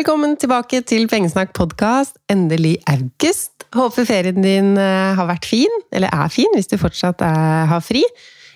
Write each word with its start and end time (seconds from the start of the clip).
Velkommen 0.00 0.38
tilbake 0.40 0.78
til 0.88 1.02
Pengesnakk 1.12 1.50
podkast. 1.52 2.14
Endelig 2.32 2.78
august. 2.88 3.66
Håper 3.76 4.06
ferien 4.08 4.38
din 4.40 4.70
eh, 4.80 5.10
har 5.18 5.26
vært 5.28 5.44
fin, 5.44 5.74
eller 5.92 6.08
er 6.08 6.30
fin, 6.32 6.48
hvis 6.56 6.70
du 6.70 6.78
fortsatt 6.80 7.20
er, 7.20 7.66
har 7.68 7.82
fri. 7.84 8.00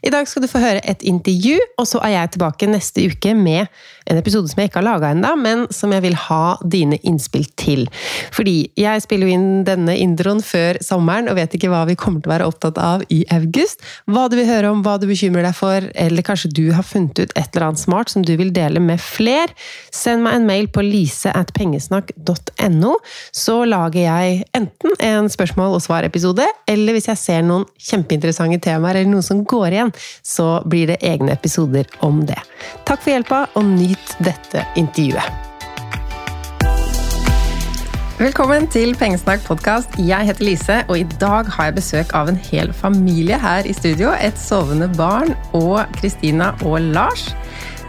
I 0.05 0.11
dag 0.13 0.29
skal 0.29 0.45
du 0.45 0.51
få 0.51 0.61
høre 0.61 0.83
et 0.85 1.01
intervju, 1.07 1.57
og 1.81 1.87
så 1.89 2.01
er 2.05 2.19
jeg 2.19 2.35
tilbake 2.35 2.69
neste 2.69 3.07
uke 3.09 3.33
med 3.39 3.71
en 4.05 4.19
episode 4.21 4.51
som 4.51 4.59
jeg 4.61 4.69
ikke 4.69 4.83
har 4.83 4.85
laga 4.85 5.15
ennå, 5.15 5.31
men 5.41 5.63
som 5.73 5.93
jeg 5.95 6.05
vil 6.05 6.17
ha 6.27 6.59
dine 6.61 6.99
innspill 7.09 7.47
til. 7.57 7.87
Fordi 8.35 8.69
jeg 8.77 9.01
spiller 9.01 9.31
jo 9.31 9.37
inn 9.39 9.63
denne 9.65 9.95
introen 9.97 10.43
før 10.45 10.77
sommeren 10.85 11.31
og 11.33 11.39
vet 11.39 11.55
ikke 11.57 11.71
hva 11.73 11.87
vi 11.89 11.97
kommer 11.97 12.21
til 12.21 12.29
å 12.29 12.35
være 12.35 12.49
opptatt 12.51 12.77
av 12.85 13.01
i 13.09 13.23
august. 13.33 13.81
Hva 14.05 14.27
du 14.29 14.37
vil 14.37 14.51
høre 14.51 14.75
om, 14.75 14.83
hva 14.85 14.99
du 15.01 15.07
bekymrer 15.09 15.47
deg 15.47 15.57
for, 15.57 15.89
eller 16.05 16.27
kanskje 16.27 16.53
du 16.53 16.67
har 16.77 16.85
funnet 16.85 17.23
ut 17.23 17.33
et 17.33 17.49
eller 17.55 17.71
annet 17.71 17.81
smart 17.81 18.13
som 18.13 18.27
du 18.27 18.35
vil 18.37 18.53
dele 18.53 18.83
med 18.85 19.01
fler. 19.01 19.49
Send 19.95 20.21
meg 20.27 20.37
en 20.37 20.49
mail 20.51 20.69
på 20.69 20.85
lise.pengesnakk.no, 20.85 22.93
så 23.33 23.65
lager 23.65 24.05
jeg 24.05 24.45
enten 24.53 24.93
en 25.01 25.33
spørsmål 25.33 25.79
og 25.79 25.83
svar-episode, 25.87 26.45
eller 26.69 26.93
hvis 26.93 27.09
jeg 27.09 27.17
ser 27.23 27.41
noen 27.49 27.65
kjempeinteressante 27.81 28.61
temaer 28.69 29.01
eller 29.01 29.17
noe 29.17 29.25
som 29.25 29.41
går 29.49 29.73
igjen, 29.73 29.94
så 30.23 30.63
blir 30.67 30.93
det 30.93 31.01
egne 31.05 31.35
episoder 31.35 31.89
om 32.05 32.23
det. 32.29 32.39
Takk 32.85 33.03
for 33.03 33.15
hjelpa, 33.15 33.47
og 33.55 33.67
nyt 33.75 34.17
dette 34.25 34.67
intervjuet. 34.81 35.45
Velkommen 38.15 38.69
til 38.71 38.93
Pengesnakk 38.95 39.43
podkast. 39.43 39.97
Jeg 39.99 40.29
heter 40.29 40.47
Lise, 40.47 40.75
og 40.87 41.01
i 41.01 41.07
dag 41.19 41.49
har 41.51 41.67
jeg 41.67 41.75
besøk 41.81 42.13
av 42.15 42.29
en 42.31 42.39
hel 42.39 42.71
familie 42.71 43.35
her 43.43 43.67
i 43.67 43.75
studio. 43.75 44.13
Et 44.15 44.39
sovende 44.39 44.87
barn 44.95 45.35
og 45.51 45.83
Kristina 45.99 46.53
og 46.63 46.79
Lars. 46.95 47.33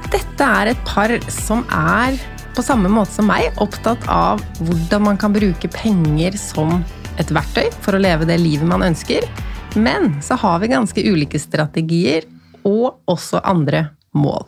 Dette 0.10 0.48
er 0.60 0.72
et 0.72 0.82
par 0.88 1.14
som 1.30 1.62
er, 1.70 2.18
på 2.58 2.66
samme 2.66 2.90
måte 2.90 3.14
som 3.14 3.30
meg, 3.30 3.52
opptatt 3.62 4.10
av 4.10 4.42
hvordan 4.66 5.06
man 5.12 5.22
kan 5.22 5.36
bruke 5.36 5.70
penger 5.70 6.40
som 6.42 6.80
et 7.22 7.30
verktøy 7.30 7.70
for 7.86 7.94
å 7.94 8.02
leve 8.02 8.26
det 8.26 8.42
livet 8.42 8.66
man 8.66 8.84
ønsker. 8.90 9.30
Men 9.76 10.22
så 10.22 10.36
har 10.40 10.60
vi 10.60 10.68
ganske 10.72 11.04
ulike 11.04 11.40
strategier 11.40 12.24
og 12.64 13.02
også 13.12 13.42
andre 13.44 13.90
mål. 14.16 14.48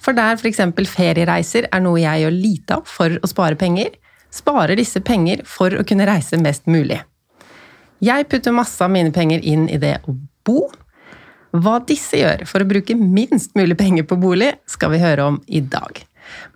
For 0.00 0.16
der 0.16 0.38
f.eks. 0.38 0.62
feriereiser 0.88 1.68
er 1.72 1.82
noe 1.84 2.00
jeg 2.00 2.24
gjør 2.24 2.34
lite 2.34 2.78
av 2.78 2.88
for 2.88 3.18
å 3.20 3.28
spare 3.30 3.58
penger, 3.60 3.92
sparer 4.32 4.78
disse 4.78 5.02
penger 5.04 5.42
for 5.48 5.76
å 5.76 5.84
kunne 5.86 6.06
reise 6.08 6.40
mest 6.40 6.66
mulig. 6.70 7.02
Jeg 8.04 8.28
putter 8.28 8.52
masse 8.52 8.80
av 8.84 8.92
mine 8.92 9.12
penger 9.12 9.44
inn 9.44 9.68
i 9.72 9.80
det 9.80 9.98
å 10.08 10.16
bo. 10.46 10.66
Hva 11.56 11.78
disse 11.88 12.20
gjør 12.20 12.44
for 12.48 12.62
å 12.62 12.68
bruke 12.68 12.96
minst 12.96 13.54
mulig 13.56 13.76
penger 13.80 14.04
på 14.08 14.18
bolig, 14.20 14.52
skal 14.68 14.92
vi 14.92 15.00
høre 15.00 15.30
om 15.32 15.40
i 15.48 15.62
dag. 15.64 16.02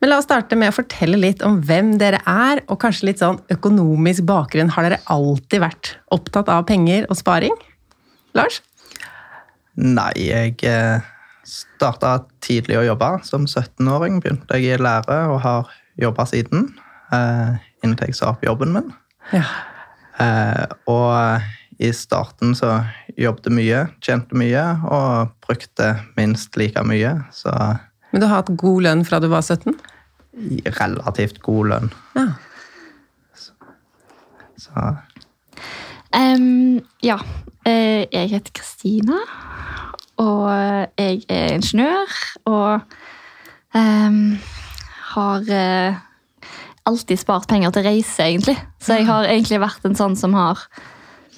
Men 0.01 0.11
la 0.11 0.19
oss 0.19 0.27
starte 0.27 0.59
med 0.59 0.73
å 0.73 0.77
fortelle 0.77 1.20
litt 1.20 1.45
om 1.47 1.61
hvem 1.64 1.95
dere 2.01 2.20
er, 2.29 2.62
og 2.69 2.81
kanskje 2.83 3.11
litt 3.11 3.23
sånn 3.23 3.39
økonomisk 3.55 4.27
bakgrunn. 4.29 4.73
Har 4.75 4.89
dere 4.89 5.01
alltid 5.12 5.62
vært 5.62 5.95
opptatt 6.12 6.51
av 6.53 6.67
penger 6.69 7.07
og 7.09 7.20
sparing? 7.20 7.55
Lars? 8.36 8.61
Nei, 9.81 10.12
jeg 10.19 10.56
eh, 10.69 11.06
starta 11.47 12.19
tidlig 12.45 12.78
å 12.81 12.86
jobbe. 12.91 13.12
Som 13.27 13.47
17-åring 13.48 14.20
begynte 14.23 14.59
jeg 14.59 14.77
i 14.77 14.83
lære 14.83 15.23
og 15.31 15.41
har 15.45 15.70
jobba 16.00 16.27
siden. 16.28 16.69
Eh, 17.14 17.61
inntil 17.84 18.11
jeg 18.11 18.19
sa 18.19 18.33
opp 18.34 18.45
jobben 18.47 18.75
min. 18.77 18.91
Ja. 19.34 19.45
Eh, 20.20 20.67
og 20.91 21.81
i 21.81 21.92
starten 21.97 22.53
så 22.58 22.75
jobbet 23.17 23.48
mye, 23.56 23.86
tjente 24.05 24.36
mye 24.36 24.64
og 24.84 25.33
brukte 25.47 25.95
minst 26.19 26.58
like 26.61 26.83
mye. 26.84 27.17
Så 27.33 27.55
Men 28.12 28.23
du 28.23 28.27
har 28.27 28.42
hatt 28.42 28.53
god 28.61 28.84
lønn 28.84 29.06
fra 29.08 29.23
du 29.23 29.31
var 29.33 29.42
17? 29.47 29.78
relativt 30.78 31.41
god 31.42 31.67
lønn. 31.73 31.91
Ja. 32.17 32.28
Så 34.61 34.97
Um, 36.11 36.81
ja. 37.06 37.20
Eh, 37.69 38.06
jeg 38.08 38.30
heter 38.33 38.55
Kristina, 38.56 39.19
og 40.20 40.46
jeg 40.98 41.24
er 41.29 41.57
ingeniør. 41.58 42.14
Og 42.48 42.80
um, 43.74 44.39
har 45.14 45.52
eh, 45.57 45.98
alltid 46.89 47.20
spart 47.20 47.48
penger 47.48 47.74
til 47.74 47.86
reise, 47.89 48.23
egentlig. 48.24 48.57
Så 48.80 49.01
jeg 49.01 49.08
har 49.11 49.29
egentlig 49.29 49.61
vært 49.61 49.85
en 49.85 49.98
sånn 49.98 50.17
som 50.17 50.36
har 50.39 50.62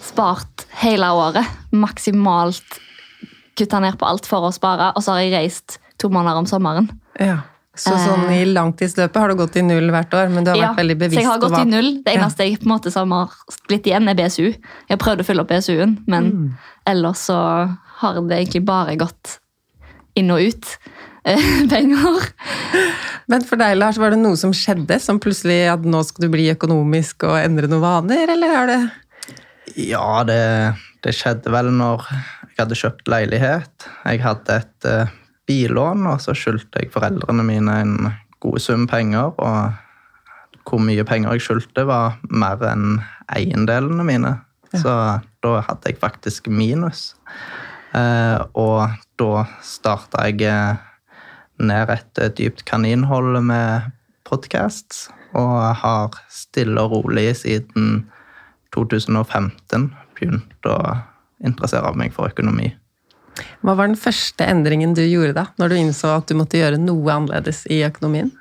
spart 0.02 0.66
hele 0.82 1.10
året. 1.14 1.47
Maksimalt 1.74 2.78
kutta 3.58 3.82
ned 3.82 3.98
på 4.00 4.08
alt 4.08 4.28
for 4.28 4.47
å 4.47 4.54
spare, 4.54 4.92
og 4.97 5.04
så 5.04 5.16
har 5.16 5.26
jeg 5.26 5.34
reist 5.36 5.80
to 6.00 6.10
måneder 6.12 6.42
om 6.42 6.48
sommeren. 6.50 6.91
ja. 7.20 7.42
Så 7.75 7.94
sånn 7.97 8.27
i 8.34 8.43
langtidsløpet 8.53 9.16
har 9.16 9.31
du 9.33 9.34
gått 9.38 9.55
i 9.56 9.62
null 9.65 9.87
hvert 9.94 10.12
år, 10.12 10.28
men 10.28 10.44
du 10.44 10.50
har 10.53 10.59
Ja, 10.59 10.66
vært 10.72 10.83
veldig 10.83 10.97
bevisst 11.00 11.16
så 11.16 11.22
jeg 11.22 11.31
har 11.31 11.38
gått 11.41 11.55
hva 11.55 11.62
i 11.65 11.71
null. 11.71 12.03
Det 12.05 12.12
Ja. 12.15 12.21
eneste 12.21 12.44
jeg 12.44 12.59
på 12.60 12.66
en 12.69 12.72
måte 12.75 12.93
som 12.93 13.10
har 13.16 13.31
blitt 13.69 13.87
igjen, 13.88 14.09
er 14.10 14.15
BSU. 14.19 14.44
Jeg 14.53 14.91
har 14.91 14.99
prøvd 15.00 15.21
å 15.21 15.25
fylle 15.25 15.41
opp 15.41 15.49
BSU-en, 15.49 15.94
men 16.06 16.25
Mm. 16.33 16.50
ellers 16.87 17.16
så 17.31 17.38
har 18.03 18.15
det 18.28 18.37
egentlig 18.47 18.65
bare 18.66 18.97
gått 18.97 19.38
inn 20.15 20.31
og 20.31 20.41
ut 20.41 20.77
eh, 21.25 21.38
penger. 21.71 22.28
Men 23.28 23.43
for 23.47 23.56
deg, 23.56 23.78
Lars, 23.78 23.97
var 23.97 24.10
det 24.10 24.19
noe 24.19 24.37
som 24.37 24.53
skjedde, 24.53 25.00
som 25.00 25.19
plutselig 25.19 25.72
at 25.72 25.81
nå 25.87 26.04
skal 26.04 26.27
du 26.27 26.33
bli 26.34 26.50
økonomisk 26.53 27.25
og 27.25 27.39
endre 27.41 27.69
noen 27.69 27.81
vaner, 27.81 28.28
eller 28.28 28.49
er 28.62 28.66
det 28.66 28.91
ja, 29.77 30.22
det, 30.28 30.75
det 31.03 31.15
skjedde 31.15 31.49
vel 31.54 31.71
når 31.72 32.03
jeg 32.10 32.59
hadde 32.59 32.77
kjøpt 32.77 33.09
leilighet. 33.09 33.87
Jeg 34.04 34.21
hadde 34.21 34.56
et 34.60 34.84
eh, 34.91 35.06
billån, 35.52 36.06
og 36.08 36.20
så 36.24 36.34
skyldte 36.36 36.80
jeg 36.80 36.92
foreldrene 36.94 37.44
mine 37.44 37.78
en 37.84 37.96
god 38.42 38.60
sum 38.62 38.86
penger. 38.88 39.34
Og 39.36 40.62
hvor 40.68 40.80
mye 40.80 41.04
penger 41.04 41.36
jeg 41.36 41.44
skyldte, 41.46 41.84
var 41.88 42.16
mer 42.30 42.62
enn 42.70 43.02
eiendelene 43.32 44.06
mine. 44.06 44.32
Så 44.72 44.94
da 45.44 45.52
hadde 45.66 45.91
jeg 45.91 46.00
faktisk 46.00 46.48
minus. 46.48 47.12
Eh, 47.92 48.38
og 48.56 48.94
da 49.20 49.44
starta 49.64 50.24
jeg 50.30 50.46
eh, 50.48 50.80
ned 51.60 51.92
et 51.92 52.22
eh, 52.22 52.32
dypt 52.32 52.64
kaninhold 52.68 53.36
med 53.44 53.91
podcasts, 54.24 55.10
og 55.36 55.76
har 55.82 56.16
stille 56.32 56.80
og 56.80 56.96
rolig 56.96 57.28
siden 57.42 58.06
2015 58.72 59.91
begynt 60.16 60.68
å 60.68 60.78
interessere 61.44 61.92
meg 61.98 62.14
for 62.16 62.32
økonomi. 62.32 62.70
Hva 63.62 63.75
var 63.78 63.88
den 63.88 63.98
første 63.98 64.44
endringen 64.44 64.94
du 64.97 65.03
gjorde 65.04 65.34
da, 65.38 65.47
når 65.60 65.72
du 65.72 65.78
innså 65.81 66.12
at 66.19 66.28
du 66.28 66.37
måtte 66.38 66.60
gjøre 66.60 66.81
noe 66.81 67.15
annerledes 67.15 67.65
i 67.72 67.81
økonomien? 67.87 68.32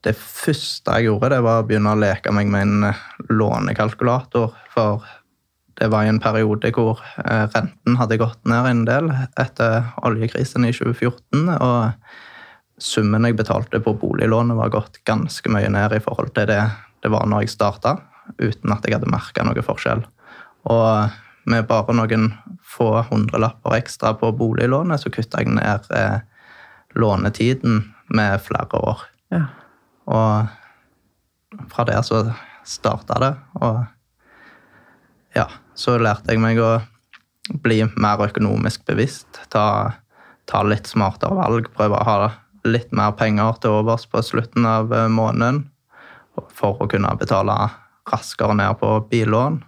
Det 0.00 0.14
første 0.16 0.96
jeg 0.96 1.10
gjorde, 1.10 1.34
det 1.34 1.42
var 1.44 1.60
å 1.60 1.66
begynne 1.68 1.92
å 1.92 2.00
leke 2.00 2.32
meg 2.32 2.48
med 2.48 2.64
en 2.64 2.86
eh, 2.88 3.00
lånekalkulator. 3.28 4.54
For 4.72 5.04
det 5.80 5.90
var 5.92 6.06
i 6.06 6.12
en 6.12 6.22
periode 6.22 6.72
hvor 6.76 7.02
eh, 7.20 7.44
renten 7.52 7.98
hadde 8.00 8.20
gått 8.20 8.40
ned 8.48 8.70
en 8.70 8.84
del 8.88 9.12
etter 9.40 9.90
oljekrisen 10.08 10.64
i 10.64 10.72
2014. 10.72 11.50
Og 11.52 12.80
summen 12.80 13.28
jeg 13.28 13.36
betalte 13.36 13.82
på 13.84 13.92
boliglånet, 14.00 14.56
var 14.56 14.72
gått 14.72 15.02
ganske 15.08 15.52
mye 15.52 15.68
ned 15.68 15.98
i 15.98 16.00
forhold 16.04 16.32
til 16.36 16.48
det 16.48 16.62
det 17.00 17.08
var 17.12 17.28
når 17.28 17.46
jeg 17.46 17.54
starta, 17.54 17.94
uten 18.36 18.72
at 18.74 18.84
jeg 18.84 18.96
hadde 18.96 19.10
merka 19.10 19.44
noe 19.44 19.64
forskjell. 19.64 20.02
Og 20.68 21.20
med 21.50 21.66
bare 21.68 21.94
noen 21.96 22.30
få 22.64 22.92
hundrelapper 23.10 23.76
ekstra 23.78 24.14
på 24.18 24.32
boliglånet, 24.36 25.02
så 25.02 25.12
kutta 25.12 25.42
jeg 25.42 25.54
ned 25.56 25.88
eh, 25.96 26.20
lånetiden 26.98 27.82
med 28.14 28.40
flere 28.42 28.80
år. 28.80 29.04
Ja. 29.34 29.44
Og 30.10 31.66
fra 31.70 31.86
der 31.86 32.02
så 32.06 32.22
starta 32.66 33.18
det. 33.22 33.32
Og 33.60 33.84
ja, 35.36 35.46
så 35.74 35.98
lærte 35.98 36.34
jeg 36.34 36.42
meg 36.42 36.60
å 36.62 36.78
bli 37.62 37.82
mer 37.96 38.22
økonomisk 38.26 38.84
bevisst. 38.88 39.42
Ta, 39.50 39.64
ta 40.50 40.62
litt 40.66 40.90
smartere 40.90 41.38
valg. 41.38 41.70
Prøve 41.74 41.98
å 41.98 42.06
ha 42.06 42.30
litt 42.66 42.92
mer 42.92 43.14
penger 43.18 43.58
til 43.62 43.80
overs 43.80 44.06
på 44.10 44.22
slutten 44.24 44.66
av 44.68 44.92
eh, 44.94 45.08
måneden. 45.10 45.64
For 46.56 46.78
å 46.80 46.88
kunne 46.88 47.10
betale 47.20 47.56
raskere 48.10 48.54
ned 48.56 48.78
på 48.80 48.94
billån. 49.10 49.60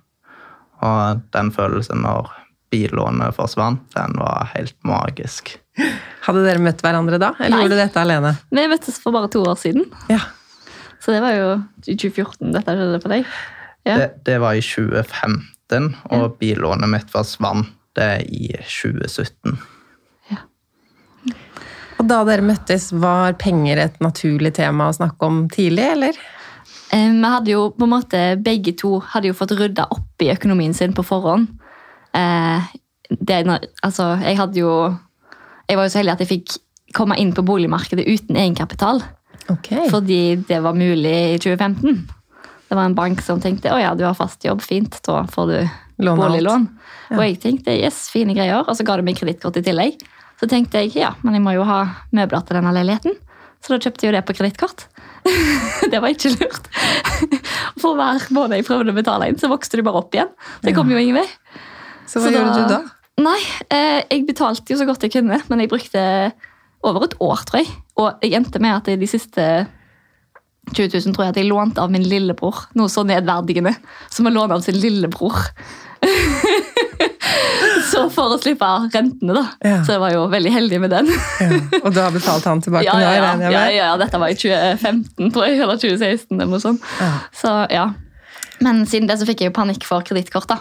Og 0.82 1.20
den 1.34 1.50
følelsen 1.55 2.02
når 2.05 2.31
billånet 2.73 3.34
forsvant, 3.37 3.82
den 3.94 4.17
var 4.19 4.49
helt 4.55 4.76
magisk. 4.88 5.55
Hadde 6.25 6.43
dere 6.46 6.61
møtt 6.62 6.81
hverandre 6.84 7.19
da, 7.20 7.32
eller 7.38 7.55
Nei. 7.56 7.64
gjorde 7.67 7.76
dere 7.79 7.88
dette 7.90 8.00
alene? 8.02 8.31
Vi 8.52 8.64
møttes 8.73 8.99
for 9.02 9.14
bare 9.14 9.29
to 9.32 9.43
år 9.49 9.58
siden, 9.61 9.84
Ja. 10.11 10.19
så 11.00 11.12
det 11.14 11.20
var 11.25 11.37
jo 11.37 11.50
i 11.87 11.96
2014 11.96 12.52
dette 12.56 12.75
skjedde 12.76 13.02
for 13.02 13.14
deg. 13.14 13.29
Ja. 13.88 13.96
Det, 13.99 14.08
det 14.25 14.38
var 14.40 14.55
i 14.55 14.62
2015, 14.64 15.93
og 16.14 16.37
billånet 16.40 16.88
mitt 16.93 17.11
forsvant 17.12 17.69
i 18.00 18.52
2017. 18.64 19.58
Og 22.00 22.08
da 22.11 22.23
dere 22.26 22.43
møttes, 22.43 22.88
var 22.99 23.37
penger 23.38 23.78
et 23.78 23.99
naturlig 24.02 24.55
tema 24.56 24.88
å 24.90 24.94
snakke 24.96 25.23
om 25.28 25.44
tidlig, 25.52 25.85
eller? 25.94 26.17
Vi 26.93 27.31
hadde 27.33 27.53
jo 27.55 27.71
på 27.73 27.87
en 27.87 27.94
måte, 27.94 28.21
Begge 28.44 28.75
to 28.77 28.99
hadde 29.15 29.31
jo 29.31 29.37
fått 29.37 29.55
rydda 29.56 29.87
opp 29.94 30.23
i 30.25 30.29
økonomien 30.33 30.75
sin 30.77 30.93
på 30.93 31.05
forhånd. 31.06 31.49
Eh, 32.12 32.73
det, 33.09 33.39
altså, 33.83 34.12
jeg 34.21 34.37
hadde 34.37 34.61
jo 34.61 34.73
Jeg 35.69 35.79
var 35.79 35.87
jo 35.87 35.93
så 35.93 36.00
heldig 36.03 36.12
at 36.12 36.23
jeg 36.25 36.29
fikk 36.29 36.56
komme 36.93 37.17
inn 37.17 37.31
på 37.33 37.44
boligmarkedet 37.49 38.05
uten 38.05 38.37
egenkapital. 38.37 39.00
Okay. 39.49 39.89
Fordi 39.89 40.37
det 40.49 40.59
var 40.61 40.77
mulig 40.77 41.15
i 41.33 41.39
2015. 41.41 42.03
Det 42.69 42.77
var 42.77 42.85
en 42.89 42.97
bank 42.97 43.23
som 43.25 43.41
tenkte 43.41 43.73
å 43.73 43.79
ja, 43.81 43.95
du 43.97 44.05
har 44.05 44.17
fast 44.17 44.45
jobb, 44.45 44.61
fint, 44.65 44.99
da 45.06 45.23
får 45.29 45.49
du 45.49 45.56
Lån 46.05 46.19
boliglån. 46.19 46.67
boliglån. 46.67 47.17
Og 47.17 47.23
jeg 47.25 47.38
tenkte 47.41 47.75
yes, 47.77 48.06
fine 48.12 48.37
greier, 48.37 48.65
og 48.65 48.77
så 48.77 48.85
ga 48.85 48.99
de 48.99 49.06
meg 49.06 49.17
kredittkort 49.19 49.56
i 49.61 49.65
tillegg. 49.65 50.05
Så 50.41 50.49
tenkte 50.50 50.83
jeg 50.83 50.97
ja, 50.99 51.12
men 51.23 51.37
jeg 51.37 51.45
må 51.45 51.53
jo 51.56 51.65
ha 51.69 51.83
møbler 52.17 52.45
til 52.45 52.59
denne 52.59 52.73
leiligheten. 52.75 53.17
Så 53.62 53.73
da 53.75 53.79
kjøpte 53.82 54.03
jeg 54.06 54.11
jo 54.12 54.17
det 54.17 54.25
på 54.26 54.35
kredittkort. 54.38 54.87
det 55.93 56.00
var 56.03 56.11
ikke 56.11 56.32
lurt. 56.35 56.64
For 57.82 57.94
hver 57.99 58.25
måned 58.35 58.59
jeg 58.59 58.67
prøvde 58.67 58.91
å 58.91 58.97
betale 58.97 59.29
inn, 59.31 59.38
så 59.38 59.50
vokste 59.53 59.79
det 59.79 59.85
bare 59.87 60.00
opp 60.03 60.17
igjen. 60.17 60.32
Så 60.59 60.70
jeg 60.70 60.76
kom 60.79 60.91
jo 60.91 60.99
ingen 60.99 61.20
vei. 61.20 61.29
Så 62.11 62.19
hva 62.19 62.26
Så 62.26 62.35
gjorde 62.35 62.56
da- 62.56 62.64
du 62.67 62.75
da? 62.75 62.81
Nei, 63.23 63.38
eh, 63.70 64.00
jeg 64.09 64.25
betalte 64.26 64.73
jo 64.73 64.79
så 64.81 64.87
godt 64.88 65.05
jeg 65.05 65.12
kunne, 65.12 65.37
men 65.50 65.61
jeg 65.61 65.69
brukte 65.70 66.03
over 66.82 67.05
et 67.06 67.14
år, 67.23 67.43
tror 67.47 67.61
jeg. 67.61 67.69
Og 68.00 68.25
jeg 68.25 68.32
endte 68.38 68.59
med 68.64 68.75
at 68.75 68.88
de 68.99 69.06
siste 69.06 69.44
20 70.73 70.88
000 70.97 71.14
tror 71.14 71.26
jeg 71.26 71.35
at 71.35 71.38
jeg 71.43 71.50
lånte 71.50 71.82
av 71.82 71.93
min 71.93 72.03
lillebror. 72.09 72.64
Noe 72.79 72.91
så 72.91 73.05
nedverdigende 73.06 73.75
som 74.11 74.26
å 74.26 74.32
låne 74.32 74.56
av 74.56 74.64
sin 74.64 74.79
lillebror. 74.81 75.38
så 77.93 78.05
for 78.11 78.35
å 78.35 78.39
slippe 78.41 78.69
rentene, 78.93 79.35
da. 79.37 79.45
Ja. 79.63 79.81
Så 79.87 79.95
jeg 79.97 80.03
var 80.03 80.15
jo 80.15 80.23
veldig 80.33 80.53
heldig 80.55 80.81
med 80.83 80.95
den. 80.95 81.11
Ja. 81.43 81.51
Og 81.83 81.91
du 81.95 82.01
har 82.03 82.15
betalt 82.15 82.47
han 82.49 82.63
tilbake 82.65 82.87
Ja, 82.87 82.95
nå, 82.99 83.05
ja, 83.05 83.13
ja. 83.15 83.27
regner 83.29 83.47
jeg 83.47 83.55
ja, 83.55 83.61
med? 83.67 83.77
ja, 83.77 83.91
dette 84.01 84.23
var 84.23 84.33
i 84.33 84.39
2015, 84.39 85.33
tror 85.35 85.47
jeg, 85.49 85.61
eller 85.61 85.83
2016. 85.83 86.27
eller 86.39 86.51
noe 86.55 86.63
sånt. 86.63 86.89
Ja. 87.01 87.13
Så 87.37 87.55
ja. 87.73 87.87
Men 88.63 88.85
siden 88.87 89.09
det 89.11 89.19
så 89.21 89.27
fikk 89.29 89.43
jeg 89.43 89.53
jo 89.53 89.57
panikk 89.57 89.87
for 89.87 90.05
kredittkort. 90.07 90.51
da. 90.51 90.59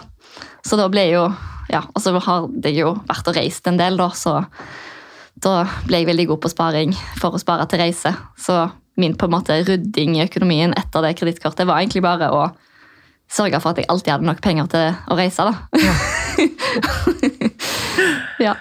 Så 0.66 0.78
da 0.78 0.88
ble 0.92 1.08
jeg 1.08 1.18
jo 1.18 1.26
Ja, 1.72 1.84
og 1.94 2.02
så 2.04 2.10
har 2.18 2.48
jeg 2.66 2.74
jo 2.82 2.90
vært 3.08 3.28
og 3.30 3.36
reist 3.38 3.68
en 3.70 3.78
del, 3.78 3.96
da, 3.96 4.10
så 4.12 4.42
da 5.42 5.62
ble 5.86 6.02
jeg 6.02 6.08
veldig 6.10 6.26
god 6.28 6.40
på 6.42 6.50
sparing 6.52 6.90
for 7.20 7.32
å 7.32 7.40
spare 7.40 7.64
til 7.70 7.80
reise. 7.80 8.12
Så 8.36 8.56
min 9.00 9.14
på 9.16 9.24
en 9.24 9.32
måte 9.32 9.56
rydding 9.64 10.18
i 10.18 10.24
økonomien 10.26 10.74
etter 10.76 11.06
det 11.06 11.14
kredittkortet 11.16 11.64
var 11.66 11.80
egentlig 11.80 12.02
bare 12.04 12.28
å 12.34 12.42
sørge 13.32 13.60
for 13.62 13.72
at 13.72 13.80
jeg 13.80 13.88
alltid 13.92 14.14
hadde 14.14 14.28
nok 14.28 14.42
penger 14.44 14.68
til 14.72 14.90
å 14.92 15.16
reise, 15.18 15.46
da. 15.48 15.54
ja. 18.46 18.56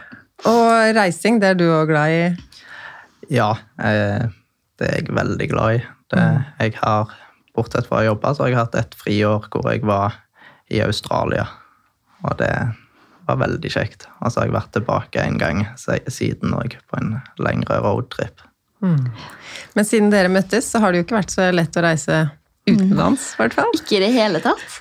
Og 0.49 0.95
reising, 0.97 1.39
det 1.41 1.53
er 1.53 1.59
du 1.59 1.67
òg 1.69 1.91
glad 1.91 2.15
i? 2.15 2.21
Ja, 3.31 3.51
eh, 3.83 4.27
det 4.79 4.87
er 4.87 5.01
jeg 5.01 5.15
veldig 5.15 5.47
glad 5.51 5.79
i. 5.79 5.81
Det, 6.11 6.27
jeg 6.63 6.77
har, 6.81 7.11
Bortsett 7.55 7.87
fra 7.89 7.99
å 7.99 8.05
jobbe, 8.05 8.31
så 8.31 8.45
har 8.45 8.51
jeg 8.51 8.61
hatt 8.61 8.77
et 8.79 8.93
friår 8.95 9.49
hvor 9.51 9.67
jeg 9.67 9.83
var 9.87 10.15
i 10.71 10.79
Australia. 10.85 11.45
Og 12.23 12.37
det 12.39 12.53
var 13.27 13.41
veldig 13.41 13.71
kjekt. 13.73 14.07
Og 14.21 14.31
så 14.31 14.41
har 14.41 14.47
jeg 14.47 14.55
vært 14.55 14.73
tilbake 14.77 15.25
en 15.25 15.39
gang 15.41 15.65
siden 15.77 16.55
òg, 16.55 16.77
på 16.87 17.01
en 17.01 17.17
lengre 17.43 17.81
roadtrip. 17.83 18.43
Men 18.81 19.85
siden 19.85 20.09
dere 20.13 20.31
møttes, 20.31 20.71
så 20.71 20.81
har 20.81 20.91
det 20.91 21.01
jo 21.01 21.05
ikke 21.05 21.19
vært 21.19 21.35
så 21.35 21.49
lett 21.53 21.77
å 21.77 21.83
reise 21.85 22.21
utenlands, 22.69 23.33
i 23.33 23.41
hvert 23.41 23.57
fall. 23.57 23.71
Ikke 23.77 23.97
i 23.97 24.03
det 24.05 24.13
hele 24.15 24.41
tatt. 24.43 24.79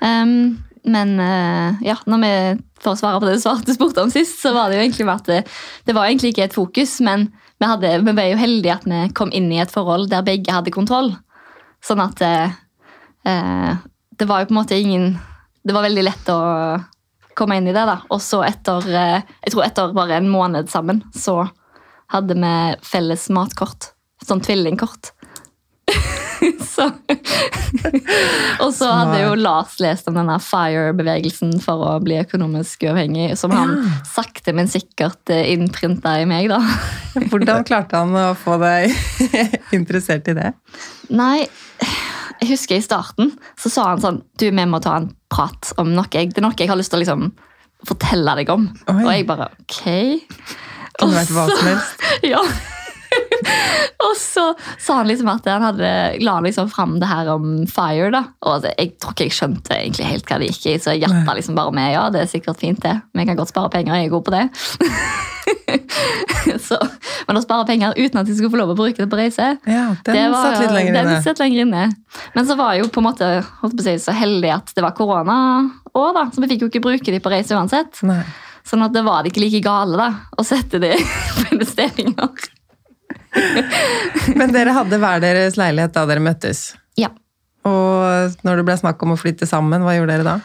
Um, 0.00 0.60
men 0.88 1.18
eh, 1.20 1.80
ja, 1.84 1.96
når 2.08 2.22
vi, 2.22 2.32
for 2.80 2.94
å 2.94 2.98
svare 2.98 3.20
på 3.20 3.28
det 3.28 3.36
du 3.36 3.42
svarte 3.42 3.74
spurte 3.76 4.04
om 4.04 4.12
sist, 4.12 4.38
så 4.40 4.54
var 4.56 4.70
det 4.70 4.78
jo 4.78 4.84
egentlig 4.86 5.06
bare 5.08 5.20
at 5.20 5.28
det, 5.28 5.40
det 5.88 5.96
var 5.96 6.08
egentlig 6.08 6.32
ikke 6.32 6.46
et 6.48 6.56
fokus, 6.56 6.96
men 7.04 7.28
vi, 7.60 7.68
hadde, 7.68 7.92
vi 8.06 8.14
ble 8.16 8.26
jo 8.30 8.40
heldige 8.40 8.78
at 8.78 8.86
vi 8.88 9.02
kom 9.16 9.32
inn 9.36 9.50
i 9.52 9.60
et 9.60 9.72
forhold 9.72 10.08
der 10.12 10.24
begge 10.26 10.54
hadde 10.54 10.72
kontroll. 10.72 11.12
Sånn 11.84 12.00
at 12.00 12.22
eh, 12.24 12.56
eh, 13.28 13.74
det 14.16 14.28
var 14.28 14.42
jo 14.42 14.50
på 14.50 14.54
en 14.54 14.60
måte 14.60 14.76
ingen 14.76 15.14
Det 15.64 15.72
var 15.72 15.84
veldig 15.84 16.02
lett 16.04 16.28
å 16.32 16.40
komme 17.36 17.56
inn 17.56 17.68
i 17.68 17.74
det. 17.76 17.84
da. 17.88 18.00
Og 18.08 18.20
så 18.24 18.40
etter 18.46 18.88
eh, 18.88 19.28
jeg 19.44 19.52
tror 19.52 19.66
etter 19.66 19.96
bare 19.96 20.16
en 20.16 20.32
måned 20.32 20.72
sammen, 20.72 21.04
så 21.12 21.42
hadde 22.10 22.36
vi 22.40 22.54
felles 22.84 23.28
matkort. 23.32 23.92
Sånn 24.24 24.40
tvillingkort. 24.44 25.12
så 26.74 26.86
Og 28.60 28.72
så 28.76 28.88
hadde 28.88 29.20
jo 29.22 29.34
Lars 29.38 29.76
lest 29.82 30.08
om 30.10 30.16
denne 30.16 30.36
FIRE-bevegelsen 30.42 31.56
for 31.62 31.84
å 31.86 31.92
bli 32.04 32.18
økonomisk 32.20 32.86
uavhengig, 32.88 33.32
som 33.40 33.54
han 33.54 33.76
sakte, 34.08 34.54
men 34.56 34.70
sikkert 34.70 35.32
eh, 35.32 35.52
innprinta 35.54 36.16
i 36.20 36.26
meg, 36.28 36.50
da. 36.52 36.60
Hvordan 37.30 37.66
klarte 37.68 38.00
han 38.00 38.16
å 38.16 38.30
få 38.38 38.58
deg 38.62 38.94
interessert 39.76 40.28
i 40.30 40.36
det? 40.38 40.52
Nei, 41.10 41.46
jeg 42.40 42.52
husker 42.54 42.78
i 42.78 42.84
starten 42.84 43.34
så 43.58 43.72
sa 43.72 43.88
han 43.90 44.00
sånn 44.02 44.20
Du, 44.38 44.46
vi 44.48 44.66
må 44.68 44.80
ta 44.82 44.96
en 45.00 45.10
prat 45.30 45.72
om 45.80 45.92
noe. 45.94 46.08
Det 46.10 46.40
er 46.40 46.44
noe 46.44 46.56
jeg 46.58 46.70
har 46.70 46.78
lyst 46.78 46.92
til 46.94 47.00
å 47.00 47.04
liksom 47.04 47.30
fortelle 47.86 48.34
deg 48.40 48.50
om. 48.52 48.66
Oi. 48.92 48.98
Og 49.04 49.10
jeg 49.12 49.26
bare 49.28 49.50
ok. 49.62 49.78
Kunne 51.00 51.06
Og 51.06 51.16
vært 51.16 51.32
hva 51.36 51.46
som 51.48 51.68
helst. 51.68 52.04
Ja. 52.26 52.42
og 54.06 54.14
så 54.18 54.44
sa 54.80 54.98
han 55.00 55.08
liksom 55.10 55.28
at 55.32 55.46
han 55.50 55.64
hadde, 55.64 55.90
la 56.24 56.36
han 56.38 56.46
liksom 56.48 56.70
fram 56.72 56.98
det 57.02 57.08
her 57.10 57.30
om 57.32 57.66
fire. 57.70 58.10
da. 58.14 58.22
Og 58.48 58.66
jeg 58.68 58.94
tror 59.00 59.14
ikke 59.16 59.28
jeg 59.28 59.36
skjønte 59.38 59.76
egentlig 59.76 60.08
helt 60.10 60.28
hva 60.30 60.38
det 60.42 60.50
gikk 60.52 60.66
i, 60.72 60.76
så 60.82 60.94
jeg 60.94 61.04
hjerta 61.06 61.36
liksom 61.38 61.58
bare 61.58 61.74
med. 61.76 61.92
Ja, 61.94 62.06
det 62.12 62.24
er 62.24 62.30
sikkert 62.32 62.60
fint, 62.62 62.82
det. 62.84 62.96
Vi 63.16 63.26
kan 63.28 63.38
godt 63.38 63.52
spare 63.52 63.72
penger, 63.72 63.96
jeg 64.00 64.10
er 64.10 64.14
god 64.14 64.26
på 64.28 64.34
det. 64.36 64.44
så, 66.68 66.76
men 67.28 67.38
å 67.38 67.42
spare 67.42 67.66
penger 67.68 67.96
uten 67.98 68.20
at 68.20 68.28
de 68.28 68.34
skulle 68.36 68.52
få 68.52 68.60
lov 68.60 68.72
å 68.74 68.76
bruke 68.78 69.00
det 69.00 69.08
på 69.10 69.18
reise 69.18 69.46
Ja, 69.68 69.86
den 70.06 70.14
det 70.16 70.26
var, 70.32 70.44
satt 70.52 70.62
litt 70.62 70.74
lenger 70.76 70.94
den 70.96 71.08
inne. 71.10 71.22
satt 71.24 71.42
lenger 71.42 71.64
inne. 71.64 71.86
Men 72.36 72.46
så 72.48 72.56
var 72.58 72.74
jeg 72.76 72.84
jo 72.84 72.92
på 72.94 73.02
en 73.02 73.08
måte 73.08 73.30
holdt 73.62 73.76
på 73.78 73.84
å 73.84 73.88
si, 73.88 73.96
så 74.02 74.14
heldig 74.16 74.52
at 74.54 74.72
det 74.76 74.84
var 74.84 74.94
korona 74.98 75.36
òg, 75.90 76.12
da. 76.16 76.26
Så 76.34 76.42
vi 76.44 76.50
fikk 76.52 76.64
jo 76.66 76.70
ikke 76.70 76.84
bruke 76.84 77.14
de 77.14 77.20
på 77.22 77.32
reise 77.32 77.56
uansett. 77.58 78.02
Nei. 78.06 78.22
Sånn 78.66 78.84
at 78.84 78.92
det 78.94 79.02
var 79.06 79.24
det 79.24 79.32
ikke 79.32 79.42
like 79.42 79.62
gale 79.64 79.96
da, 79.98 80.08
å 80.38 80.44
sette 80.46 80.78
de 80.82 80.92
på 81.40 81.46
investeringer. 81.56 82.50
Men 84.38 84.52
dere 84.54 84.74
hadde 84.74 84.98
hver 85.00 85.20
deres 85.22 85.58
leilighet 85.60 85.94
da 85.94 86.06
dere 86.08 86.22
møttes. 86.24 86.70
Ja. 86.98 87.12
Og 87.68 88.36
når 88.46 88.60
det 88.60 88.66
ble 88.68 88.76
snakk 88.80 89.02
om 89.04 89.14
å 89.14 89.20
flytte 89.20 89.48
sammen, 89.48 89.84
hva 89.84 89.94
gjorde 89.96 90.16
dere 90.16 90.26
da? 90.26 90.38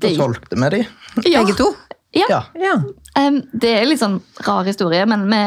Da 0.00 0.12
solgte 0.16 0.58
vi 0.60 0.70
de. 0.76 0.82
Ja. 1.26 1.42
Begge 1.42 1.56
to? 1.58 1.72
Ja. 2.14 2.28
Ja. 2.30 2.40
Ja. 2.60 2.76
Um, 3.18 3.40
det 3.52 3.72
er 3.80 3.88
litt 3.88 4.02
sånn 4.02 4.20
rar 4.46 4.66
historie, 4.68 5.02
men 5.10 5.26
vi, 5.30 5.40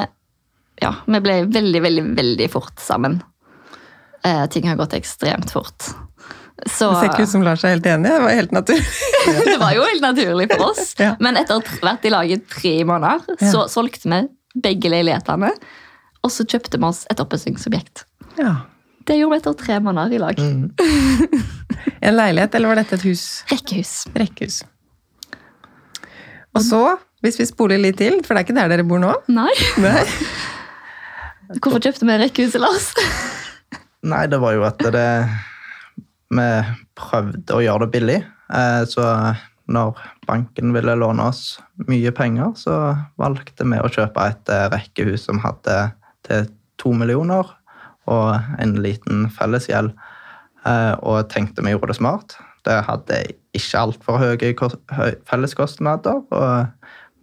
ja, 0.83 0.91
vi 1.07 1.21
ble 1.23 1.39
veldig, 1.47 1.81
veldig, 1.85 2.03
veldig 2.17 2.49
fort 2.51 2.83
sammen. 2.83 3.21
Uh, 4.25 4.45
ting 4.51 4.67
har 4.67 4.79
gått 4.79 4.97
ekstremt 4.97 5.53
fort. 5.55 5.91
Så 6.65 6.89
Det 6.89 6.99
ser 6.99 7.11
ikke 7.11 7.25
ut 7.27 7.31
som 7.31 7.43
Lars 7.45 7.63
er 7.63 7.75
helt 7.75 7.85
enig. 7.85 8.09
Det 8.09 8.21
var 8.23 8.33
helt 8.33 8.53
naturlig. 8.55 8.85
det 9.45 9.57
var 9.61 9.75
jo 9.77 9.83
helt 9.85 10.01
naturlig 10.03 10.47
for 10.55 10.71
oss. 10.71 10.95
Ja. 10.99 11.11
Men 11.23 11.37
etter 11.37 11.59
å 11.59 11.61
ha 11.61 11.91
vært 11.91 12.07
i 12.09 12.11
lag 12.13 12.31
i 12.33 12.39
tre 12.49 12.73
måneder, 12.87 13.37
Ja. 13.37 13.51
så 13.53 13.67
solgte 13.71 14.09
vi 14.09 14.23
begge 14.67 14.89
leilighetene. 14.89 15.51
Og 16.27 16.33
så 16.33 16.43
kjøpte 16.43 16.79
vi 16.81 16.87
oss 16.89 17.05
et 17.11 17.21
oppussingsobjekt. 17.23 18.03
Ja. 18.39 18.57
Det 19.07 19.15
gjorde 19.15 19.37
vi 19.37 19.39
etter 19.39 19.53
tre 19.61 19.77
måneder 19.83 20.17
i 20.17 20.23
lag. 20.23 20.41
En 22.07 22.13
leilighet, 22.17 22.53
eller 22.55 22.69
var 22.69 22.77
dette 22.81 22.97
et 22.99 23.03
hus? 23.07 23.21
Rekkehus. 23.49 23.91
Rekkehus. 24.19 24.57
Og 26.55 26.61
så, 26.65 26.81
hvis 27.25 27.39
vi 27.39 27.45
spoler 27.49 27.79
litt 27.81 27.97
til, 28.01 28.19
for 28.25 28.35
det 28.35 28.41
er 28.41 28.45
ikke 28.47 28.55
der 28.57 28.71
dere 28.73 28.85
bor 28.87 29.01
nå? 29.01 29.13
Nei. 29.33 29.53
Nei. 29.81 30.03
Hvorfor 31.63 31.79
kjøpte 31.83 32.05
vi 32.09 32.17
rekkehuset, 32.21 32.59
Lars? 32.61 32.89
Nei, 34.11 34.25
det 34.29 34.39
var 34.43 34.55
jo 34.57 34.65
at 34.67 34.83
det 34.93 35.07
Vi 36.37 36.47
prøvde 36.99 37.55
å 37.57 37.63
gjøre 37.63 37.85
det 37.87 37.93
billig. 37.95 38.17
Eh, 38.51 38.81
Så 38.91 39.05
når 39.67 39.97
banken 40.27 40.71
ville 40.75 40.93
låne 40.99 41.25
oss 41.31 41.57
mye 41.89 42.11
penger, 42.15 42.53
så 42.59 42.75
valgte 43.19 43.65
vi 43.67 43.79
å 43.83 43.89
kjøpe 43.91 44.27
et 44.31 44.53
eh, 44.53 44.67
rekkehus 44.75 45.25
som 45.27 45.41
hadde 45.43 45.79
til 46.27 46.47
to 46.81 46.91
millioner 46.93 47.49
og 48.07 48.59
en 48.61 48.75
liten 48.83 49.25
fellesgjeld. 49.35 49.93
Eh, 50.67 50.93
Og 51.03 51.27
tenkte 51.31 51.63
vi 51.63 51.73
gjorde 51.73 51.87
det 51.93 51.97
smart. 51.99 52.37
Det 52.67 52.81
hadde 52.87 53.19
ikke 53.55 53.79
altfor 53.79 54.17
høye 54.19 54.53
høy- 54.91 55.19
felleskostnader, 55.27 56.23
og 56.31 56.67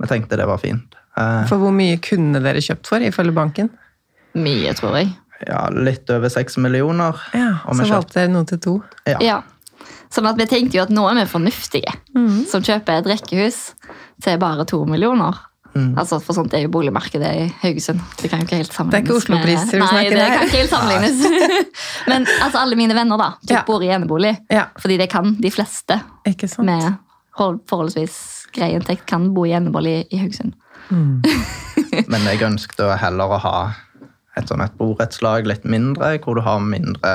vi 0.00 0.06
tenkte 0.11 0.37
det 0.40 0.46
var 0.49 0.58
fint. 0.62 0.94
Eh, 1.16 1.44
For 1.46 1.61
hvor 1.61 1.73
mye 1.73 1.99
kunne 2.02 2.40
dere 2.42 2.62
kjøpt 2.64 2.87
for, 2.88 2.99
ifølge 3.04 3.34
banken? 3.37 3.70
Mye, 4.34 4.73
tror 4.75 4.96
jeg. 4.99 5.12
Ja, 5.46 5.66
litt 5.70 6.08
over 6.11 6.28
seks 6.32 6.56
millioner. 6.56 7.18
Ja, 7.34 7.58
Og 7.68 7.76
Så 7.76 7.87
valgte 7.90 8.14
dere 8.23 8.32
noe 8.32 8.44
til 8.49 8.58
to. 8.58 8.82
Ja. 9.06 9.18
Ja. 9.20 9.42
Sånn 10.11 10.26
at 10.30 10.37
vi 10.38 10.46
tenkte 10.46 10.78
jo 10.78 10.82
at 10.82 10.90
nå 10.94 11.04
er 11.11 11.14
vi 11.18 11.25
fornuftige 11.30 11.90
som 12.49 12.62
kjøper 12.62 13.00
et 13.00 13.06
rekkehus 13.11 13.75
til 14.23 14.38
bare 14.38 14.64
to 14.64 14.84
millioner. 14.87 15.34
Mm. 15.75 15.99
Altså, 15.99 16.21
For 16.23 16.33
sånt 16.37 16.52
er 16.54 16.62
jo 16.62 16.69
boligmarkedet 16.71 17.31
i 17.35 17.47
Haugesund. 17.62 18.00
Det 18.21 18.31
kan 18.31 18.40
jo 18.40 18.47
ikke 18.47 18.61
helt 18.61 18.73
sammenlignes. 18.73 18.93
Det 18.93 18.99
er 18.99 19.02
ikke 19.02 19.16
Oslo-priser 19.19 19.73
vi 19.73 19.78
med- 19.81 19.93
Nei, 19.93 20.04
det 20.11 20.26
kan 20.37 20.45
ikke 20.47 20.61
helt 20.61 20.71
sammenlignes. 20.71 21.16
Men 22.11 22.26
altså, 22.43 22.59
alle 22.62 22.76
mine 22.78 22.95
venner 22.95 23.19
da, 23.19 23.31
Ja. 23.50 23.62
bor 23.66 23.83
i 23.83 23.88
enebolig. 23.90 24.37
Ja, 24.50 24.66
Fordi 24.78 24.97
det 25.00 25.09
kan 25.11 25.35
de 25.43 25.50
fleste 25.50 26.00
ikke 26.26 26.49
sant? 26.49 26.66
med 26.66 26.95
forholdsvis 27.69 28.47
grei 28.54 28.71
inntekt 28.76 29.07
kan 29.11 29.33
bo 29.35 29.43
i 29.45 29.50
enebolig 29.57 30.07
i 30.14 30.21
Haugesund. 30.23 30.54
Men 32.11 32.26
jeg 32.28 32.43
ønsket 32.47 32.81
å 32.85 32.93
heller 32.99 33.35
å 33.35 33.38
ha 33.43 33.57
et 34.38 34.49
sånn 34.50 34.62
et 34.64 34.75
borettslag 34.78 35.47
litt 35.47 35.64
mindre, 35.64 36.16
hvor 36.23 36.35
du 36.38 36.43
har 36.47 36.59
mindre 36.62 37.12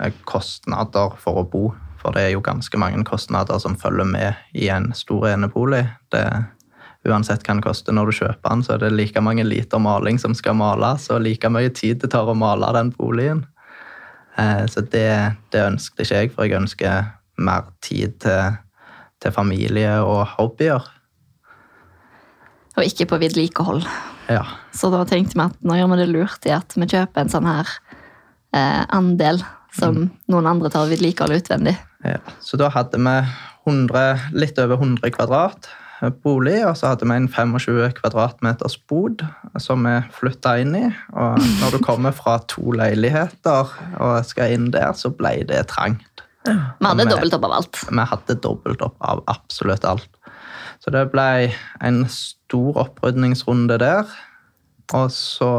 eh, 0.00 0.12
kostnader 0.24 1.14
for 1.22 1.42
å 1.42 1.46
bo. 1.50 1.64
For 2.02 2.14
det 2.14 2.26
er 2.28 2.34
jo 2.34 2.42
ganske 2.44 2.78
mange 2.78 3.00
kostnader 3.08 3.58
som 3.62 3.76
følger 3.80 4.04
med 4.06 4.34
i 4.54 4.68
en 4.68 4.90
stor 4.94 5.26
enebolig. 5.32 5.84
Det 6.12 6.24
uansett 7.08 7.42
hva 7.44 7.54
den 7.54 7.64
koster 7.64 7.94
når 7.96 8.10
du 8.10 8.18
kjøper 8.20 8.48
den, 8.48 8.62
så 8.64 8.74
er 8.74 8.84
det 8.84 8.94
like 8.94 9.20
mange 9.24 9.44
liter 9.46 9.82
maling 9.82 10.18
som 10.20 10.34
skal 10.36 10.56
males, 10.58 11.08
og 11.12 11.24
like 11.24 11.50
mye 11.52 11.72
tid 11.74 12.00
det 12.02 12.12
tar 12.14 12.28
å 12.30 12.36
male 12.38 12.70
den 12.76 12.92
boligen. 12.96 13.44
Eh, 14.40 14.64
så 14.70 14.82
det, 14.92 15.08
det 15.52 15.66
ønsket 15.68 16.04
ikke 16.04 16.22
jeg, 16.22 16.32
for 16.34 16.48
jeg 16.48 16.58
ønsker 16.62 17.12
mer 17.44 17.68
tid 17.84 18.16
til, 18.24 18.58
til 19.22 19.34
familie 19.34 19.98
og 20.02 20.24
hobbyer. 20.38 20.88
Og 22.74 22.88
ikke 22.88 23.06
på 23.12 23.20
vedlikehold. 23.22 23.84
Ja. 24.32 24.42
Så 24.74 24.88
da 24.90 25.04
tenkte 25.06 25.36
vi 25.36 25.44
at 25.44 25.60
nå 25.62 25.76
gjør 25.78 25.92
vi 25.92 26.00
det 26.00 26.10
lurt 26.10 26.48
i 26.48 26.54
at 26.56 26.74
vi 26.74 26.88
kjøper 26.88 27.22
en 27.22 27.30
sånn 27.30 27.46
her 27.46 27.68
eh, 28.56 28.82
andel 28.96 29.44
som 29.74 30.06
noen 30.30 30.48
andre 30.48 30.70
tar 30.72 30.88
vedlikehold 30.90 31.42
utvendig. 31.42 31.76
ja. 32.06 32.20
Så 32.40 32.58
da 32.60 32.70
hadde 32.72 32.98
vi 32.98 33.14
100, 33.64 34.30
litt 34.36 34.58
over 34.60 34.80
100 34.80 35.12
kvadrat 35.14 35.68
bolig, 36.24 36.58
og 36.66 36.76
så 36.78 36.92
hadde 36.92 37.06
vi 37.08 37.16
en 37.16 37.28
25 37.30 37.94
kvadratmeters 37.98 38.76
bod 38.90 39.22
som 39.62 39.86
vi 39.86 39.94
flytta 40.16 40.56
inn 40.62 40.74
i. 40.78 40.84
Og 41.14 41.38
når 41.60 41.76
du 41.76 41.84
kommer 41.84 42.14
fra 42.16 42.38
to 42.50 42.74
leiligheter 42.76 43.70
og 44.02 44.26
skal 44.28 44.56
inn 44.56 44.70
der, 44.74 44.92
så 44.98 45.12
ble 45.14 45.36
det 45.48 45.66
trangt. 45.72 46.24
Vi 46.44 46.84
hadde 46.84 47.08
dobbelt 47.08 47.36
opp 47.38 47.46
av 47.48 47.56
alt. 47.60 47.80
Vi 47.88 48.06
hadde 48.10 48.38
dobbelt 48.44 48.84
opp 48.84 48.96
av 49.00 49.22
absolutt 49.32 49.86
alt. 49.88 50.10
Så 50.84 50.92
det 50.92 51.06
ble 51.14 51.54
en 51.84 52.02
stor 52.12 52.82
opprydningsrunde 52.84 53.78
der. 53.80 54.10
Og 54.92 55.08
så 55.14 55.52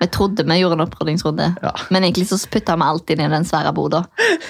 Vi 0.00 0.06
trodde 0.08 0.44
vi 0.48 0.56
gjorde 0.60 0.78
en 0.78 0.84
opprydningsrunde, 0.86 1.46
Ja. 1.62 1.72
men 1.90 2.02
egentlig 2.06 2.26
så 2.30 2.38
putta 2.50 2.76
vi 2.76 2.82
alt 2.88 3.10
inn 3.12 3.20
i 3.20 3.28
den 3.28 3.44
svære 3.44 3.72
boda. 3.76 4.04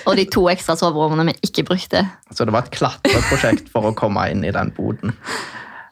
Og 0.06 0.16
de 0.16 0.24
to 0.30 0.44
ekstra 0.52 0.76
soverommene 0.78 1.26
vi 1.32 1.34
ikke 1.50 1.64
brukte. 1.66 2.04
Så 2.30 2.44
det 2.46 2.52
var 2.54 2.62
et 2.68 2.70
klatreprosjekt 2.76 3.68
for 3.72 3.90
å 3.90 3.94
komme 3.98 4.28
inn 4.30 4.44
i 4.46 4.52
den 4.54 4.70
boden. 4.76 5.12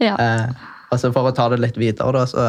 Ja. 0.00 0.14
Eh, 0.14 0.46
altså 0.92 1.10
For 1.12 1.26
å 1.26 1.34
ta 1.34 1.48
det 1.50 1.58
litt 1.58 1.76
videre, 1.80 2.12
da, 2.14 2.24
så 2.30 2.44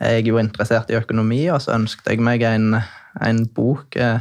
er 0.00 0.14
jeg 0.16 0.30
jo 0.30 0.38
interessert 0.40 0.88
i 0.90 0.96
økonomi, 0.96 1.42
og 1.52 1.60
så 1.60 1.74
ønsket 1.76 2.08
jeg 2.14 2.20
meg 2.24 2.42
en, 2.48 2.78
en 3.20 3.44
bok 3.52 3.96
eh, 4.00 4.18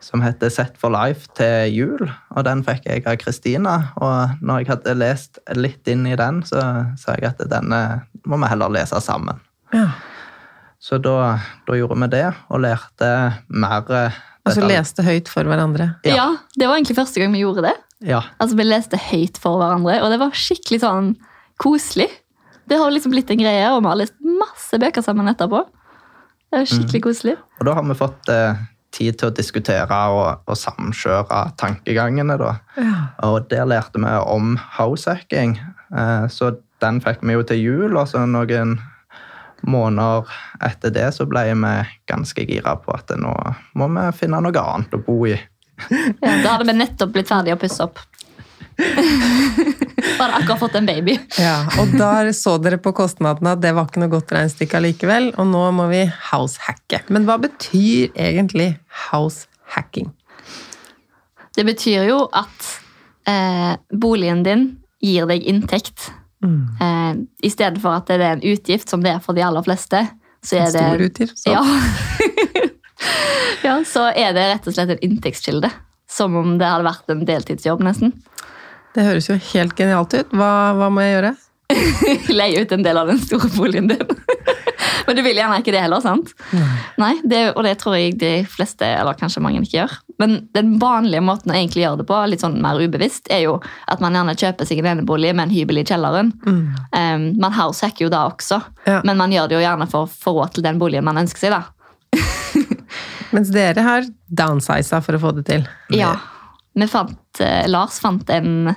som 0.00 0.22
heter 0.24 0.48
Set 0.48 0.78
for 0.80 0.88
life 0.94 1.28
til 1.36 1.68
jul, 1.74 2.08
og 2.32 2.44
den 2.48 2.62
fikk 2.64 2.86
jeg 2.88 3.04
av 3.04 3.18
Kristina. 3.20 3.74
Og 4.00 4.40
når 4.40 4.62
jeg 4.62 4.70
hadde 4.72 4.94
lest 4.96 5.38
litt 5.60 5.84
inn 5.92 6.06
i 6.08 6.16
den, 6.16 6.40
så 6.48 6.62
sa 6.96 7.18
jeg 7.20 7.34
at 7.34 7.44
denne 7.52 7.82
må 8.24 8.40
vi 8.40 8.48
heller 8.48 8.72
lese 8.72 8.96
sammen. 9.04 9.42
Ja. 9.76 9.90
Så 10.80 10.98
da, 11.02 11.38
da 11.66 11.74
gjorde 11.78 11.96
vi 12.04 12.08
det, 12.12 12.26
og 12.54 12.60
lærte 12.62 13.08
mer 13.50 13.88
eh, 13.90 14.18
Og 14.46 14.54
så 14.54 14.62
leste 14.66 15.02
høyt 15.02 15.28
for 15.28 15.48
hverandre. 15.48 15.90
Ja. 16.06 16.14
ja, 16.14 16.26
det 16.54 16.68
var 16.68 16.78
egentlig 16.78 16.96
første 16.96 17.20
gang 17.20 17.34
vi 17.34 17.42
gjorde 17.42 17.64
det. 17.66 17.74
Ja, 18.06 18.20
Altså, 18.38 18.54
Vi 18.56 18.62
leste 18.62 18.98
høyt 19.08 19.40
for 19.42 19.58
hverandre, 19.58 19.96
og 20.04 20.12
det 20.14 20.20
var 20.22 20.36
skikkelig 20.38 20.78
sånn 20.84 21.12
koselig. 21.58 22.06
Det 22.70 22.78
har 22.78 22.92
liksom 22.94 23.10
blitt 23.10 23.30
en 23.34 23.40
greie, 23.40 23.66
og 23.74 23.82
vi 23.82 23.90
har 23.90 23.98
lest 23.98 24.14
masse 24.22 24.78
bøker 24.78 25.02
sammen 25.02 25.26
etterpå. 25.32 25.64
Det 26.52 26.60
er 26.60 26.68
skikkelig 26.70 27.00
koselig. 27.08 27.34
Og 27.58 27.66
da 27.66 27.74
har 27.76 27.84
vi 27.88 27.96
fått 27.98 28.30
eh, 28.32 28.60
tid 28.94 29.18
til 29.18 29.28
å 29.28 29.34
diskutere 29.34 29.98
og, 30.14 30.44
og 30.48 30.56
samkjøre 30.56 31.40
tankegangene. 31.60 32.38
da. 32.40 32.54
Ja. 32.78 32.94
Og 33.26 33.48
der 33.50 33.66
lærte 33.68 33.98
vi 34.00 34.14
om 34.22 34.54
househacking. 34.78 35.58
Eh, 35.90 36.28
så 36.32 36.54
den 36.80 37.02
fikk 37.04 37.26
vi 37.26 37.34
jo 37.34 37.42
til 37.50 37.60
jul, 37.64 37.98
og 37.98 38.06
så 38.08 38.22
noen 38.30 38.78
måneder 39.66 40.28
etter 40.64 40.92
det 40.94 41.08
så 41.16 41.26
ble 41.28 41.44
vi 41.50 41.72
ganske 42.10 42.44
gira 42.48 42.76
på 42.82 42.94
at 42.94 43.10
nå 43.18 43.32
må 43.78 43.88
vi 43.94 44.04
finne 44.18 44.42
noe 44.44 44.62
annet 44.62 44.94
å 44.94 45.02
bo 45.04 45.24
i. 45.28 45.38
Ja, 45.88 46.32
da 46.42 46.56
hadde 46.56 46.66
vi 46.66 46.74
nettopp 46.74 47.12
blitt 47.14 47.28
ferdig 47.30 47.54
å 47.54 47.60
pusse 47.60 47.84
opp. 47.86 48.00
Bare 50.18 50.32
akkurat 50.38 50.58
fått 50.58 50.74
en 50.78 50.86
baby. 50.86 51.16
Ja, 51.38 51.66
og 51.80 51.94
der 51.98 52.30
så 52.36 52.56
dere 52.62 52.78
på 52.82 52.92
kostnadene 52.94 53.56
at 53.56 53.62
det 53.62 53.72
var 53.74 53.88
ikke 53.88 54.02
noe 54.02 54.12
godt 54.12 54.34
regnestykke 54.34 54.78
allikevel, 54.78 55.32
og 55.38 55.48
nå 55.50 55.62
må 55.74 55.88
vi 55.90 56.04
househacke. 56.30 57.02
Men 57.14 57.26
hva 57.26 57.38
betyr 57.42 58.14
egentlig 58.14 58.72
househacking? 59.08 60.12
Det 61.58 61.66
betyr 61.66 62.06
jo 62.06 62.20
at 62.38 62.70
eh, 63.26 63.74
boligen 63.90 64.44
din 64.46 64.68
gir 65.02 65.26
deg 65.30 65.46
inntekt. 65.50 66.10
Eh, 66.44 67.14
I 67.42 67.50
stedet 67.50 67.82
for 67.82 67.96
at 67.98 68.08
det 68.10 68.20
er 68.20 68.36
en 68.36 68.46
utgift, 68.46 68.88
som 68.90 69.02
det 69.04 69.16
er 69.16 69.22
for 69.24 69.36
de 69.36 69.44
aller 69.46 69.64
fleste, 69.66 70.04
så 70.44 70.60
er 70.62 70.70
det 70.70 70.84
Stor 70.84 71.04
utgift. 71.08 71.40
Så. 71.40 71.52
Ja. 71.52 71.62
ja, 73.66 73.76
så 73.86 74.08
er 74.12 74.34
det 74.36 74.46
rett 74.52 74.70
og 74.70 74.76
slett 74.76 74.94
en 74.94 75.04
inntektskilde. 75.08 75.70
Som 76.08 76.38
om 76.40 76.56
det 76.60 76.68
hadde 76.68 76.86
vært 76.86 77.12
en 77.12 77.26
deltidsjobb, 77.28 77.82
nesten. 77.84 78.14
Det 78.96 79.04
høres 79.04 79.28
jo 79.28 79.36
helt 79.52 79.76
genialt 79.76 80.14
ut. 80.14 80.32
Hva, 80.32 80.52
hva 80.78 80.88
må 80.90 81.04
jeg 81.04 81.18
gjøre? 81.18 81.34
Leie 82.40 82.62
ut 82.64 82.72
en 82.72 82.86
del 82.86 82.96
av 82.96 83.10
den 83.10 83.20
store 83.20 83.50
boligen 83.58 83.90
din. 83.90 84.17
Men 85.08 85.16
du 85.16 85.22
vil 85.24 85.38
gjerne 85.40 85.58
ikke 85.62 85.72
det 85.72 85.80
heller, 85.80 86.02
sant? 86.04 86.34
Nei, 87.00 87.14
det, 87.24 87.38
Og 87.56 87.64
det 87.64 87.78
tror 87.80 87.96
jeg 87.96 88.18
de 88.20 88.32
fleste, 88.48 88.84
eller 88.84 89.16
kanskje 89.16 89.40
mange, 89.44 89.62
ikke 89.64 89.78
gjør. 89.80 89.94
Men 90.20 90.34
den 90.54 90.74
vanlige 90.82 91.22
måten 91.24 91.50
å 91.52 91.56
egentlig 91.56 91.86
gjøre 91.86 92.02
det 92.02 92.06
på, 92.10 92.18
litt 92.28 92.44
sånn 92.44 92.58
mer 92.62 92.76
ubevisst, 92.82 93.30
er 93.32 93.46
jo 93.46 93.56
at 93.88 94.02
man 94.04 94.14
gjerne 94.18 94.36
kjøper 94.36 94.68
seg 94.68 94.82
en 94.82 94.90
enebolig 94.92 95.32
med 95.32 95.48
en 95.48 95.54
hybel 95.56 95.80
i 95.80 95.86
kjelleren. 95.88 96.34
Um, 96.44 97.24
man 97.40 97.56
househacker 97.56 98.04
jo 98.06 98.12
da 98.12 98.26
også, 98.28 98.60
Ja. 98.86 99.00
men 99.08 99.16
man 99.16 99.32
gjør 99.32 99.48
det 99.48 99.58
jo 99.58 99.64
gjerne 99.64 99.88
for 99.90 100.04
å 100.04 100.12
få 100.12 100.36
råd 100.38 100.54
til 100.58 100.68
den 100.68 100.78
boligen 100.78 101.08
man 101.08 101.24
ønsker 101.24 101.46
seg. 101.48 101.56
da. 101.56 101.64
Mens 103.34 103.50
dere 103.54 103.84
har 103.84 104.06
downsiza 104.28 105.00
for 105.04 105.16
å 105.16 105.22
få 105.22 105.32
det 105.38 105.46
til. 105.48 105.66
Ja. 105.94 106.14
Vi 106.78 106.86
fant, 106.86 107.40
eh, 107.40 107.64
Lars 107.68 107.98
fant 108.00 108.28
en 108.30 108.74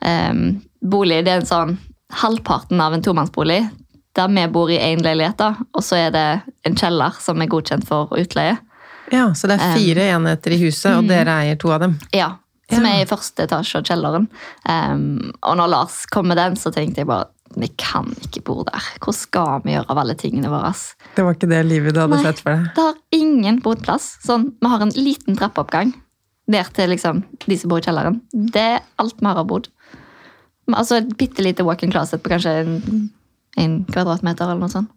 eh, 0.00 0.34
bolig, 0.80 1.24
det 1.26 1.32
er 1.32 1.40
en 1.42 1.48
sånn 1.48 1.76
halvparten 2.22 2.80
av 2.80 2.94
en 2.94 3.02
tomannsbolig, 3.02 3.64
der 4.16 4.28
vi 4.32 4.46
bor 4.52 4.70
i 4.72 4.78
én 4.80 5.02
leilighet, 5.04 5.36
da, 5.38 5.52
og 5.76 5.84
så 5.84 5.98
er 6.06 6.10
det 6.14 6.26
en 6.66 6.74
kjeller 6.78 7.14
som 7.20 7.40
er 7.42 7.50
godkjent 7.52 7.86
for 7.88 8.08
utleie. 8.16 8.56
Ja, 9.12 9.28
Så 9.38 9.46
det 9.46 9.60
er 9.60 9.76
fire 9.76 10.08
enheter 10.16 10.50
i 10.56 10.58
huset, 10.64 10.90
og 10.96 11.06
dere 11.06 11.30
eier 11.44 11.58
to 11.60 11.70
av 11.70 11.80
dem. 11.84 11.98
Ja, 12.12 12.32
som 12.72 12.82
Ja. 12.84 12.96
er 12.96 13.02
i 13.04 13.06
første 13.06 13.44
etasje 13.46 13.78
av 13.78 13.84
kjelleren. 13.86 14.26
Um, 14.68 15.32
og 15.42 15.56
når 15.60 15.68
Lars 15.70 16.06
kom 16.10 16.26
med 16.26 16.36
den, 16.40 16.56
så 16.56 16.72
tenkte 16.74 17.04
jeg 17.04 17.06
bare 17.06 17.28
vi 17.56 17.68
kan 17.78 18.08
ikke 18.26 18.42
bo 18.44 18.64
der. 18.66 18.82
Hvor 19.00 19.14
skal 19.14 19.60
vi 19.64 19.72
gjøre 19.76 19.86
av 19.88 19.98
alle 20.02 20.14
tingene 20.18 20.50
våre? 20.50 20.72
Det 21.14 21.24
var 21.24 21.34
ikke 21.36 21.48
det 21.48 21.60
livet 21.64 21.94
du 21.94 22.00
hadde 22.00 22.16
Nei. 22.18 22.24
sett 22.24 22.40
for 22.42 22.50
deg. 22.56 22.66
Det 22.74 22.82
har 22.82 22.94
ingen 23.12 23.60
boplass. 23.62 24.18
Sånn, 24.26 24.50
vi 24.60 24.68
har 24.68 24.82
en 24.82 24.90
liten 24.90 25.36
trappeoppgang 25.38 25.94
ned 26.48 26.72
til 26.74 26.90
liksom, 26.90 27.22
de 27.46 27.56
som 27.56 27.70
bor 27.70 27.78
i 27.78 27.86
kjelleren. 27.86 28.20
Det 28.34 28.60
er 28.74 28.80
alt 28.98 29.14
vi 29.20 29.26
har 29.26 29.38
av 29.38 29.46
bod. 29.46 29.68
Altså 30.74 30.96
et 30.98 31.16
bitte 31.16 31.42
lite 31.46 31.64
walk-in 31.64 31.90
closet 31.94 32.20
på 32.22 32.28
kanskje 32.34 32.58
en, 33.56 33.84
kvadratmeter 33.90 34.44
eller 34.50 34.60
noe 34.66 34.72
sånt. 34.72 34.90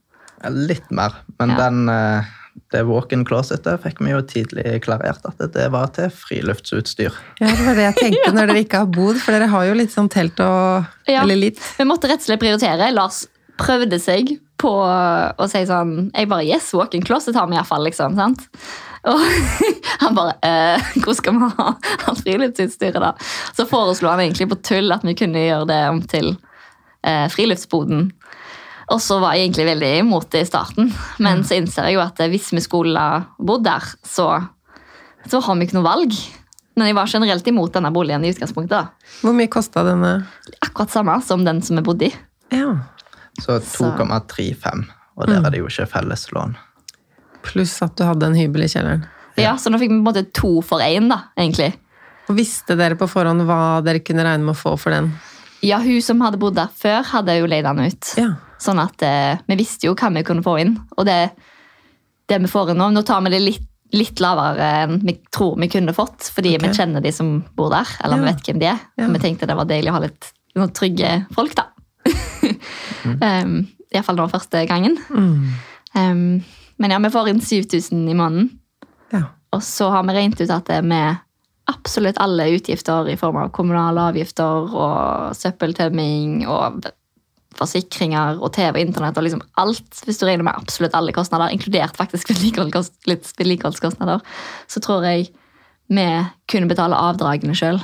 Ja, 0.44 0.50
Litt 0.50 0.90
mer, 0.92 1.16
men 1.40 1.50
Ja. 1.56 1.58
den, 1.70 1.90
eh, 1.90 2.24
det 2.72 2.84
walk-in 2.88 3.26
closetet 3.26 3.82
fikk 3.84 4.00
vi 4.04 4.12
jo 4.12 4.22
tidlig 4.22 4.82
klarert 4.84 5.24
at 5.28 5.40
det 5.54 5.70
var 5.72 5.88
til 5.96 6.10
friluftsutstyr. 6.10 7.12
Ja, 7.40 7.48
Det 7.48 7.66
var 7.66 7.76
det 7.76 7.86
jeg 7.88 7.96
tenkte 8.00 8.34
når 8.36 8.48
dere 8.52 8.64
ikke 8.66 8.84
har 8.84 8.92
bod, 8.94 9.18
for 9.22 9.32
dere 9.36 9.48
har 9.52 9.66
jo 9.70 9.74
litt 9.80 9.92
sånn 9.96 10.10
telt 10.12 10.40
og 10.40 10.86
Ja. 11.08 11.22
Eller 11.24 11.36
litt. 11.40 11.60
Vi 11.78 11.86
måtte 11.88 12.08
rett 12.12 12.20
og 12.24 12.28
slett 12.30 12.40
prioritere. 12.44 12.92
Lars 12.94 13.26
prøvde 13.60 14.00
seg 14.00 14.38
på 14.60 14.72
å 14.72 15.46
si 15.50 15.62
sånn 15.68 16.12
Jeg 16.16 16.28
bare 16.32 16.44
Yes, 16.48 16.74
walk-in 16.76 17.04
closet 17.04 17.36
har 17.36 17.48
vi 17.48 17.56
iallfall, 17.56 17.84
liksom. 17.88 18.16
sant? 18.16 18.48
Og 19.08 19.20
han 20.04 20.16
bare 20.16 20.34
eh, 20.44 20.90
Hvor 21.04 21.16
skal 21.16 21.34
vi 21.40 21.48
ha 21.58 21.70
alt 22.08 22.24
friluftsutstyret, 22.26 23.00
da? 23.00 23.14
Så 23.56 23.66
foreslo 23.68 24.10
han 24.12 24.20
egentlig 24.24 24.50
på 24.52 24.60
tull 24.64 24.92
at 24.92 25.04
vi 25.08 25.16
kunne 25.16 25.40
gjøre 25.48 25.68
det 25.72 25.82
om 25.90 26.02
til 26.12 26.34
eh, 27.08 27.28
friluftsboden. 27.32 28.10
Og 28.90 28.98
så 29.02 29.20
var 29.22 29.36
jeg 29.38 29.48
egentlig 29.50 29.66
veldig 29.70 29.90
imot 30.02 30.30
det 30.34 30.42
i 30.42 30.48
starten, 30.50 30.88
men 31.22 31.44
så 31.46 31.60
innser 31.60 31.86
jeg 31.90 31.94
jo 32.00 32.02
at 32.02 32.18
hvis 32.32 32.48
vi 32.56 32.62
skulle 32.66 33.04
bodd 33.38 33.64
der, 33.68 33.86
så, 34.08 34.26
så 35.30 35.42
har 35.46 35.56
vi 35.60 35.68
ikke 35.68 35.78
noe 35.78 35.86
valg. 35.86 36.16
Men 36.80 36.88
jeg 36.90 36.96
var 36.98 37.12
generelt 37.12 37.48
imot 37.52 37.74
denne 37.76 37.92
boligen 37.94 38.24
i 38.26 38.32
utgangspunktet. 38.34 38.72
da. 38.72 39.12
Hvor 39.22 39.36
mye 39.38 39.52
kosta 39.52 39.84
denne? 39.86 40.14
Akkurat 40.66 40.90
samme 40.96 41.18
som 41.22 41.44
den 41.46 41.62
som 41.62 41.78
vi 41.78 41.84
bodde 41.86 42.08
i. 42.10 42.14
Ja. 42.56 42.78
Så 43.40 43.60
Så- 43.62 43.92
2,35, 43.94 44.88
og 45.18 45.28
der 45.28 45.46
er 45.46 45.50
det 45.52 45.60
jo 45.60 45.68
ikke 45.68 45.86
felleslån. 45.92 46.56
Pluss 47.44 47.82
at 47.84 47.96
du 47.96 48.04
hadde 48.04 48.26
en 48.26 48.36
hybel 48.36 48.64
i 48.64 48.68
kjelleren. 48.72 49.06
Ja, 49.38 49.54
Så 49.56 49.70
nå 49.72 49.78
fikk 49.80 49.90
vi 49.94 50.00
på 50.00 50.02
en 50.02 50.08
måte 50.10 50.26
to 50.34 50.62
for 50.62 50.80
én, 50.84 51.08
da, 51.10 51.22
egentlig. 51.38 51.74
Og 52.28 52.36
Visste 52.36 52.76
dere 52.78 52.96
på 52.96 53.08
forhånd 53.08 53.46
hva 53.48 53.82
dere 53.84 54.00
kunne 54.04 54.24
regne 54.26 54.44
med 54.44 54.56
å 54.56 54.60
få 54.60 54.78
for 54.80 54.90
den? 54.92 55.14
Ja, 55.62 55.80
hun 55.80 56.02
som 56.02 56.20
hadde 56.22 56.38
bodd 56.40 56.56
der 56.56 56.68
før, 56.76 57.04
hadde 57.06 57.38
jo 57.40 57.46
leid 57.48 57.64
den 57.64 57.80
ut. 57.86 58.14
Ja. 58.18 58.34
Sånn 58.60 58.82
at 58.82 59.04
eh, 59.06 59.40
vi 59.48 59.58
visste 59.60 59.88
jo 59.88 59.96
hva 59.98 60.12
vi 60.16 60.26
kunne 60.28 60.44
få 60.46 60.58
inn. 60.62 60.76
Og 60.98 61.08
det, 61.08 61.32
det 62.30 62.40
vi 62.44 62.52
får 62.52 62.74
inn 62.74 62.82
nå, 62.82 62.90
nå 62.96 63.04
tar 63.08 63.24
vi 63.26 63.34
det 63.34 63.42
litt, 63.44 63.66
litt 63.96 64.22
lavere 64.22 64.68
enn 64.84 65.00
vi 65.02 65.16
tror 65.34 65.56
vi 65.62 65.70
kunne 65.72 65.96
fått, 65.98 66.28
fordi 66.36 66.54
okay. 66.58 66.68
vi 66.68 66.78
kjenner 66.78 67.04
de 67.04 67.14
som 67.16 67.40
bor 67.58 67.72
der, 67.74 67.90
eller 68.04 68.22
vi 68.22 68.30
vet 68.30 68.46
hvem 68.46 68.62
de 68.62 68.70
er. 68.74 68.84
Ja. 69.00 69.10
Vi 69.16 69.24
tenkte 69.24 69.50
det 69.50 69.58
var 69.58 69.70
deilig 69.70 69.94
å 69.94 69.98
ha 69.98 70.04
litt 70.06 70.30
noen 70.60 70.74
trygge 70.76 71.14
folk, 71.36 71.56
da. 71.58 71.70
um, 73.24 73.56
Iallfall 73.90 74.20
nå 74.20 74.28
første 74.30 74.62
gangen. 74.70 75.00
Mm. 75.10 75.50
Um, 75.96 76.24
men 76.80 76.94
ja, 76.94 77.00
vi 77.02 77.12
får 77.14 77.32
inn 77.32 77.42
7000 77.44 78.06
i 78.12 78.18
måneden. 78.18 78.54
ja. 79.16 79.26
Og 79.50 79.64
så 79.66 79.88
har 79.90 80.04
vi 80.06 80.14
regnet 80.14 80.44
ut 80.44 80.52
at 80.54 80.68
det 80.70 80.84
med 80.86 81.18
absolutt 81.70 82.20
alle 82.22 82.46
utgifter 82.54 83.08
i 83.10 83.16
form 83.18 83.40
av 83.42 83.52
kommunale 83.54 84.04
avgifter 84.12 84.70
og 84.70 85.38
søppeltømming 85.38 86.44
og 86.50 86.86
forsikringer 87.60 88.40
og 88.40 88.54
TV 88.56 88.72
og 88.72 88.82
internett 88.82 89.20
og 89.20 89.26
liksom 89.26 89.44
alt. 89.62 90.02
Hvis 90.06 90.22
du 90.22 90.26
regner 90.28 90.48
med 90.48 90.58
absolutt 90.58 90.96
alle 90.98 91.14
kostnader, 91.16 91.54
inkludert 91.54 91.98
faktisk 92.00 92.32
vedlikeholdskostnader, 92.34 94.24
så 94.68 94.84
tror 94.84 95.08
jeg 95.10 95.30
vi 95.90 96.10
kunne 96.52 96.70
betale 96.70 96.98
avdragene 96.98 97.58
sjøl. 97.58 97.82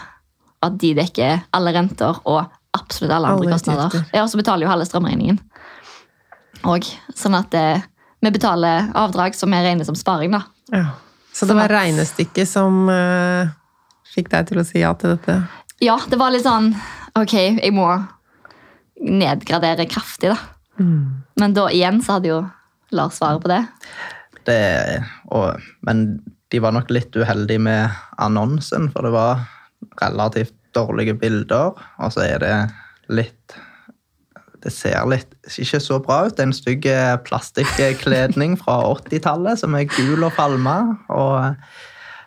At 0.66 0.78
de 0.82 0.94
dekker 0.98 1.44
alle 1.54 1.74
renter 1.76 2.22
og 2.24 2.46
absolutt 2.76 3.14
alle 3.14 3.34
andre 3.34 3.48
Alle 3.48 3.58
kostnader. 3.58 4.06
Ja, 4.14 4.24
og 4.24 4.32
så 4.32 4.40
betaler 4.40 4.66
jo 4.66 4.72
halve 4.72 4.88
strømregningen. 4.88 5.40
Og, 6.66 6.88
sånn 7.18 7.38
at 7.38 7.52
det, 7.54 7.68
vi 8.26 8.32
betaler 8.34 8.90
avdrag 8.98 9.36
som 9.38 9.54
vi 9.54 9.62
regner 9.62 9.88
som 9.88 9.98
sparing, 9.98 10.34
da. 10.34 10.46
Ja. 10.74 10.88
Så 11.36 11.46
det 11.50 11.58
var 11.58 11.70
regnestykket 11.70 12.48
som 12.48 12.88
uh, 12.88 13.52
fikk 14.16 14.32
deg 14.32 14.48
til 14.50 14.62
å 14.62 14.66
si 14.66 14.80
ja 14.82 14.94
til 14.98 15.18
dette? 15.18 15.42
Ja, 15.84 15.98
det 16.08 16.20
var 16.20 16.32
litt 16.32 16.46
sånn 16.46 16.72
Ok, 17.20 17.34
jeg 17.36 17.74
må 17.76 17.90
nedgradere 19.02 19.88
kraftig, 19.90 20.32
da. 20.34 20.38
Men 21.40 21.56
da 21.56 21.70
igjen 21.72 22.02
så 22.04 22.18
hadde 22.18 22.32
jo 22.32 22.40
Lars 22.96 23.18
svaret 23.20 23.44
på 23.44 23.52
det. 23.52 23.62
Det, 24.46 25.04
og, 25.34 25.62
men 25.88 26.06
de 26.54 26.62
var 26.62 26.76
nok 26.76 26.92
litt 26.94 27.16
uheldige 27.18 27.64
med 27.66 27.96
annonsen, 28.22 28.90
for 28.94 29.08
det 29.08 29.14
var 29.16 29.46
relativt 30.02 30.56
dårlige 30.76 31.16
bilder. 31.20 31.74
Og 32.04 32.14
så 32.14 32.28
er 32.28 32.44
det 32.44 32.58
litt 33.14 33.62
Det 34.66 34.72
ser 34.74 35.04
litt 35.06 35.36
ikke 35.62 35.78
så 35.78 36.00
bra 36.02 36.24
ut. 36.26 36.34
Det 36.34 36.42
er 36.42 36.48
en 36.48 36.56
stygg 36.58 36.86
plastikkledning 37.28 38.56
fra 38.58 38.80
80-tallet 38.96 39.62
som 39.62 39.76
er 39.78 39.86
gul 39.92 40.26
og 40.26 40.34
falma. 40.34 40.80
Og 41.14 41.54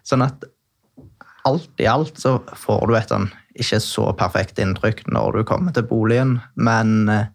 sånn 0.06 0.22
at 0.22 0.46
alt 1.48 1.82
i 1.82 1.88
alt 1.90 2.14
så 2.22 2.36
får 2.54 2.86
du 2.86 2.94
et 2.94 3.10
sånn 3.10 3.26
ikke 3.58 3.80
så 3.82 4.08
perfekt 4.18 4.60
inntrykk 4.62 5.04
når 5.12 5.38
du 5.38 5.42
kommer 5.48 5.74
til 5.74 5.86
boligen, 5.88 6.38
men 6.54 7.10
eh, 7.12 7.30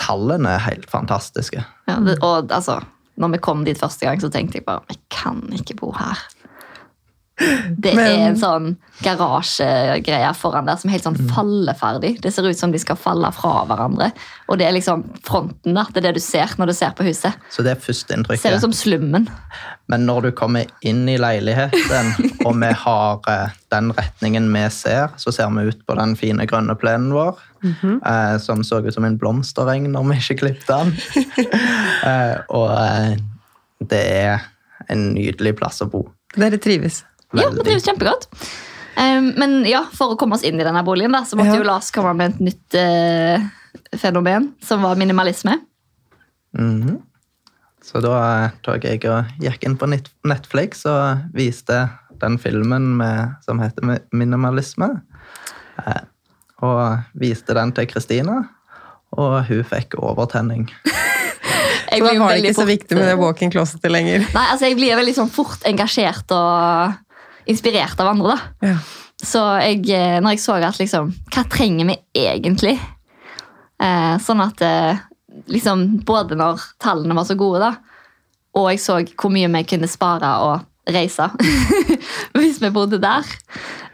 tallene 0.00 0.56
er 0.56 0.66
helt 0.66 0.88
fantastiske. 0.90 1.64
Ja, 1.88 1.96
og 2.20 2.52
altså, 2.52 2.80
når 3.16 3.36
vi 3.36 3.42
kom 3.48 3.64
dit 3.66 3.80
første 3.80 4.06
gang, 4.06 4.20
så 4.20 4.30
tenkte 4.32 4.60
jeg 4.60 4.66
bare 4.66 4.84
Vi 4.90 4.98
kan 5.10 5.42
ikke 5.56 5.78
bo 5.80 5.92
her. 5.96 6.20
Det 7.36 7.94
Men- 7.94 8.06
er 8.06 8.28
en 8.30 8.36
sånn 8.40 8.76
garasjegreie 9.04 10.34
foran 10.34 10.64
der 10.64 10.76
som 10.80 10.88
er 10.88 10.92
helt 10.96 11.04
sånn 11.04 11.28
falleferdig. 11.28 12.20
Det 12.22 12.32
ser 12.32 12.48
ut 12.48 12.56
som 12.56 12.72
de 12.72 12.78
skal 12.78 12.96
falle 12.96 13.28
fra 13.32 13.66
hverandre. 13.68 14.10
Og 14.48 14.56
det 14.58 14.66
er 14.66 14.72
liksom 14.72 15.04
fronten, 15.22 15.74
der. 15.74 15.84
Det 15.92 15.98
er 15.98 16.06
det 16.08 16.14
du 16.14 16.20
ser 16.20 16.46
når 16.56 16.66
du 16.66 16.72
ser 16.72 16.94
på 16.96 17.04
huset. 17.04 17.34
Så 17.50 17.62
det 17.62 17.72
er 17.76 18.22
Det 18.22 18.40
ser 18.40 18.54
ut 18.54 18.60
som 18.60 18.72
slummen. 18.72 19.28
Men 19.88 20.06
når 20.06 20.22
du 20.22 20.30
kommer 20.32 20.64
inn 20.82 21.06
i 21.08 21.18
leiligheten, 21.18 22.14
og 22.46 22.56
vi 22.56 22.72
har 22.72 23.20
eh, 23.28 23.48
den 23.70 23.92
retningen 23.92 24.52
vi 24.52 24.70
ser, 24.70 25.08
så 25.16 25.32
ser 25.32 25.50
vi 25.50 25.68
ut 25.68 25.86
på 25.86 25.94
den 25.94 26.16
fine 26.16 26.46
grønne 26.46 26.74
plenen 26.74 27.12
vår, 27.12 27.36
eh, 27.62 28.38
som 28.38 28.64
så 28.64 28.80
ut 28.80 28.94
som 28.94 29.04
en 29.04 29.18
blomstereng 29.18 29.90
når 29.92 30.08
vi 30.08 30.16
ikke 30.16 30.38
klippet 30.40 30.66
den. 30.66 30.96
eh, 32.10 32.40
og 32.48 32.72
eh, 32.80 33.16
det 33.84 34.02
er 34.24 34.48
en 34.88 35.12
nydelig 35.14 35.56
plass 35.60 35.82
å 35.84 35.90
bo. 35.90 36.06
Dere 36.36 36.58
trives? 36.58 37.04
Ja, 37.34 37.48
vi 37.50 37.64
trives 37.66 37.86
kjempegodt. 37.88 38.28
Um, 38.96 39.32
men 39.36 39.58
ja, 39.68 39.82
for 39.92 40.14
å 40.14 40.18
komme 40.20 40.38
oss 40.38 40.44
inn 40.46 40.60
i 40.60 40.64
denne 40.64 40.82
boligen, 40.86 41.12
da, 41.12 41.24
så 41.26 41.36
måtte 41.36 41.52
Ja. 41.56 41.58
jo 41.60 41.66
Lars 41.68 41.90
komme 41.92 42.14
med 42.16 42.36
et 42.36 42.40
nytt 42.40 42.78
uh, 42.78 43.42
fenomen, 43.98 44.52
som 44.64 44.82
var 44.82 44.96
minimalisme. 44.96 45.58
Mhm. 46.56 47.02
Så 47.86 48.00
da 48.02 48.16
eh, 48.18 48.54
tok 48.66 48.82
jeg 48.82 49.04
og 49.06 49.28
gikk 49.38 49.62
inn 49.62 49.76
på 49.78 49.86
Netflix 49.86 50.80
og 50.90 51.20
viste 51.36 51.84
den 52.18 52.34
filmen 52.42 52.96
med, 52.98 53.36
som 53.46 53.60
heter 53.62 54.00
Minimalisme. 54.10 54.88
Eh, 55.78 56.00
og 56.66 57.04
viste 57.14 57.54
den 57.54 57.70
til 57.76 57.86
Kristina, 57.86 58.40
og 59.14 59.36
hun 59.46 59.62
fikk 59.68 59.94
overtenning. 60.02 60.66
Jeg 61.86 62.02
Så 62.02 62.08
da 62.10 62.18
var 62.18 62.34
det 62.34 62.42
ikke 62.42 62.58
så 62.58 62.66
viktig 62.66 62.96
med 62.98 63.04
det 63.06 63.12
eh, 63.14 63.20
walk-in 63.20 63.52
closetet 63.54 63.92
lenger. 63.94 64.24
Nei, 64.34 64.46
altså 64.50 64.66
Jeg 64.66 64.76
blir 64.80 64.98
veldig 64.98 65.14
sånn 65.20 65.30
fort 65.30 65.62
engasjert 65.68 66.32
og 66.34 66.96
inspirert 67.46 68.00
av 68.02 68.12
andre. 68.12 68.36
da. 68.36 68.70
Ja. 68.72 68.78
Så 69.22 69.40
jeg, 69.62 69.86
eh, 69.96 70.18
når 70.20 70.36
jeg 70.36 70.42
så 70.44 70.58
at 70.60 70.78
liksom, 70.80 71.10
hva 71.32 71.44
trenger 71.48 71.88
vi 71.88 71.96
egentlig? 72.26 72.76
Eh, 73.80 74.14
sånn 74.22 74.42
at 74.44 74.60
eh, 74.64 75.00
liksom, 75.52 75.86
både 76.06 76.36
når 76.38 76.62
tallene 76.82 77.16
var 77.16 77.28
så 77.28 77.36
gode, 77.38 77.62
da, 77.64 77.72
og 78.56 78.70
jeg 78.72 78.82
så 78.82 79.00
hvor 79.16 79.32
mye 79.32 79.50
vi 79.52 79.64
kunne 79.68 79.88
spare 79.90 80.30
og 80.44 80.92
reise 80.92 81.26
hvis 82.38 82.60
vi 82.62 82.70
bodde 82.72 83.00
der, 83.02 83.26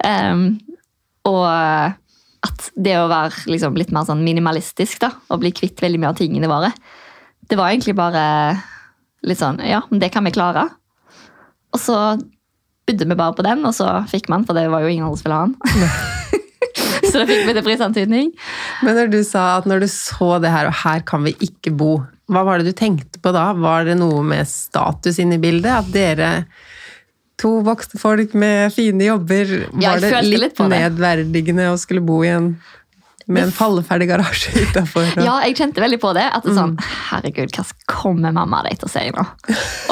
em, 0.04 0.60
og 1.26 1.46
at 1.46 2.68
det 2.74 2.96
å 2.98 3.08
være 3.10 3.46
liksom, 3.50 3.78
litt 3.78 3.94
mer 3.94 4.06
sånn 4.06 4.22
minimalistisk 4.26 5.00
da, 5.02 5.12
og 5.30 5.42
bli 5.42 5.54
kvitt 5.54 5.82
veldig 5.82 6.02
mye 6.02 6.12
av 6.12 6.18
tingene 6.18 6.50
våre, 6.50 6.72
det 7.48 7.58
var 7.58 7.70
egentlig 7.70 7.94
bare 7.98 8.22
litt 9.26 9.38
sånn 9.38 9.60
Ja, 9.62 9.82
men 9.90 10.00
det 10.02 10.10
kan 10.14 10.24
vi 10.26 10.32
klare. 10.34 10.64
Og 11.74 11.78
så 11.78 11.96
bydde 12.88 13.06
vi 13.10 13.18
bare 13.18 13.36
på 13.38 13.44
den, 13.46 13.62
og 13.68 13.74
så 13.76 13.88
fikk 14.10 14.28
man, 14.32 14.46
for 14.48 14.58
det 14.58 14.66
var 14.72 14.82
jo 14.84 14.90
ingen 14.92 15.06
andre 15.06 15.18
som 15.20 15.28
ville 15.28 15.38
ha 15.38 15.46
den. 15.50 16.42
så 17.12 17.20
da 17.20 17.26
fikk 17.28 17.44
vi 17.48 17.54
til 17.56 17.66
prisantydning. 17.66 18.32
Men 18.86 18.98
når 18.98 19.12
du 19.12 19.20
sa 19.26 19.44
at 19.60 19.68
når 19.70 19.84
du 19.84 19.88
så 19.92 20.34
det 20.42 20.50
her, 20.54 20.70
og 20.70 20.76
her 20.82 21.04
kan 21.06 21.24
vi 21.28 21.34
ikke 21.46 21.74
bo, 21.78 21.94
hva 22.32 22.44
var 22.48 22.58
det 22.62 22.72
du 22.72 22.76
tenkte 22.78 23.20
på 23.22 23.32
da? 23.34 23.50
Var 23.58 23.88
det 23.90 23.98
noe 24.00 24.22
med 24.26 24.48
status 24.48 25.18
inne 25.22 25.36
i 25.36 25.42
bildet? 25.42 25.72
At 25.82 25.90
dere 25.94 26.30
to 27.42 27.56
voksne 27.66 27.98
folk 28.00 28.36
med 28.38 28.70
fine 28.74 29.08
jobber, 29.08 29.50
Ja, 29.82 29.96
var 29.96 30.04
det 30.04 30.12
litt 30.28 30.40
litt 30.46 30.60
det. 30.60 30.68
nedverdigende 30.70 31.72
å 31.72 31.78
skulle 31.80 32.04
bo 32.04 32.20
i 32.24 32.30
en 32.30 32.52
med 33.32 33.48
en 33.48 33.54
falleferdig 33.54 34.08
garasje 34.10 34.52
utafor? 34.66 35.08
Ja, 35.16 35.38
jeg 35.46 35.56
kjente 35.58 35.82
veldig 35.84 35.98
på 36.02 36.12
det. 36.16 36.26
At 36.28 36.44
det 36.46 36.52
er 36.52 36.58
sånn, 36.60 36.76
herregud, 37.10 37.54
hva 37.56 37.64
kommer 37.90 38.34
mamma 38.36 38.62
di 38.66 38.74
til 38.78 38.88
å 38.88 38.92
si 38.92 39.06
nå? 39.14 39.26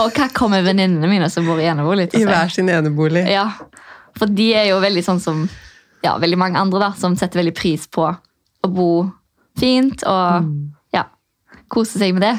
Og 0.02 0.14
hva 0.16 0.28
kommer 0.36 0.64
venninnene 0.66 1.10
mine 1.10 1.30
som 1.32 1.48
bor 1.48 1.60
i 1.60 1.68
enebolig 1.70 2.10
til 2.10 2.22
å 2.22 2.24
si? 2.24 2.30
hver 2.30 2.54
sin 2.54 2.70
enebolig. 2.72 3.24
Ja, 3.30 3.48
for 4.18 4.30
de 4.30 4.50
er 4.58 4.70
jo 4.70 4.80
veldig 4.82 5.04
sånn 5.06 5.22
som 5.22 5.44
ja, 6.04 6.16
veldig 6.18 6.38
mange 6.40 6.60
andre 6.60 6.80
da, 6.86 6.90
som 6.96 7.16
setter 7.18 7.42
veldig 7.42 7.56
pris 7.56 7.86
på 7.92 8.06
å 8.08 8.70
bo 8.72 8.90
fint 9.60 10.04
og 10.08 10.48
ja, 10.94 11.06
kose 11.72 12.00
seg 12.00 12.16
med 12.16 12.24
det. 12.24 12.36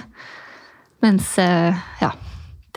Mens, 1.02 1.34
eh, 1.42 1.78
ja, 2.02 2.12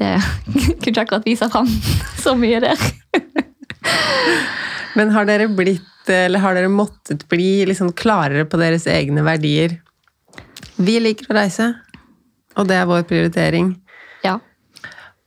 det 0.00 0.14
kunne 0.52 0.92
ikke 0.92 1.04
akkurat 1.04 1.28
vise 1.28 1.48
fram 1.52 1.68
så 2.24 2.36
mye 2.38 2.62
der. 2.64 2.88
Men 4.98 5.10
har 5.14 5.26
dere 5.28 5.48
blitt, 5.50 6.08
eller 6.08 6.42
har 6.42 6.56
dere 6.56 6.70
måttet 6.72 7.26
bli 7.28 7.64
liksom 7.68 7.92
klarere 7.98 8.44
på 8.46 8.60
deres 8.60 8.86
egne 8.90 9.24
verdier? 9.26 9.78
Vi 10.76 10.98
liker 11.02 11.30
å 11.30 11.38
reise, 11.38 11.70
og 12.58 12.68
det 12.70 12.78
er 12.78 12.90
vår 12.90 13.06
prioritering. 13.10 13.74
Ja, 14.24 14.38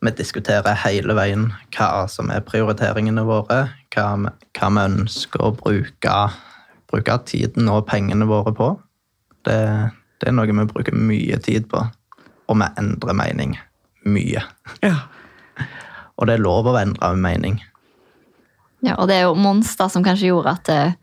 Vi 0.02 0.12
diskuterer 0.14 0.78
hele 0.78 1.16
veien 1.18 1.48
hva 1.74 2.06
som 2.12 2.30
er 2.30 2.44
prioriteringene 2.46 3.24
våre, 3.26 3.64
hva 3.96 4.10
hva 4.58 4.70
vi 4.74 4.84
ønsker 4.84 5.44
å 5.44 5.54
bruke, 5.58 6.18
bruke 6.90 7.18
tiden 7.30 7.70
og 7.70 7.86
pengene 7.90 8.28
våre 8.30 8.54
på. 8.56 8.72
Det, 9.46 9.58
det 10.20 10.30
er 10.30 10.36
noe 10.36 10.50
vi 10.50 10.68
bruker 10.72 10.96
mye 10.96 11.38
tid 11.44 11.70
på, 11.72 11.84
og 12.48 12.60
vi 12.62 12.70
endrer 12.82 13.18
mening 13.18 13.58
mye. 14.08 14.44
Ja. 14.82 14.96
Og 16.18 16.28
det 16.28 16.38
er 16.38 16.44
lov 16.44 16.70
å 16.70 16.78
endre 16.80 17.14
mening. 17.20 17.60
Ja 18.88 18.96
og 18.98 19.10
det 19.10 19.20
er 19.20 19.28
jo 19.28 19.36
Monster 19.40 19.92
som 19.92 20.06
kanskje 20.06 20.32
gjorde 20.32 20.56
at 20.58 20.72
eh, 20.74 20.96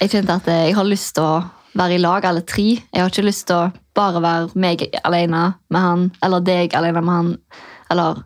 jeg 0.00 0.12
kjente 0.12 0.36
at 0.36 0.48
eh, 0.52 0.66
jeg 0.68 0.76
har 0.76 0.88
lyst 0.88 1.14
til 1.16 1.24
å 1.24 1.44
være 1.76 1.96
i 1.96 2.00
lag, 2.00 2.24
alle 2.24 2.42
tre. 2.48 2.78
Jeg 2.80 3.02
har 3.02 3.10
ikke 3.12 3.26
lyst 3.26 3.46
til 3.50 3.58
å 3.58 3.70
bare 3.96 4.20
være 4.24 4.60
meg 4.60 4.86
alene 5.04 5.42
med 5.72 5.84
han, 5.84 6.04
eller 6.24 6.44
deg 6.44 6.76
alene 6.76 7.02
med 7.04 7.14
han. 7.14 7.30
Eller 7.92 8.22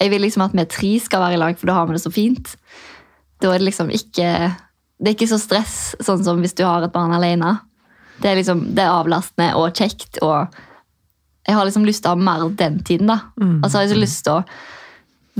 Jeg 0.00 0.10
vil 0.10 0.22
liksom 0.24 0.44
at 0.46 0.54
vi 0.56 0.64
tre 0.64 0.90
skal 1.00 1.20
være 1.20 1.36
i 1.36 1.40
lag, 1.40 1.58
for 1.60 1.68
da 1.68 1.76
har 1.76 1.86
vi 1.88 1.96
det 1.96 2.02
så 2.04 2.12
fint. 2.12 2.54
Da 3.40 3.50
er 3.52 3.60
det 3.60 3.68
liksom 3.68 3.90
ikke 3.92 4.28
Det 5.00 5.08
er 5.08 5.14
ikke 5.16 5.28
så 5.28 5.38
stress, 5.40 5.94
sånn 6.00 6.24
som 6.24 6.40
hvis 6.40 6.56
du 6.56 6.64
har 6.64 6.84
et 6.84 6.92
barn 6.92 7.12
alene. 7.16 7.54
Det 8.20 8.28
er 8.28 8.36
liksom, 8.36 8.66
det 8.76 8.84
er 8.84 8.92
avlastende 8.92 9.54
og 9.56 9.72
kjekt, 9.72 10.18
og 10.20 10.52
jeg 11.48 11.56
har 11.56 11.64
liksom 11.64 11.86
lyst 11.88 12.04
til 12.04 12.12
å 12.12 12.18
ha 12.18 12.20
mer 12.20 12.50
den 12.52 12.82
tiden. 12.84 13.08
da. 13.08 13.32
Og 13.64 13.70
så 13.70 13.78
har 13.78 13.86
jeg 13.86 13.94
så 13.94 14.00
lyst 14.00 14.24
til 14.26 14.34
å 14.36 14.42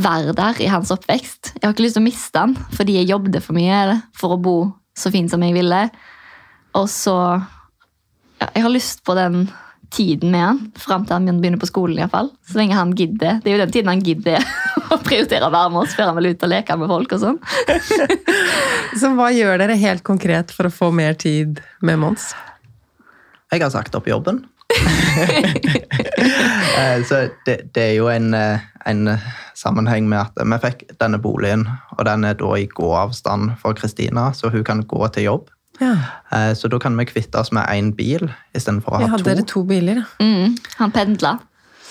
være 0.03 0.35
der 0.37 0.61
i 0.65 0.69
hans 0.71 0.91
oppvekst. 0.95 1.55
Jeg 1.57 1.65
har 1.67 1.75
ikke 1.75 1.87
lyst 1.87 1.97
til 1.99 2.05
å 2.05 2.09
miste 2.09 2.43
han, 2.43 2.55
fordi 2.77 2.99
jeg 2.99 3.11
jobbet 3.13 3.41
for 3.45 3.57
mye 3.57 4.01
for 4.17 4.37
å 4.37 4.41
bo 4.41 4.57
så 4.97 5.13
fint 5.15 5.31
som 5.33 5.43
jeg 5.45 5.57
ville. 5.57 5.87
Og 6.79 6.87
så 6.91 7.17
ja, 8.41 8.47
Jeg 8.55 8.63
har 8.65 8.73
lyst 8.73 9.03
på 9.05 9.15
den 9.19 9.49
tiden 9.91 10.31
med 10.31 10.41
han, 10.45 10.59
fram 10.79 11.03
til 11.05 11.17
han 11.19 11.41
begynner 11.43 11.59
på 11.61 11.67
skolen. 11.69 11.99
I 11.99 12.05
hvert 12.05 12.15
fall. 12.15 12.31
Så 12.47 12.61
lenge 12.61 12.79
han 12.79 12.93
gidder. 12.97 13.41
Det 13.43 13.51
er 13.51 13.57
jo 13.57 13.63
den 13.65 13.73
tiden 13.75 13.91
han 13.91 14.05
gidder 14.07 14.45
å 14.95 15.01
prioritere 15.03 15.49
å 15.49 15.55
være 15.55 15.73
med 15.75 15.83
oss 15.83 15.97
før 15.99 16.13
han 16.13 16.21
vil 16.21 16.31
ut 16.31 16.47
og 16.47 16.53
leke 16.53 16.77
med 16.79 16.93
folk. 16.93 17.17
og 17.17 17.25
sånn. 17.25 17.41
Så 19.01 19.11
hva 19.19 19.29
gjør 19.35 19.59
dere 19.63 19.77
helt 19.81 20.05
konkret 20.07 20.55
for 20.55 20.69
å 20.71 20.75
få 20.75 20.93
mer 20.95 21.19
tid 21.19 21.61
med 21.83 22.01
Mons? 22.03 22.31
Jeg 23.51 23.65
har 23.65 23.75
sagt 23.75 23.99
opp 23.99 24.09
jobben. 24.11 24.45
Eh, 26.81 27.03
Så 27.05 27.17
det, 27.47 27.57
det 27.75 27.83
er 27.83 27.95
jo 27.97 28.07
en, 28.13 28.29
eh, 28.37 28.61
en 28.87 29.09
sammenheng 29.61 30.09
med 30.09 30.23
at 30.25 30.41
vi 30.41 30.59
fikk 30.63 30.85
denne 31.01 31.21
boligen, 31.21 31.67
og 31.99 32.05
den 32.09 32.25
er 32.25 32.37
da 32.41 32.51
i 32.57 32.67
gåavstand 32.67 33.57
for 33.61 33.77
Kristina, 33.77 34.31
så 34.37 34.51
hun 34.53 34.65
kan 34.65 34.85
gå 34.89 35.09
til 35.15 35.29
jobb. 35.29 35.51
Ja. 35.81 35.95
Eh, 36.33 36.53
Så 36.55 36.69
da 36.69 36.79
kan 36.79 36.97
vi 36.97 37.05
kvitte 37.09 37.41
oss 37.41 37.53
med 37.53 37.69
én 37.73 37.93
bil 37.97 38.27
istedenfor 38.55 38.97
å 38.97 39.01
ha 39.01 39.07
hadde 39.15 39.25
to. 39.25 39.31
dere 39.31 39.47
to 39.49 39.63
biler, 39.65 40.03
ja. 40.03 40.07
Mm, 40.21 40.57
han 40.79 40.93
pendla. 40.93 41.39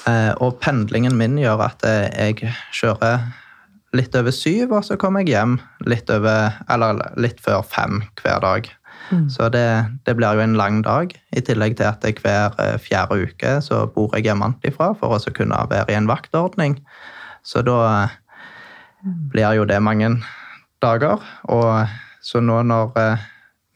Eh, 0.08 0.34
Og 0.41 0.60
pendlingen 0.62 1.17
min 1.17 1.38
gjør 1.38 1.65
at 1.65 1.82
jeg 1.84 2.53
kjører 2.73 3.19
litt 3.93 4.15
over 4.15 4.32
syv, 4.32 4.71
og 4.71 4.84
så 4.86 4.97
kommer 4.97 5.23
jeg 5.25 5.34
hjem 5.34 5.60
litt, 5.89 6.10
over, 6.10 6.53
eller 6.69 7.01
litt 7.17 7.39
før 7.41 7.63
fem 7.65 8.03
hver 8.21 8.39
dag. 8.41 8.69
Så 9.32 9.47
det, 9.49 9.65
det 10.05 10.13
blir 10.19 10.38
jo 10.38 10.43
en 10.43 10.53
lang 10.53 10.84
dag, 10.86 11.15
i 11.34 11.41
tillegg 11.41 11.77
til 11.79 11.88
at 11.89 12.03
hver 12.21 12.53
eh, 12.62 12.75
fjerde 12.77 13.17
uke 13.25 13.55
så 13.65 13.88
bor 13.89 14.13
jeg 14.13 14.27
hjemmefra 14.27 14.91
for 14.99 15.15
å 15.17 15.34
kunne 15.34 15.63
være 15.71 15.89
i 15.89 15.97
en 15.97 16.10
vaktordning. 16.10 16.75
Så 17.43 17.63
da 17.65 17.78
eh, 17.88 18.15
blir 19.32 19.58
jo 19.58 19.67
det 19.69 19.80
mange 19.84 20.12
dager. 20.84 21.23
Og 21.52 21.88
så 22.21 22.41
nå 22.43 22.62
når 22.67 22.97
eh, 22.99 23.28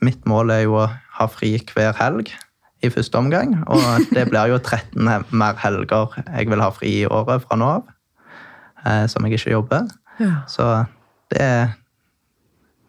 mitt 0.03 0.25
mål 0.29 0.53
er 0.55 0.65
jo 0.65 0.79
å 0.83 0.89
ha 1.19 1.27
fri 1.31 1.55
hver 1.71 1.95
helg 1.99 2.33
i 2.83 2.91
første 2.91 3.15
omgang, 3.15 3.55
og 3.71 3.83
det 4.15 4.25
blir 4.27 4.51
jo 4.51 4.59
13 4.59 5.29
mer 5.31 5.59
helger 5.61 6.17
jeg 6.25 6.49
vil 6.51 6.63
ha 6.63 6.71
fri 6.75 6.89
i 7.03 7.07
året 7.07 7.45
fra 7.45 7.55
nå 7.59 7.69
av, 7.77 7.93
eh, 8.83 9.05
som 9.07 9.23
jeg 9.23 9.39
ikke 9.39 9.55
jobber. 9.55 9.87
ja. 10.19 10.43
Så 10.47 10.67
det 11.33 11.41
er 11.41 11.71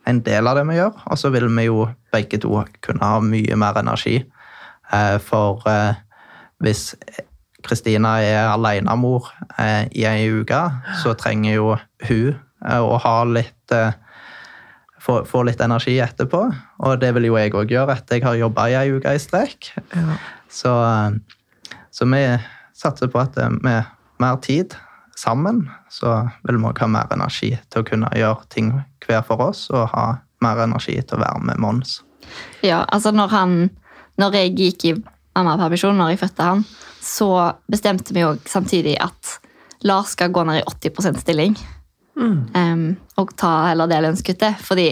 en 0.04 0.18
del 0.20 0.48
av 0.50 0.58
det 0.58 0.66
vi 0.68 0.74
gjør. 0.76 0.98
Og 1.08 1.16
så 1.16 1.30
vil 1.32 1.46
vi 1.48 1.62
jo 1.64 1.86
begge 2.12 2.36
to 2.42 2.58
kunne 2.84 3.06
ha 3.06 3.22
mye 3.24 3.56
mer 3.56 3.78
energi. 3.80 4.18
For 5.24 5.64
hvis 6.60 6.82
Kristina 7.64 8.18
er 8.22 8.50
alenemor 8.52 9.30
eh, 9.58 9.86
i 9.96 10.06
ei 10.08 10.28
uke, 10.30 10.60
så 11.02 11.14
trenger 11.18 11.56
jo 11.56 11.68
hun 12.08 12.34
eh, 12.34 12.80
å 12.80 12.98
ha 13.00 13.16
litt 13.28 13.74
eh, 13.74 13.96
få, 15.00 15.22
få 15.28 15.44
litt 15.48 15.62
energi 15.64 15.96
etterpå. 16.04 16.42
Og 16.84 16.98
det 17.00 17.14
vil 17.16 17.30
jo 17.30 17.38
jeg 17.40 17.54
òg 17.56 17.72
gjøre 17.72 17.96
etter 17.96 18.20
jeg 18.20 18.26
har 18.26 18.40
jobba 18.40 18.68
i 18.70 18.78
ei 18.82 18.96
uke 18.96 19.14
i 19.14 19.22
strekk. 19.22 19.72
ja. 19.94 20.18
Så, 20.54 20.70
eh, 20.70 21.78
så 21.94 22.06
vi 22.10 22.24
satser 22.74 23.10
på 23.10 23.22
at 23.22 23.38
med 23.62 23.88
mer 24.22 24.36
tid 24.42 24.76
sammen, 25.16 25.68
så 25.90 26.28
vil 26.42 26.58
vi 26.58 26.72
ha 26.80 26.86
mer 26.90 27.10
energi 27.14 27.54
til 27.70 27.82
å 27.82 27.86
kunne 27.86 28.10
gjøre 28.18 28.48
ting 28.50 28.72
hver 29.06 29.22
for 29.26 29.42
oss, 29.42 29.68
og 29.70 29.88
ha 29.94 30.06
mer 30.42 30.62
energi 30.64 30.96
til 31.00 31.18
å 31.18 31.22
være 31.22 31.42
med 31.48 31.62
Mons. 31.62 32.00
Ja, 32.64 32.84
altså 32.88 33.12
når 33.14 33.28
han 33.34 33.56
Når 34.14 34.34
jeg 34.38 34.50
gikk 34.54 34.84
i 34.86 34.90
mammapermisjon, 35.36 35.96
når 35.98 36.14
jeg 36.14 36.18
fødte 36.24 36.42
han, 36.50 36.64
så 37.04 37.28
bestemte 37.70 38.14
vi 38.16 38.22
jo 38.24 38.34
samtidig 38.48 38.96
at 39.02 39.38
Lars 39.84 40.14
skal 40.14 40.30
gå 40.32 40.44
ned 40.48 40.62
i 40.62 40.88
80% 40.88 41.18
stilling. 41.20 41.56
Mm. 42.16 42.38
Um, 42.54 42.84
og 43.20 43.34
ta 43.36 43.66
heller 43.68 43.90
det 43.90 43.98
lønnskuttet. 44.04 44.56
Fordi 44.64 44.86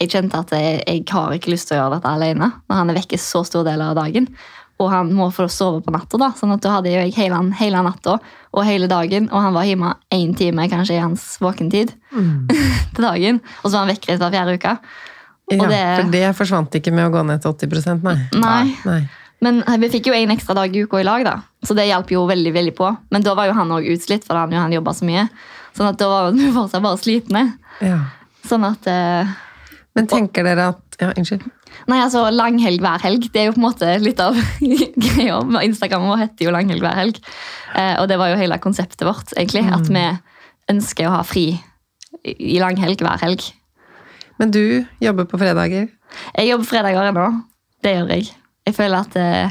jeg 0.00 0.08
kjente 0.14 0.38
at 0.40 0.54
jeg, 0.56 0.80
jeg 0.86 1.04
har 1.10 1.34
ikke 1.36 1.50
lyst 1.52 1.68
til 1.68 1.76
å 1.76 1.82
gjøre 1.82 1.98
dette 1.98 2.08
alene 2.14 2.46
når 2.70 2.78
han 2.78 2.90
er 2.92 2.96
vekke 3.02 3.18
så 3.20 3.42
stor 3.44 3.66
del 3.68 3.82
av 3.84 3.98
dagen. 3.98 4.30
Og 4.80 4.88
han 4.88 5.10
må 5.12 5.26
få 5.28 5.44
sove 5.52 5.82
på 5.84 5.92
natta, 5.92 6.16
da. 6.16 6.30
sånn 6.38 6.54
at 6.54 6.62
da 6.64 6.78
hadde 6.78 6.88
jeg 6.94 7.12
hele, 7.18 7.36
hele 7.58 7.82
natta 7.84 8.14
og 8.16 8.64
hele 8.64 8.86
dagen. 8.88 9.26
Og 9.28 9.42
han 9.44 9.52
var 9.52 9.66
hjemme 9.68 9.90
én 10.16 10.32
time 10.38 10.64
kanskje 10.72 10.96
i 10.96 11.02
hans 11.04 11.34
våkentid 11.42 11.92
Mm. 12.10 12.48
til 12.96 13.04
dagen. 13.04 13.36
Og 13.60 13.68
så 13.68 13.76
var 13.76 13.84
han 13.84 13.92
vekke 13.92 14.16
hver 14.16 14.32
fjerde 14.32 14.54
uke. 14.56 14.72
ja. 15.50 15.68
Det- 15.68 16.04
For 16.04 16.10
det 16.10 16.36
forsvant 16.38 16.74
ikke 16.80 16.92
med 16.96 17.06
å 17.10 17.12
gå 17.18 17.26
ned 17.26 17.42
til 17.42 17.52
80 17.52 18.00
nei. 18.02 18.16
Nei. 18.40 18.76
nei. 18.86 19.00
Men 19.40 19.62
vi 19.80 19.88
fikk 19.92 20.10
jo 20.10 20.16
en 20.16 20.34
ekstra 20.34 20.54
dag 20.58 20.74
i 20.76 20.82
uka 20.84 21.00
i 21.00 21.06
lag, 21.06 21.24
da. 21.24 21.38
så 21.64 21.72
det 21.76 21.86
hjalp 21.88 22.10
jo 22.12 22.26
veldig 22.28 22.52
veldig 22.52 22.74
på. 22.76 22.90
Men 23.10 23.24
da 23.24 23.32
var 23.38 23.48
jo 23.48 23.54
han 23.56 23.72
òg 23.72 23.86
utslitt, 23.94 24.26
for 24.26 24.36
han, 24.36 24.52
han 24.52 24.74
jobba 24.74 24.92
så 24.96 25.06
mye. 25.08 25.28
Sånn 25.76 25.88
at 25.88 26.00
da 26.00 26.08
var 26.10 26.34
vi 26.36 26.50
fortsatt 26.52 26.84
bare 26.84 27.00
slitne. 27.00 27.44
Ja. 27.80 28.02
Sånn 28.48 28.66
at 28.68 28.86
eh, 28.90 29.30
Men 29.96 30.10
tenker 30.10 30.44
dere 30.46 30.70
at 30.74 31.00
Ja, 31.00 31.14
unnskyld. 31.16 31.46
Nei, 31.88 32.00
altså 32.02 32.26
langhelg 32.34 32.82
hver 32.82 33.00
helg. 33.00 33.30
Det 33.32 33.40
er 33.40 33.46
jo 33.48 33.54
på 33.56 33.62
en 33.62 33.66
måte 33.68 33.92
litt 34.02 34.20
av 34.20 34.36
greia. 35.06 35.38
Instagram 35.64 36.08
vår 36.10 36.20
heter 36.26 36.44
jo 36.48 36.52
Langhelg 36.52 36.84
hver 36.84 36.98
helg. 36.98 37.20
Eh, 37.78 37.94
og 38.02 38.08
det 38.10 38.18
var 38.20 38.32
jo 38.32 38.40
hele 38.40 38.58
konseptet 38.60 39.06
vårt, 39.08 39.32
egentlig. 39.38 39.64
At 39.72 39.88
vi 39.88 40.04
ønsker 40.74 41.08
å 41.08 41.14
ha 41.14 41.22
fri 41.24 41.46
i 42.26 42.58
langhelg 42.60 43.00
hver 43.00 43.22
helg. 43.24 43.46
Men 44.40 44.52
du 44.52 44.84
jobber 45.00 45.28
på 45.30 45.40
fredager. 45.40 45.88
Jeg 46.34 46.50
jobber 46.50 46.68
fredager 46.68 47.08
ennå. 47.12 47.26
Det 47.84 47.96
gjør 47.96 48.12
jeg. 48.12 48.28
Jeg 48.70 48.76
føler 48.78 49.02
at 49.02 49.16
eh, 49.18 49.50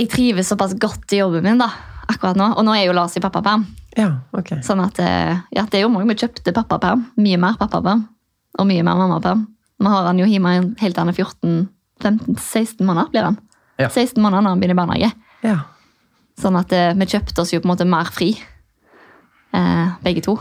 jeg 0.00 0.08
trives 0.12 0.48
såpass 0.52 0.74
godt 0.80 1.12
i 1.16 1.20
jobben 1.22 1.44
min 1.44 1.60
da, 1.60 1.68
akkurat 2.08 2.36
nå. 2.38 2.50
Og 2.56 2.64
nå 2.66 2.74
er 2.76 2.86
jo 2.88 2.94
Lars 2.96 3.16
i 3.16 3.22
pappaperm. 3.24 3.64
Ja, 3.96 4.10
ok. 4.36 4.54
Sånn 4.64 4.80
at 4.84 4.98
eh, 5.04 5.36
ja, 5.56 5.64
det 5.68 5.78
er 5.80 5.86
jo 5.86 5.92
mange 5.92 6.08
vi 6.10 6.18
kjøpte 6.20 6.52
pappaperm. 6.56 7.06
Mye 7.20 7.38
mer 7.40 7.56
pappaperm. 7.60 8.06
Og 8.56 8.68
mye 8.68 8.84
mer 8.84 8.96
mammaperm. 9.00 9.46
Vi 9.80 9.92
har 9.92 10.06
han 10.08 10.20
jo 10.20 10.26
hjemme 10.28 10.52
helt 10.80 10.98
annen 11.00 11.16
14-15-16 11.16 12.84
måneder 12.88 13.10
blir 13.12 13.26
han. 13.30 13.38
Ja. 13.80 13.90
16 13.92 14.20
måneder 14.24 14.44
når 14.46 14.54
han 14.54 14.60
begynner 14.62 14.76
i 14.76 14.80
barnehage. 14.80 15.10
Ja. 15.44 15.56
Sånn 16.40 16.56
at 16.60 16.72
eh, 16.76 16.92
vi 16.96 17.08
kjøpte 17.12 17.42
oss 17.44 17.52
jo 17.52 17.60
på 17.60 17.68
en 17.68 17.74
måte 17.74 17.88
mer 17.88 18.08
fri. 18.12 18.30
Eh, 19.56 19.88
begge 20.04 20.24
to. 20.24 20.38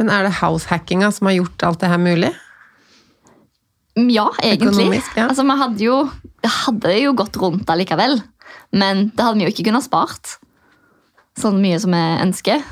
Men 0.00 0.12
er 0.14 0.28
det 0.28 0.36
househackinga 0.40 1.10
som 1.12 1.28
har 1.28 1.36
gjort 1.40 1.64
alt 1.68 1.80
det 1.84 1.90
her 1.92 2.00
mulig? 2.00 2.32
Mm, 3.98 4.08
Ja, 4.14 4.28
egentlig. 4.40 4.68
Økonomisk, 4.70 5.16
ja. 5.18 5.26
Altså, 5.28 5.42
vi 5.48 5.56
hadde 5.58 5.82
jo, 5.84 5.96
det 6.44 6.50
hadde 6.64 6.98
jo 7.00 7.14
gått 7.18 7.38
rundt 7.40 7.70
allikevel. 7.70 8.20
Men 8.74 9.08
det 9.14 9.24
hadde 9.24 9.40
vi 9.40 9.48
jo 9.48 9.54
ikke 9.54 9.68
kunnet 9.70 9.86
spart 9.86 10.36
sånn 11.38 11.60
mye 11.62 11.78
som 11.80 11.94
vi 11.94 12.04
ønsker. 12.24 12.62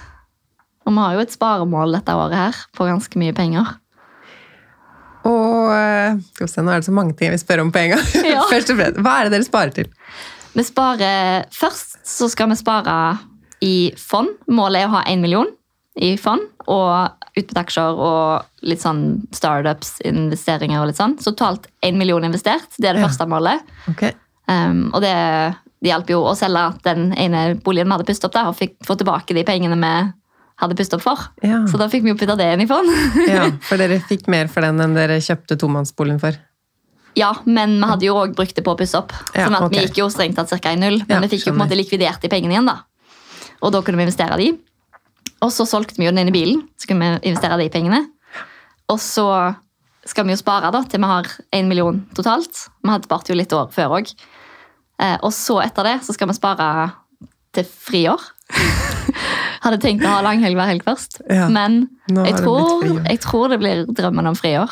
Og 0.86 0.94
vi 0.94 1.02
har 1.02 1.16
jo 1.16 1.24
et 1.24 1.34
sparemål 1.34 1.96
dette 1.96 2.14
året 2.14 2.38
her 2.38 2.62
på 2.76 2.86
ganske 2.88 3.20
mye 3.20 3.34
penger. 3.36 3.74
Og 5.26 5.72
eh, 5.74 6.18
skal 6.30 6.46
vi 6.46 6.52
se, 6.52 6.62
Nå 6.62 6.70
er 6.72 6.82
det 6.82 6.86
så 6.86 6.94
mange 6.94 7.16
ting 7.16 7.30
jeg 7.30 7.34
vil 7.34 7.42
spørre 7.42 7.66
om 7.66 7.72
på 7.74 7.82
en 7.82 7.96
gang. 7.96 8.08
Ja. 8.36 8.44
Først 8.50 8.72
og 8.72 8.78
fremst, 8.78 9.00
Hva 9.02 9.14
er 9.18 9.26
det 9.26 9.34
dere 9.34 9.48
sparer 9.48 9.74
til? 9.74 9.90
Vi 10.56 10.64
sparer, 10.66 11.48
Først 11.54 11.98
så 12.06 12.30
skal 12.32 12.52
vi 12.52 12.58
spare 12.60 12.96
i 13.64 13.76
fond. 13.98 14.36
Målet 14.52 14.84
er 14.84 14.90
å 14.90 14.98
ha 14.98 15.04
én 15.10 15.22
million 15.24 15.50
i 15.96 16.14
fond. 16.20 16.44
Og 16.70 17.25
utbytte 17.36 17.60
aksjer 17.60 17.98
og 18.00 18.66
litt 18.66 18.80
sånn 18.80 19.02
startups, 19.36 19.98
investeringer 20.08 20.80
og 20.80 20.88
litt 20.90 20.98
sånn. 21.00 21.18
Så 21.20 21.34
totalt 21.34 21.68
én 21.84 21.98
million 22.00 22.24
investert. 22.24 22.68
Det 22.78 22.88
er 22.88 22.94
det 22.96 23.02
Ja. 23.04 23.08
første 23.08 23.26
målet. 23.28 23.60
Okay. 23.92 24.12
Um, 24.48 24.90
og 24.94 25.02
det, 25.02 25.12
det 25.82 25.90
hjalp 25.90 26.08
jo 26.10 26.22
å 26.24 26.34
selge 26.38 26.68
den 26.86 27.12
ene 27.18 27.56
boligen 27.60 27.88
vi 27.90 27.96
hadde 27.98 28.06
pustet 28.08 28.28
opp, 28.30 28.32
da, 28.36 28.48
og 28.48 28.56
fikk 28.56 28.76
få 28.86 28.96
tilbake 28.96 29.34
de 29.34 29.44
pengene 29.44 29.76
vi 29.76 30.12
hadde 30.62 30.76
pustet 30.78 30.96
opp 30.96 31.02
for. 31.04 31.18
Ja. 31.44 31.64
Så 31.68 31.76
da 31.76 31.88
fikk 31.92 32.04
vi 32.06 32.14
jo 32.14 32.16
putta 32.16 32.36
det 32.38 32.46
inn 32.54 32.62
i 32.64 32.66
fond. 32.70 32.88
ja, 33.28 33.50
For 33.60 33.76
dere 33.76 34.00
fikk 34.00 34.26
mer 34.32 34.48
for 34.48 34.64
den 34.64 34.80
enn 34.80 34.94
dere 34.96 35.18
kjøpte 35.20 35.58
tomannsboligen 35.60 36.20
for? 36.22 36.38
ja, 37.16 37.30
men 37.48 37.78
vi 37.80 37.86
hadde 37.88 38.04
jo 38.04 38.14
òg 38.20 38.34
brukt 38.36 38.52
det 38.54 38.60
på 38.64 38.74
å 38.74 38.76
pusse 38.76 38.98
opp. 38.98 39.12
Ja, 39.32 39.46
sånn 39.46 39.54
at 39.56 39.62
okay. 39.64 39.78
vi 39.78 39.84
gikk 39.86 39.98
jo 40.02 40.10
strengt 40.12 40.36
tatt 40.36 40.50
ca. 40.60 40.72
i 40.72 40.76
null. 40.76 40.98
Men 41.08 41.14
Ja, 41.16 41.20
vi 41.24 41.30
fikk 41.32 41.46
jo 41.46 41.52
på 41.54 41.56
en 41.56 41.62
måte 41.62 41.78
likvidert 41.78 42.20
de 42.20 42.28
pengene 42.28 42.52
igjen, 42.52 42.66
da. 42.68 42.82
Og 43.64 43.72
da 43.72 43.80
kunne 43.80 43.96
vi 43.96 44.04
investere 44.04 44.36
de. 44.36 44.50
Og 45.44 45.52
så 45.52 45.66
solgte 45.68 45.98
vi 46.00 46.06
jo 46.06 46.12
den 46.14 46.24
inn 46.24 46.32
i 46.32 46.36
bilen, 46.36 46.62
så 46.80 46.88
kunne 46.88 47.10
vi 47.16 47.30
investere 47.30 47.58
de 47.60 47.68
pengene. 47.72 48.02
Og 48.92 49.00
så 49.02 49.26
skal 50.06 50.26
vi 50.26 50.36
jo 50.36 50.40
spare 50.40 50.70
da, 50.74 50.82
til 50.86 51.02
vi 51.02 51.10
har 51.10 51.28
én 51.56 51.68
million 51.68 51.98
totalt. 52.16 52.66
Vi 52.82 52.92
hadde 52.92 53.08
spart 53.08 53.28
jo 53.30 53.36
litt 53.36 53.52
år 53.52 53.68
før 53.74 53.98
òg. 53.98 54.12
Eh, 55.02 55.18
og 55.20 55.32
så 55.34 55.58
etter 55.64 55.90
det 55.90 55.96
så 56.06 56.14
skal 56.16 56.30
vi 56.30 56.38
spare 56.38 56.70
til 57.56 57.66
friår. 57.66 58.22
Hadde 59.64 59.80
tenkt 59.82 60.04
å 60.06 60.12
ha 60.12 60.22
langhelg 60.22 60.56
hver 60.56 60.70
helg 60.70 60.84
først. 60.86 61.18
Ja, 61.26 61.48
Men 61.50 61.88
jeg 62.06 62.36
tror, 62.38 62.84
jeg 63.00 63.20
tror 63.24 63.50
det 63.50 63.58
blir 63.60 63.86
drømmen 63.90 64.30
om 64.30 64.38
friår 64.38 64.70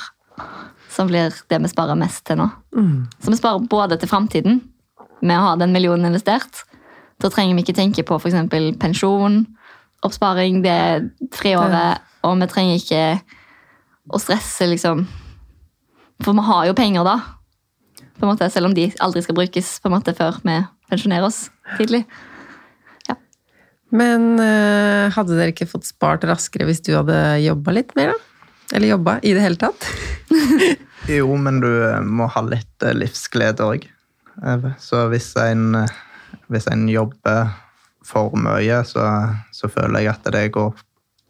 som 0.94 1.08
blir 1.10 1.34
det 1.50 1.58
vi 1.58 1.70
sparer 1.72 1.98
mest 1.98 2.22
til 2.28 2.38
nå. 2.38 2.46
Mm. 2.76 3.08
Så 3.18 3.32
vi 3.32 3.40
sparer 3.40 3.66
både 3.70 3.98
til 3.98 4.10
framtiden 4.10 4.60
med 5.24 5.40
å 5.40 5.48
ha 5.48 5.56
den 5.58 5.74
millionen 5.74 6.06
investert. 6.12 6.62
Da 7.22 7.30
trenger 7.32 7.56
vi 7.56 7.64
ikke 7.64 7.76
tenke 7.80 8.04
på 8.06 8.18
f.eks. 8.20 8.36
pensjon, 8.78 9.42
oppsparing, 10.04 10.62
det 10.64 10.72
er 10.72 11.06
friåret, 11.34 12.04
og 12.24 12.36
vi 12.40 12.50
trenger 12.50 12.80
ikke 12.80 13.04
å 14.12 14.20
stresse, 14.20 14.68
liksom. 14.68 15.06
For 16.24 16.36
vi 16.36 16.44
har 16.46 16.68
jo 16.68 16.76
penger 16.78 17.06
da, 17.06 17.16
på 18.14 18.26
en 18.26 18.32
måte, 18.32 18.50
selv 18.52 18.70
om 18.70 18.76
de 18.76 18.90
aldri 19.02 19.24
skal 19.24 19.38
brukes 19.38 19.74
på 19.80 19.90
en 19.90 19.96
måte 19.96 20.14
før 20.16 20.38
vi 20.44 20.60
pensjonerer 20.90 21.26
oss 21.26 21.48
tidlig. 21.78 22.04
Men 23.94 24.40
eh, 24.42 25.12
hadde 25.14 25.36
dere 25.38 25.52
ikke 25.52 25.70
fått 25.70 25.86
spart 25.86 26.24
raskere 26.26 26.66
hvis 26.66 26.82
du 26.82 26.96
hadde 26.96 27.18
jobba 27.44 27.76
litt 27.76 27.92
mer, 27.94 28.10
da? 28.10 28.48
Eller 28.74 28.90
jobba 28.90 29.20
i 29.22 29.34
det 29.36 29.44
hele 29.44 29.60
tatt? 29.60 29.86
Jo, 31.18 31.36
men 31.36 31.60
du 31.60 31.68
eh, 31.68 32.00
må 32.00 32.28
ha 32.32 32.42
litt 32.46 32.84
eh, 32.84 32.96
livsglede 32.96 33.66
òg. 33.66 33.86
Så 34.82 35.04
hvis 35.12 35.28
en, 35.38 35.76
hvis 36.50 36.66
en 36.72 36.88
jobber 36.90 37.52
for 38.04 38.34
mye, 38.36 38.82
så, 38.84 39.04
så 39.52 39.68
føler 39.72 40.00
jeg 40.04 40.12
at 40.14 40.26
det 40.34 40.50
går 40.52 40.74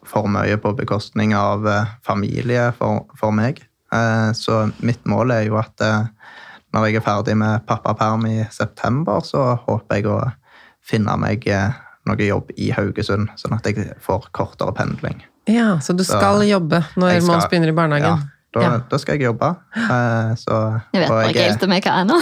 for 0.04 0.26
mye 0.28 0.56
på 0.60 0.74
bekostning 0.76 1.32
av 1.38 1.66
eh, 1.70 1.86
familie 2.04 2.72
for, 2.78 3.06
for 3.16 3.30
meg. 3.32 3.62
Eh, 3.94 4.32
Så 4.36 4.70
mitt 4.84 5.04
mål 5.08 5.30
er 5.32 5.46
jo 5.48 5.56
at 5.60 5.80
eh, 5.80 6.04
når 6.74 6.88
jeg 6.90 6.96
er 6.98 7.06
ferdig 7.06 7.36
med 7.38 7.62
pappaperm 7.66 8.26
i 8.26 8.44
september, 8.50 9.20
så 9.24 9.54
håper 9.66 10.00
jeg 10.00 10.08
å 10.10 10.18
finne 10.84 11.14
meg 11.16 11.46
noe 12.04 12.26
jobb 12.26 12.50
i 12.60 12.66
Haugesund, 12.74 13.30
sånn 13.40 13.54
at 13.56 13.64
jeg 13.70 13.94
får 14.02 14.26
kortere 14.36 14.74
pendling. 14.76 15.22
Ja, 15.48 15.78
Så 15.80 15.94
du 15.96 16.02
skal 16.04 16.40
Så 16.42 16.48
jobbe 16.50 16.82
når 16.96 17.20
skal- 17.20 17.28
Mons 17.30 17.46
begynner 17.48 17.68
i 17.70 17.72
Ja, 17.72 17.78
barnehagen? 17.78 18.30
da, 18.52 18.60
Ja. 18.60 18.78
da 18.90 18.98
skal 18.98 19.14
jeg 19.18 19.24
jobbe. 19.30 19.54
Så, 20.36 20.58
Jeg 20.92 21.00
vet 21.00 21.08
bare 21.08 21.28
ikke 21.30 21.46
helt 21.48 21.62
om 21.62 21.70
jeg 21.72 21.82
hva 21.86 21.94
er 22.00 22.04
nå. 22.04 22.18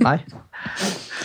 Nei. 0.00 0.18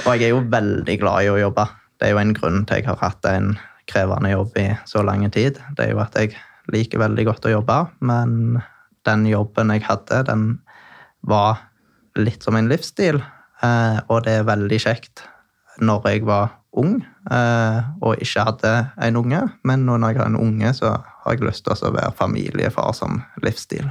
Og 0.08 0.14
jeg 0.18 0.24
er 0.24 0.30
jo 0.34 0.42
veldig 0.50 1.00
glad 1.00 1.24
i 1.24 1.30
å 1.34 1.38
jobbe. 1.42 1.68
Det 2.04 2.10
er 2.10 2.18
jo 2.18 2.20
en 2.20 2.34
grunn 2.36 2.66
til 2.68 2.82
jeg 2.82 2.84
har 2.90 2.98
hatt 3.00 3.24
en 3.30 3.54
krevende 3.88 4.34
jobb 4.34 4.58
i 4.60 4.66
så 4.84 5.06
lang 5.08 5.22
tid. 5.32 5.56
Det 5.78 5.86
er 5.86 5.94
jo 5.94 6.02
at 6.04 6.18
jeg 6.20 6.34
liker 6.76 7.00
veldig 7.00 7.24
godt 7.30 7.48
å 7.48 7.54
jobbe, 7.54 7.78
men 8.04 8.58
den 9.08 9.24
jobben 9.30 9.72
jeg 9.72 9.86
hadde, 9.88 10.18
den 10.28 10.44
var 11.24 11.62
litt 12.20 12.44
som 12.44 12.60
en 12.60 12.68
livsstil. 12.68 13.22
Eh, 13.64 14.02
og 14.12 14.28
det 14.28 14.36
er 14.36 14.52
veldig 14.52 14.82
kjekt 14.84 15.24
når 15.80 16.12
jeg 16.12 16.28
var 16.28 16.52
ung 16.76 17.00
eh, 17.32 17.80
og 18.04 18.20
ikke 18.20 18.48
hadde 18.50 18.76
en 19.08 19.24
unge. 19.24 19.40
Men 19.64 19.88
nå 19.88 19.96
når 19.96 20.12
jeg 20.12 20.26
har 20.26 20.34
en 20.34 20.40
unge, 20.44 20.76
så 20.76 20.98
har 21.00 21.40
jeg 21.40 21.48
lyst 21.48 21.64
til 21.64 21.88
å 21.88 21.96
være 21.96 22.12
familiefar 22.20 22.92
som 23.00 23.22
livsstil. 23.48 23.88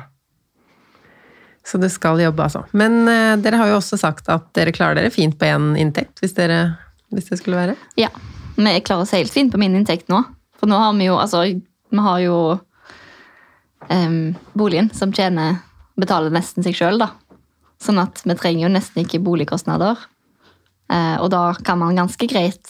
Så 1.65 1.81
du 1.81 1.89
skal 1.89 2.21
jobbe, 2.21 2.45
altså. 2.45 2.67
Men 2.77 3.07
eh, 3.09 3.41
dere 3.41 3.65
har 3.65 3.73
jo 3.73 3.81
også 3.81 3.97
sagt 4.05 4.29
at 4.29 4.53
dere 4.53 4.77
klarer 4.77 5.01
dere 5.01 5.17
fint 5.17 5.41
på 5.41 5.49
én 5.49 5.73
inntekt, 5.81 6.21
hvis, 6.21 6.37
dere, 6.37 6.75
hvis 7.17 7.31
det 7.31 7.41
skulle 7.41 7.61
være? 7.61 7.77
Ja, 8.01 8.11
vi 8.57 8.75
klarer 8.85 9.07
oss 9.07 9.15
helt 9.17 9.33
fint 9.33 9.53
på 9.53 9.61
min 9.61 9.77
inntekt 9.79 10.11
nå. 10.13 10.23
For 10.59 10.71
nå 10.71 10.79
har 10.79 10.95
vi 10.99 11.09
jo, 11.09 11.19
altså, 11.19 11.43
vi 11.45 12.05
har 12.07 12.23
jo 12.23 12.37
um, 13.91 14.35
boligen 14.59 14.91
som 14.95 15.13
tjener, 15.15 15.61
betaler 15.99 16.35
nesten 16.35 16.65
seg 16.65 16.77
sjøl, 16.79 17.01
da. 17.03 17.13
Sånn 17.83 18.01
at 18.03 18.23
vi 18.25 18.37
trenger 18.39 18.69
jo 18.69 18.73
nesten 18.77 19.03
ikke 19.03 19.23
boligkostnader. 19.25 19.99
Uh, 20.93 21.17
og 21.23 21.31
da 21.35 21.45
kan 21.65 21.81
man 21.81 21.99
ganske 21.99 22.29
greit 22.31 22.69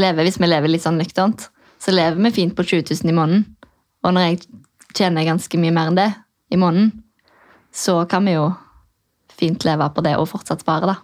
leve, 0.00 0.24
hvis 0.24 0.40
vi 0.40 0.48
lever 0.48 0.72
litt 0.72 0.84
sånn 0.84 0.98
nøkternt, 1.00 1.48
så 1.82 1.92
lever 1.92 2.20
vi 2.28 2.34
fint 2.34 2.56
på 2.56 2.64
20 2.64 2.94
000 3.04 3.12
i 3.12 3.16
måneden. 3.16 3.44
Og 4.04 4.14
når 4.14 4.28
jeg 4.28 4.44
tjener 4.94 5.26
ganske 5.26 5.58
mye 5.60 5.74
mer 5.74 5.90
enn 5.90 5.98
det 5.98 6.10
i 6.54 6.60
måneden, 6.60 6.92
så 7.74 8.04
kan 8.08 8.24
vi 8.24 8.36
jo 8.36 8.52
fint 9.34 9.64
leve 9.66 9.88
på 9.90 10.04
det 10.06 10.14
og 10.16 10.28
fortsatt 10.30 10.62
spare, 10.62 10.94
da. 10.94 10.96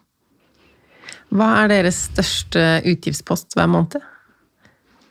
Hva 1.30 1.50
er 1.62 1.70
deres 1.70 2.04
største 2.08 2.62
utgiftspost 2.90 3.54
hver 3.58 3.68
måned? 3.70 4.00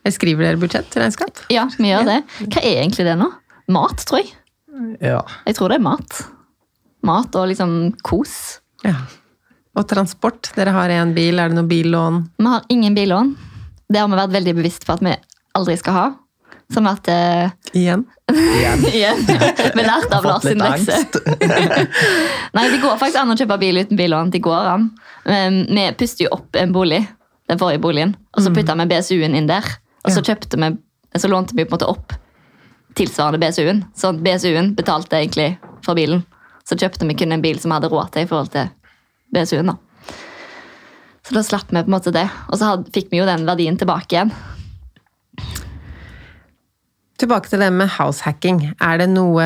Jeg 0.04 0.16
skriver 0.16 0.46
dere 0.46 0.60
budsjettregnskap? 0.60 1.44
Ja, 1.52 1.66
vi 1.76 1.90
gjør 1.92 2.06
det. 2.08 2.18
Hva 2.46 2.60
er 2.62 2.82
egentlig 2.82 3.06
det 3.08 3.16
nå? 3.20 3.28
Mat, 3.72 4.04
tror 4.08 4.22
jeg. 4.22 4.32
Ja. 5.00 5.20
Jeg 5.46 5.56
tror 5.56 5.72
det 5.72 5.80
er 5.80 5.84
mat. 5.84 6.20
Mat 7.06 7.36
og 7.40 7.48
liksom 7.50 7.74
kos. 8.04 8.34
Ja. 8.84 8.96
Og 9.76 9.86
transport. 9.88 10.50
Dere 10.56 10.72
har 10.76 10.92
én 10.92 11.14
bil. 11.16 11.40
Er 11.40 11.52
det 11.52 11.56
noe 11.56 11.68
billån? 11.68 12.22
Vi 12.40 12.48
har 12.48 12.66
ingen 12.72 12.96
billån. 12.96 13.34
Det 13.90 14.00
har 14.00 14.08
vi 14.10 14.18
vært 14.20 14.34
veldig 14.36 14.56
bevisst 14.60 14.86
på 14.88 14.96
at 14.96 15.04
vi 15.04 15.14
aldri 15.56 15.76
skal 15.80 15.96
ha. 15.96 16.06
Sånn 16.70 16.86
at 16.86 17.08
uh, 17.10 17.50
Igjen? 17.74 18.04
Igjen. 18.30 18.84
Igjen. 18.94 19.22
Vi 19.74 19.84
lærte 19.84 20.18
av 20.18 20.26
Lars 20.28 20.46
sin 20.46 20.62
lekse. 20.62 20.98
Nei, 22.56 22.66
det 22.70 22.78
går 22.82 22.98
faktisk 23.00 23.18
an 23.18 23.34
å 23.34 23.38
kjøpe 23.38 23.58
bil 23.62 23.80
uten 23.82 23.98
billån. 23.98 24.30
Det 24.34 24.42
går 24.44 24.70
an. 24.74 24.88
Men 25.26 25.64
vi 25.66 25.88
puster 25.98 26.28
jo 26.28 26.34
opp 26.38 26.58
en 26.58 26.74
bolig, 26.74 27.02
den 27.50 27.60
forrige 27.60 27.82
boligen, 27.82 28.14
og 28.36 28.44
så 28.44 28.54
putta 28.54 28.78
vi 28.78 28.88
BSU-en 28.92 29.34
inn 29.36 29.50
der. 29.50 29.66
Og 30.06 30.14
så 30.14 30.22
kjøpte 30.24 30.60
vi, 30.62 30.70
så 31.18 31.30
lånte 31.30 31.56
vi 31.58 31.66
på 31.66 31.74
en 31.74 31.78
måte 31.78 31.90
opp 31.90 32.14
tilsvarende 32.98 33.40
BSU-en. 33.42 33.84
Så 33.96 34.12
BSU-en 34.12 34.74
betalte 34.78 35.18
egentlig 35.18 35.52
for 35.84 35.98
bilen. 35.98 36.22
Så 36.66 36.78
kjøpte 36.78 37.06
vi 37.08 37.18
kun 37.18 37.34
en 37.34 37.42
bil 37.42 37.58
som 37.60 37.74
hadde 37.74 37.90
råd 37.90 38.14
til 38.14 38.26
i 38.26 38.30
forhold 38.30 38.52
til 38.54 38.70
BSU-en. 39.34 39.72
da. 39.72 40.14
Så 41.26 41.36
da 41.36 41.42
slapp 41.46 41.70
vi 41.70 41.78
på 41.78 41.86
en 41.86 41.94
måte 41.94 42.14
det. 42.14 42.26
Og 42.48 42.58
så 42.58 42.72
hadde, 42.72 42.90
fikk 42.94 43.10
vi 43.12 43.20
jo 43.20 43.28
den 43.28 43.46
verdien 43.46 43.78
tilbake 43.78 44.16
igjen. 44.16 44.32
Tilbake 47.20 47.50
til 47.52 47.60
det 47.60 47.68
med 47.74 47.90
househacking. 47.98 48.62
Er 48.80 49.00
det 49.02 49.10
noe 49.12 49.44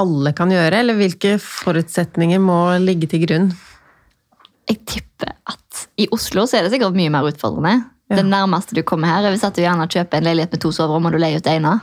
alle 0.00 0.32
kan 0.36 0.50
gjøre, 0.52 0.78
eller 0.80 0.96
hvilke 0.96 1.34
forutsetninger 1.42 2.40
må 2.40 2.56
ligge 2.80 3.08
til 3.12 3.26
grunn? 3.26 3.50
Jeg 4.70 4.78
tipper 4.88 5.34
at 5.50 5.82
i 6.00 6.06
Oslo 6.14 6.46
så 6.48 6.58
er 6.58 6.64
det 6.66 6.72
sikkert 6.72 6.96
mye 6.96 7.12
mer 7.12 7.26
utfordrende. 7.28 7.74
Ja. 8.08 8.18
Det 8.20 8.24
nærmeste 8.28 8.76
du 8.76 8.82
kommer 8.86 9.10
her, 9.12 9.26
er 9.26 9.34
hvis 9.34 9.44
at 9.44 9.56
du 9.56 9.62
gjerne 9.64 9.88
kjøper 9.90 10.20
en 10.20 10.26
leilighet 10.30 10.52
med 10.56 10.62
to 10.64 10.72
soverom 10.74 11.08
og 11.08 11.14
du 11.14 11.20
leier 11.20 11.40
ut 11.40 11.46
det 11.46 11.56
ene. 11.58 11.74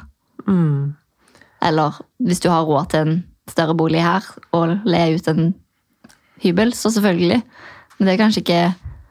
Mm. 0.47 0.95
Eller 1.69 1.97
hvis 2.25 2.41
du 2.41 2.49
har 2.49 2.65
råd 2.65 2.89
til 2.93 3.05
en 3.05 3.15
større 3.49 3.75
bolig 3.77 4.01
her 4.01 4.25
og 4.55 4.77
leier 4.89 5.17
ut 5.19 5.29
en 5.31 5.51
hybel, 6.43 6.73
så 6.77 6.91
selvfølgelig. 6.95 7.41
Men 7.97 8.07
det 8.09 8.13
er 8.15 8.21
kanskje 8.23 8.43
ikke 8.45 8.61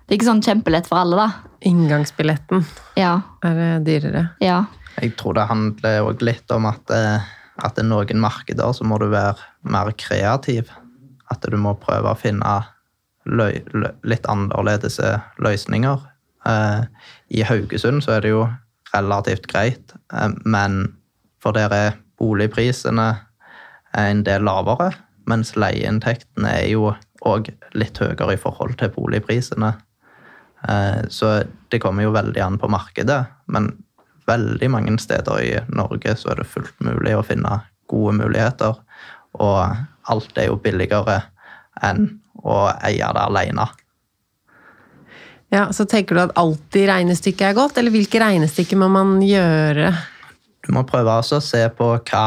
det 0.09 0.15
er 0.15 0.17
ikke 0.23 0.31
sånn 0.31 0.41
kjempelett 0.47 0.87
for 0.89 0.97
alle, 1.03 1.19
da. 1.21 1.55
Inngangsbilletten 1.69 2.63
Ja, 2.97 3.19
er 3.45 3.59
eh, 3.67 3.81
dyrere. 3.85 4.23
ja. 4.41 4.63
Jeg 4.99 5.15
tror 5.19 5.37
det 5.39 5.49
handler 5.49 6.03
òg 6.03 6.23
litt 6.27 6.51
om 6.51 6.67
at, 6.67 6.91
eh, 6.91 7.23
at 7.65 7.79
i 7.79 7.87
noen 7.87 8.21
markeder 8.23 8.73
så 8.75 8.85
må 8.85 8.99
du 8.99 9.09
være 9.13 9.37
mer 9.63 9.93
kreativ. 9.99 10.71
At 11.31 11.45
du 11.47 11.57
må 11.61 11.77
prøve 11.79 12.11
å 12.11 12.19
finne 12.19 12.55
løy, 13.29 13.61
lø, 13.75 13.93
litt 14.09 14.27
annerledes 14.27 14.99
løsninger. 15.39 16.07
Eh, 16.47 16.85
I 17.31 17.45
Haugesund 17.47 18.03
så 18.05 18.17
er 18.17 18.25
det 18.25 18.33
jo 18.33 18.47
relativt 18.95 19.49
greit, 19.51 19.93
eh, 20.13 20.31
men 20.45 20.95
for 21.43 21.53
der 21.53 21.75
er 21.75 21.99
boligprisene 22.19 23.11
en 23.99 24.23
del 24.25 24.43
lavere, 24.43 24.93
mens 25.29 25.55
leieinntektene 25.57 26.49
er 26.49 26.71
jo 26.73 26.95
òg 27.27 27.51
litt 27.75 27.99
høyere 28.01 28.35
i 28.35 28.41
forhold 28.41 28.79
til 28.81 28.93
boligprisene. 28.95 29.75
Eh, 30.69 31.03
Så 31.09 31.45
det 31.71 31.81
kommer 31.81 32.03
jo 32.03 32.13
veldig 32.17 32.43
an 32.43 32.59
på 32.59 32.71
markedet, 32.71 33.27
men 33.47 33.85
veldig 34.29 34.71
mange 34.71 34.95
steder 35.03 35.43
i 35.43 35.51
Norge 35.75 36.15
så 36.19 36.33
er 36.33 36.43
det 36.43 36.51
fullt 36.53 36.77
mulig 36.85 37.17
å 37.17 37.25
finne 37.27 37.61
gode 37.89 38.15
muligheter, 38.19 38.77
og 39.41 40.13
alt 40.13 40.41
er 40.41 40.51
jo 40.51 40.59
billigere 40.61 41.23
enn 41.85 42.19
å 42.45 42.67
eie 42.85 43.13
det 43.15 43.25
alene. 43.25 43.69
Ja, 45.49 45.73
Så 45.73 45.87
tenker 45.89 46.15
du 46.15 46.23
at 46.27 46.37
alltid 46.37 46.89
regnestykket 46.91 47.51
er 47.51 47.57
godt, 47.57 47.79
eller 47.81 47.95
hvilke 47.95 48.21
regnestykker 48.21 48.77
må 48.77 48.91
man 48.93 49.19
gjøre? 49.25 49.95
Du 50.67 50.75
må 50.77 50.85
prøve 50.85 51.15
også 51.23 51.39
å 51.39 51.45
se 51.45 51.63
på 51.73 51.95
hva, 51.97 52.25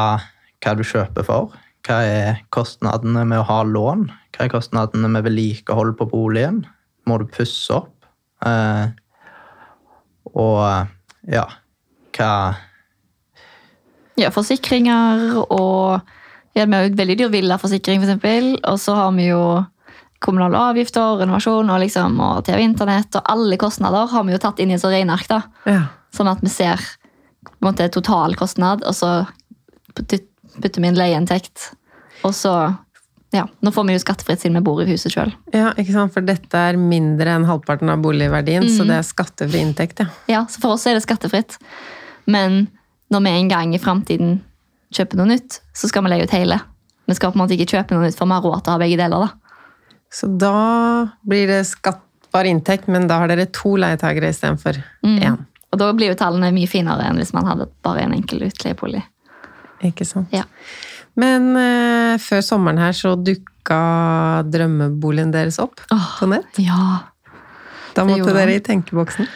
hva 0.58 0.72
du 0.74 0.82
kjøper 0.82 1.26
for. 1.26 1.52
Hva 1.86 2.00
er 2.06 2.42
kostnadene 2.54 3.22
med 3.28 3.42
å 3.42 3.46
ha 3.46 3.60
lån? 3.66 4.08
Hva 4.34 4.46
er 4.46 4.50
kostnadene 4.50 5.10
med 5.12 5.26
vedlikehold 5.26 5.94
på 5.98 6.08
boligen? 6.10 6.64
Må 7.06 7.20
du 7.22 7.28
pusse 7.30 7.74
opp? 7.78 7.94
Eh, 8.46 8.90
og 10.32 10.62
ja, 11.30 11.46
hva 12.16 12.54
ja 14.20 14.28
forsikringer 14.30 15.38
og 15.50 16.00
ja, 16.54 16.66
Vi 16.68 16.74
har 16.76 16.82
jo 16.84 16.96
veldig 16.98 17.14
dyr 17.16 17.30
villaforsikring, 17.32 18.02
f.eks. 18.04 18.58
Og 18.68 18.76
så 18.78 18.92
har 18.98 19.12
vi 19.16 19.30
jo 19.30 19.38
kommunale 20.20 20.58
avgifter, 20.60 21.14
renovasjon 21.22 21.70
og, 21.72 21.78
liksom, 21.80 22.18
og 22.20 22.42
TV 22.44 22.60
Internett. 22.60 23.16
Og 23.16 23.22
alle 23.32 23.56
kostnader 23.56 24.04
har 24.12 24.26
vi 24.28 24.34
jo 24.34 24.40
tatt 24.42 24.60
inn 24.60 24.68
i 24.70 24.74
et 24.76 24.82
sånt 24.82 24.92
regneark. 24.92 25.24
da. 25.32 25.38
Ja. 25.64 25.86
Sånn 26.12 26.28
at 26.28 26.42
vi 26.44 26.52
ser 26.52 26.76
på 26.76 27.54
en 27.56 27.70
måte 27.70 27.88
totalkostnad, 27.90 28.84
og 28.84 28.92
så 28.94 29.14
putter 29.96 30.20
vi 30.84 30.90
inn 30.90 31.00
leieinntekt. 31.00 31.70
Og 32.28 32.34
så 32.36 32.52
Ja, 33.32 33.46
nå 33.64 33.72
får 33.72 33.86
vi 33.88 33.94
jo 33.96 34.02
skattefritt 34.04 34.42
siden 34.44 34.58
vi 34.58 34.64
bor 34.68 34.82
i 34.82 34.90
huset 34.90 35.14
sjøl. 35.14 35.32
ja, 35.54 35.70
ikke 35.72 35.94
sant? 35.94 36.12
For 36.12 36.20
dette 36.20 36.52
er 36.52 36.76
mindre 36.76 37.32
enn 37.32 37.46
halvparten 37.48 37.88
av 37.88 38.02
boligverdien, 38.04 38.68
så 38.68 38.84
Mhm. 38.84 38.88
det 38.92 38.96
er 38.98 39.08
skattefri 39.08 39.60
inntekt, 39.64 40.00
ja. 40.00 40.06
Ja, 40.28 40.44
så 40.44 40.60
for 40.60 40.72
oss 40.76 40.84
er 40.86 40.92
det 41.00 41.02
skattefritt. 41.08 41.56
Men 42.26 42.68
når 43.12 43.24
vi 43.26 43.30
en 43.40 43.48
gang 43.48 43.74
i 43.74 43.78
framtiden 43.82 44.40
kjøper 44.94 45.16
noe 45.20 45.26
nytt, 45.32 45.60
så 45.74 45.88
skal 45.88 46.04
vi 46.04 46.12
leie 46.12 46.24
ut 46.24 46.30
hele. 46.36 46.60
Vi 47.08 47.14
skal 47.18 47.32
på 47.32 47.38
en 47.38 47.44
måte 47.44 47.56
ikke 47.56 47.76
kjøpe 47.76 47.96
noe 47.96 48.06
nytt, 48.06 48.16
for 48.18 48.26
vi 48.30 48.36
har 48.36 48.42
råd 48.44 48.62
til 48.64 48.70
å 48.72 48.76
ha 48.76 48.82
begge 48.82 48.96
deler. 49.00 49.26
da. 49.26 49.30
Så 50.12 50.28
da 50.38 51.08
blir 51.26 51.46
det 51.48 51.62
skattbar 51.66 52.44
inntekt, 52.48 52.88
men 52.88 53.06
da 53.08 53.18
har 53.22 53.28
dere 53.32 53.46
to 53.52 53.76
leietagere 53.80 54.28
istedenfor 54.30 54.82
Mm. 55.02 55.18
én. 55.22 55.38
Og 55.72 55.78
da 55.78 55.92
blir 55.92 56.08
jo 56.12 56.14
tallene 56.14 56.52
mye 56.52 56.68
finere 56.68 57.06
enn 57.08 57.16
hvis 57.16 57.32
man 57.32 57.46
hadde 57.46 57.66
bare 57.82 58.02
en 58.04 58.12
enkel 58.12 58.40
utleiebolig. 58.44 59.02
Ikke 59.82 60.04
sant? 60.06 60.28
Ja. 60.32 60.44
Men 61.16 61.56
eh, 61.56 62.18
før 62.18 62.40
sommeren 62.44 62.78
her 62.78 62.92
så 62.92 63.16
dukka 63.16 64.44
drømmeboligen 64.52 65.32
deres 65.32 65.58
opp 65.58 65.80
Åh, 65.90 66.18
på 66.20 66.28
nett. 66.28 66.58
ja, 66.58 67.00
Da 67.94 68.04
måtte 68.04 68.32
dere 68.32 68.54
i 68.56 68.60
tenkeboksen. 68.60 69.26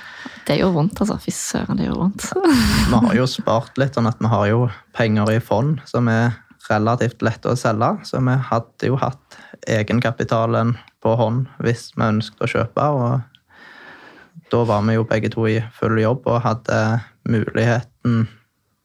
Det 0.46 0.61
gjør 0.61 0.74
vondt, 0.76 1.00
altså. 1.02 1.18
Fy 1.22 1.32
søren, 1.35 1.78
det 1.78 1.88
gjør 1.88 2.00
vondt. 2.04 2.26
Vi 2.90 2.98
har 3.02 3.14
jo 3.18 3.26
spart 3.30 3.78
litt, 3.80 3.96
sånn 3.96 4.09
at 4.11 4.20
vi 4.22 4.30
har 4.30 4.46
jo 4.50 4.66
penger 4.96 5.32
i 5.35 5.40
fond 5.42 5.80
som 5.88 6.06
er 6.12 6.37
relativt 6.70 7.22
lette 7.26 7.50
å 7.50 7.59
selge. 7.59 7.92
Så 8.06 8.20
vi 8.22 8.35
hadde 8.50 8.90
jo 8.90 8.98
hatt 9.00 9.38
egenkapitalen 9.70 10.74
på 11.02 11.14
hånd 11.18 11.46
hvis 11.62 11.90
vi 11.96 12.06
ønsket 12.06 12.46
å 12.46 12.50
kjøpe. 12.50 12.87
Og 12.87 14.46
da 14.52 14.62
var 14.68 14.87
vi 14.87 14.96
jo 14.96 15.06
begge 15.09 15.30
to 15.35 15.46
i 15.50 15.59
full 15.78 15.98
jobb 16.00 16.26
og 16.30 16.42
hadde 16.46 16.80
muligheten 17.26 18.26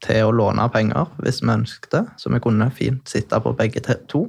til 0.02 0.26
å 0.26 0.34
låne 0.34 0.66
penger 0.74 1.10
hvis 1.22 1.42
vi 1.44 1.54
ønsket. 1.54 2.14
Så 2.18 2.32
vi 2.34 2.42
kunne 2.42 2.70
fint 2.74 3.06
sitte 3.10 3.38
på 3.42 3.54
begge 3.58 3.82
to. 4.10 4.26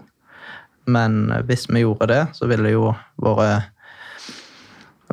Men 0.86 1.32
hvis 1.48 1.66
vi 1.70 1.86
gjorde 1.86 2.10
det, 2.12 2.24
så 2.38 2.50
ville 2.52 2.74
jo 2.74 2.92
våre 3.22 3.64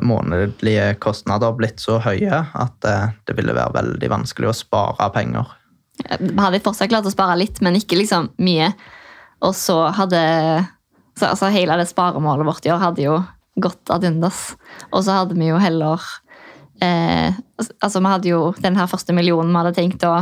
månedlige 0.05 0.93
kostnader 1.03 1.53
blitt 1.57 1.81
så 1.83 1.99
høye 2.03 2.43
at 2.53 2.87
eh, 2.87 3.13
det 3.27 3.35
ville 3.37 3.55
være 3.55 3.75
veldig 3.79 4.11
vanskelig 4.11 4.51
å 4.51 4.57
spare 4.57 5.09
penger. 5.15 5.53
Vi 6.19 6.33
hadde 6.39 6.61
fortsatt 6.63 6.89
klart 6.91 7.07
å 7.07 7.13
spare 7.13 7.37
litt, 7.39 7.61
men 7.61 7.77
ikke 7.77 7.99
liksom 7.99 8.31
mye. 8.41 8.71
Og 9.45 9.53
så 9.57 9.77
hadde 9.97 10.21
så, 11.17 11.31
altså 11.31 11.51
Hele 11.53 11.77
det 11.77 11.89
sparemålet 11.89 12.47
vårt 12.47 12.65
i 12.65 12.73
år 12.73 12.81
hadde 12.81 13.05
jo 13.05 13.21
gått 13.61 13.91
ad 13.93 14.05
undas. 14.07 14.51
Og 14.91 15.03
så 15.05 15.21
hadde 15.21 15.37
vi 15.37 15.49
jo 15.51 15.59
heller 15.61 16.01
eh, 16.81 17.33
Altså, 17.59 17.99
vi 17.99 18.13
hadde 18.13 18.31
jo 18.31 18.43
den 18.61 18.77
her 18.79 18.89
første 18.89 19.13
millionen 19.13 19.51
vi 19.51 19.59
hadde 19.61 19.75
tenkt 19.77 20.05
å 20.07 20.15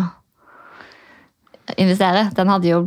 investere, 1.78 2.26
den 2.34 2.50
hadde 2.50 2.70
jo 2.72 2.80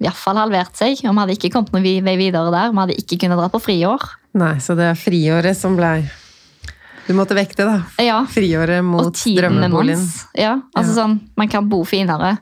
iallfall 0.00 0.40
halvert 0.40 0.78
seg. 0.78 1.02
Og 1.04 1.12
vi 1.12 1.20
hadde 1.20 1.36
ikke 1.36 1.52
kommet 1.54 1.74
noen 1.76 2.06
vei 2.06 2.16
videre 2.18 2.52
der. 2.54 2.72
Vi 2.72 2.82
hadde 2.82 2.96
ikke 2.98 3.20
kunnet 3.20 3.40
dra 3.40 3.50
på 3.52 3.60
friår. 3.62 4.06
Nei, 4.40 4.54
så 4.62 4.76
det 4.78 4.88
er 4.88 4.98
friåret 4.98 5.58
som 5.58 5.76
blei 5.78 6.00
Du 7.10 7.16
måtte 7.18 7.34
vekte, 7.34 7.64
da. 7.66 7.80
Ja, 7.98 8.20
Friåret 8.30 8.84
mot 8.86 9.18
drømmeboligen. 9.18 10.04
Ja, 10.38 10.52
altså 10.78 10.92
Ja. 10.92 10.96
sånn, 11.02 11.16
man 11.36 11.48
kan 11.50 11.66
bo 11.68 11.80
finere, 11.88 12.36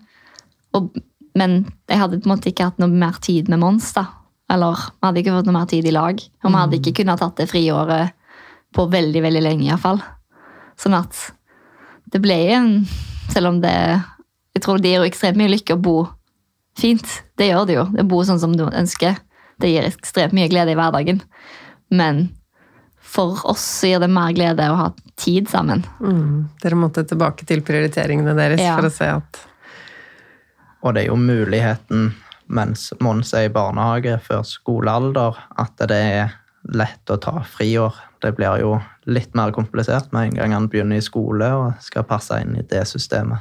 og, 0.76 0.90
men 1.34 1.62
jeg 1.88 1.98
hadde 2.02 2.18
på 2.20 2.28
en 2.28 2.34
måte 2.36 2.50
ikke 2.52 2.66
hatt 2.68 2.78
noe 2.82 2.92
mer 2.92 3.16
tid 3.24 3.48
med 3.48 3.62
Mons. 3.62 3.94
da. 3.96 4.04
Eller 4.50 4.76
vi 4.76 5.06
hadde 5.06 5.22
ikke 5.22 5.32
fått 5.38 5.48
noe 5.48 5.56
mer 5.56 5.66
tid 5.70 5.86
i 5.88 5.90
lag. 5.94 6.20
Og 6.44 6.50
vi 6.52 6.56
hadde 6.58 6.76
ikke 6.80 6.94
kunnet 7.00 7.18
tatt 7.20 7.36
det 7.40 7.48
friåret 7.50 8.12
på 8.76 8.86
veldig 8.92 9.22
veldig 9.24 9.42
lenge. 9.42 9.64
i 9.64 9.70
hvert 9.72 9.80
fall. 9.80 10.02
Sånn 10.76 10.94
at 10.98 11.32
det 12.12 12.20
ble 12.22 12.38
en 12.52 12.86
Selv 13.28 13.48
om 13.48 13.60
det 13.60 13.72
Jeg 14.54 14.62
tror 14.62 14.78
det 14.80 14.88
gir 14.90 15.02
jo 15.02 15.08
ekstremt 15.10 15.36
mye 15.36 15.50
lykke 15.52 15.76
å 15.76 15.82
bo 15.82 16.08
fint. 16.78 17.04
Det 17.36 17.48
gjør 17.50 17.66
det 17.66 17.74
jo. 17.74 17.84
Det 17.92 18.04
å 18.04 18.08
bo 18.08 18.20
sånn 18.24 18.40
som 18.40 18.52
du 18.56 18.64
ønsker. 18.64 19.16
Det 19.60 19.68
gir 19.72 19.82
ekstremt 19.88 20.32
mye 20.32 20.48
glede 20.48 20.72
i 20.72 20.74
hverdagen. 20.78 21.20
Men 21.90 22.30
for 23.08 23.38
oss 23.48 23.64
gir 23.86 24.00
det 24.02 24.10
mer 24.12 24.34
glede 24.36 24.66
å 24.68 24.76
ha 24.76 24.88
tid 25.18 25.48
sammen. 25.50 25.80
Mm. 26.00 26.48
Dere 26.62 26.76
måtte 26.78 27.06
tilbake 27.08 27.46
til 27.48 27.62
prioriteringene 27.64 28.34
deres 28.36 28.60
Ja. 28.60 28.76
for 28.76 28.88
å 28.88 28.92
se 28.92 29.08
at 29.16 29.38
Og 30.82 30.94
det 30.94 31.02
er 31.02 31.08
jo 31.08 31.16
muligheten 31.16 32.12
mens 32.48 32.92
Mons 33.00 33.32
er 33.34 33.48
i 33.48 33.52
barnehage 33.52 34.20
før 34.24 34.44
skolealder, 34.46 35.34
at 35.58 35.76
det 35.90 35.90
er 35.90 36.30
lett 36.72 37.10
å 37.10 37.16
ta 37.20 37.40
friår. 37.44 37.94
Det 38.22 38.30
blir 38.36 38.60
jo 38.62 38.80
litt 39.06 39.34
mer 39.34 39.50
komplisert 39.52 40.12
med 40.12 40.28
en 40.30 40.36
gang 40.38 40.52
han 40.52 40.68
begynner 40.68 40.96
i 40.96 41.04
skole 41.04 41.48
og 41.52 41.74
skal 41.84 42.04
passe 42.08 42.38
inn 42.40 42.54
i 42.56 42.62
det 42.62 42.84
systemet. 42.86 43.40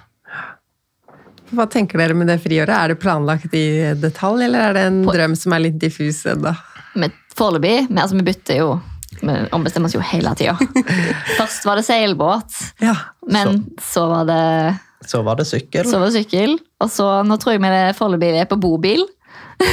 Hva 1.54 1.66
tenker 1.72 1.98
dere 2.02 2.14
med 2.18 2.28
det 2.28 2.42
friåret? 2.44 2.74
Er 2.76 2.88
det 2.92 3.00
planlagt 3.00 3.54
i 3.56 3.94
detalj, 3.96 4.44
eller 4.50 4.60
er 4.70 4.74
det 4.76 4.86
en 4.90 5.06
På- 5.06 5.14
drøm 5.16 5.36
som 5.38 5.54
er 5.54 5.60
litt 5.60 5.78
diffus 5.80 6.26
ennå? 6.26 6.52
Men 6.96 7.14
foreløpig 7.38 7.90
men 7.90 7.98
altså, 8.04 8.18
Vi 8.18 8.24
bytter 8.34 8.58
jo 8.58 8.82
Vi 9.22 9.36
ombestemmer 9.56 9.90
oss 9.90 9.96
jo 9.98 10.02
hele 10.04 10.32
tida. 10.38 10.54
Først 11.40 11.66
var 11.66 11.80
det 11.80 11.86
seilbåt, 11.88 12.54
Ja. 12.84 12.96
men 13.28 13.64
så, 13.82 14.08
var 14.12 14.26
det 14.30 14.78
Så 15.10 15.22
var 15.26 15.36
det 15.40 15.46
sykkel. 15.50 15.86
så 15.90 16.00
var 16.00 16.12
det 16.12 16.24
sykkel. 16.24 16.58
Og 16.84 16.90
så 16.94 17.08
nå 17.26 17.38
tror 17.42 17.56
jeg 17.58 17.62
vi 17.66 17.94
foreløpig 17.98 18.34
er 18.42 18.50
på 18.52 18.60
bobil. 18.62 19.06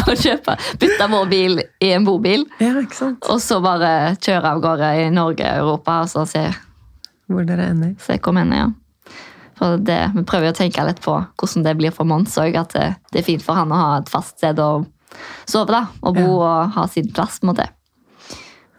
For 0.00 0.12
å 0.12 0.16
kjøpe 0.18 0.56
Bytte 0.82 1.06
vår 1.12 1.28
bil 1.30 1.60
i 1.84 1.90
en 1.94 2.04
bobil. 2.06 2.42
ja, 2.58 2.72
ikke 2.82 2.96
sant? 2.98 3.26
Og 3.30 3.38
så 3.42 3.60
bare 3.62 3.90
kjøre 4.18 4.50
av 4.56 4.62
gårde 4.64 4.88
i 5.04 5.10
Norge 5.14 5.46
og 5.46 5.60
Europa 5.68 6.00
og 6.04 6.10
så 6.10 6.24
se, 6.28 6.42
Hvor 7.30 7.46
dere 7.48 7.70
ender. 7.70 7.94
se 8.02 8.18
hvor 8.18 8.34
vi 8.36 8.42
ender. 8.42 8.64
Ja. 8.64 9.14
For 9.54 9.78
det, 9.78 10.00
vi 10.16 10.24
prøver 10.26 10.50
å 10.50 10.56
tenke 10.58 10.82
litt 10.88 10.98
på 11.04 11.14
hvordan 11.38 11.62
det 11.68 11.76
blir 11.78 11.94
for 11.94 12.04
Mons 12.10 12.34
òg. 12.42 12.56
At 12.58 12.74
det, 12.74 12.88
det 13.14 13.22
er 13.22 13.28
fint 13.30 13.44
for 13.46 13.54
han 13.54 13.70
å 13.72 13.78
ha 13.78 13.92
et 14.00 14.10
fast 14.10 14.36
sted 14.42 14.58
å 14.58 14.82
sove 15.46 15.70
da, 15.70 15.84
og 16.02 16.16
bo 16.18 16.40
og 16.42 16.72
ha 16.74 16.88
sin 16.90 17.06
plass. 17.14 17.38
på 17.38 17.46
en 17.46 17.52
måte. 17.54 17.68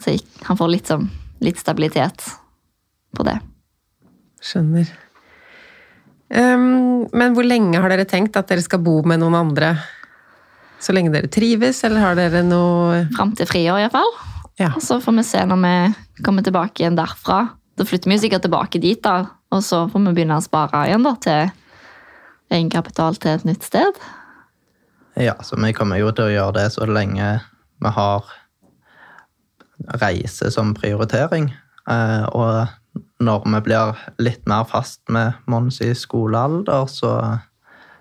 Så 0.06 0.14
han 0.46 0.60
får 0.60 0.70
litt, 0.70 0.92
sånn, 0.92 1.10
litt 1.42 1.58
stabilitet 1.58 2.22
på 3.18 3.26
det. 3.26 3.40
Skjønner. 4.46 4.92
Um, 6.30 7.06
men 7.14 7.36
hvor 7.36 7.46
lenge 7.46 7.82
har 7.82 7.92
dere 7.92 8.06
tenkt 8.10 8.38
at 8.38 8.50
dere 8.50 8.64
skal 8.66 8.82
bo 8.86 9.00
med 9.08 9.22
noen 9.22 9.38
andre? 9.40 9.76
Så 10.82 10.94
lenge 10.94 11.14
dere 11.14 11.32
trives, 11.32 11.82
eller 11.88 12.04
har 12.04 12.18
dere 12.20 12.44
noe 12.46 13.06
Fram 13.16 13.34
til 13.38 13.50
friår, 13.50 13.86
iallfall. 13.86 14.14
Ja. 14.62 14.72
Og 14.76 14.84
så 14.84 15.00
får 15.04 15.18
vi 15.18 15.26
se 15.28 15.42
når 15.48 15.62
vi 15.64 16.24
kommer 16.24 16.46
tilbake 16.46 16.84
igjen 16.84 16.98
derfra. 17.00 17.42
Da 17.76 17.88
flytter 17.88 18.12
vi 18.12 18.20
jo 18.20 18.24
sikkert 18.24 18.46
tilbake 18.46 18.82
dit, 18.84 19.02
da. 19.04 19.26
Og 19.52 19.64
så 19.66 19.86
får 19.92 20.06
vi 20.06 20.14
begynne 20.16 20.38
å 20.40 20.44
spare 20.44 20.86
igjen 20.90 21.06
da, 21.06 21.16
til 21.22 21.50
egenkapital 22.54 23.18
til 23.20 23.36
et 23.36 23.48
nytt 23.48 23.66
sted. 23.66 24.00
Ja, 25.20 25.36
så 25.44 25.58
vi 25.60 25.74
kommer 25.76 26.00
jo 26.00 26.12
til 26.16 26.30
å 26.30 26.34
gjøre 26.34 26.58
det 26.60 26.70
så 26.76 26.88
lenge 26.88 27.38
vi 27.84 27.92
har 27.98 28.28
reise 30.02 30.52
som 30.52 30.74
prioritering. 30.74 31.54
Eh, 31.90 32.24
Og 32.34 32.68
når 33.20 33.44
vi 33.46 33.62
blir 33.62 33.96
litt 34.20 34.46
mer 34.48 34.64
fast 34.64 35.02
med 35.10 35.34
Mons 35.46 35.82
i 35.82 35.94
skolealder, 35.96 36.86
så, 36.88 37.40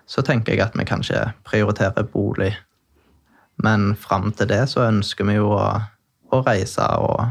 så 0.07 0.21
tenker 0.21 0.53
jeg 0.53 0.63
at 0.63 0.75
vi 0.77 0.85
kanskje 0.87 1.31
prioriterer 1.47 2.03
bolig. 2.03 2.53
Men 3.63 3.95
fram 3.95 4.31
til 4.31 4.47
det 4.51 4.65
så 4.69 4.87
ønsker 4.87 5.27
vi 5.27 5.37
jo 5.37 5.51
å, 5.55 5.67
å 6.31 6.41
reise 6.47 6.85
og 6.99 7.29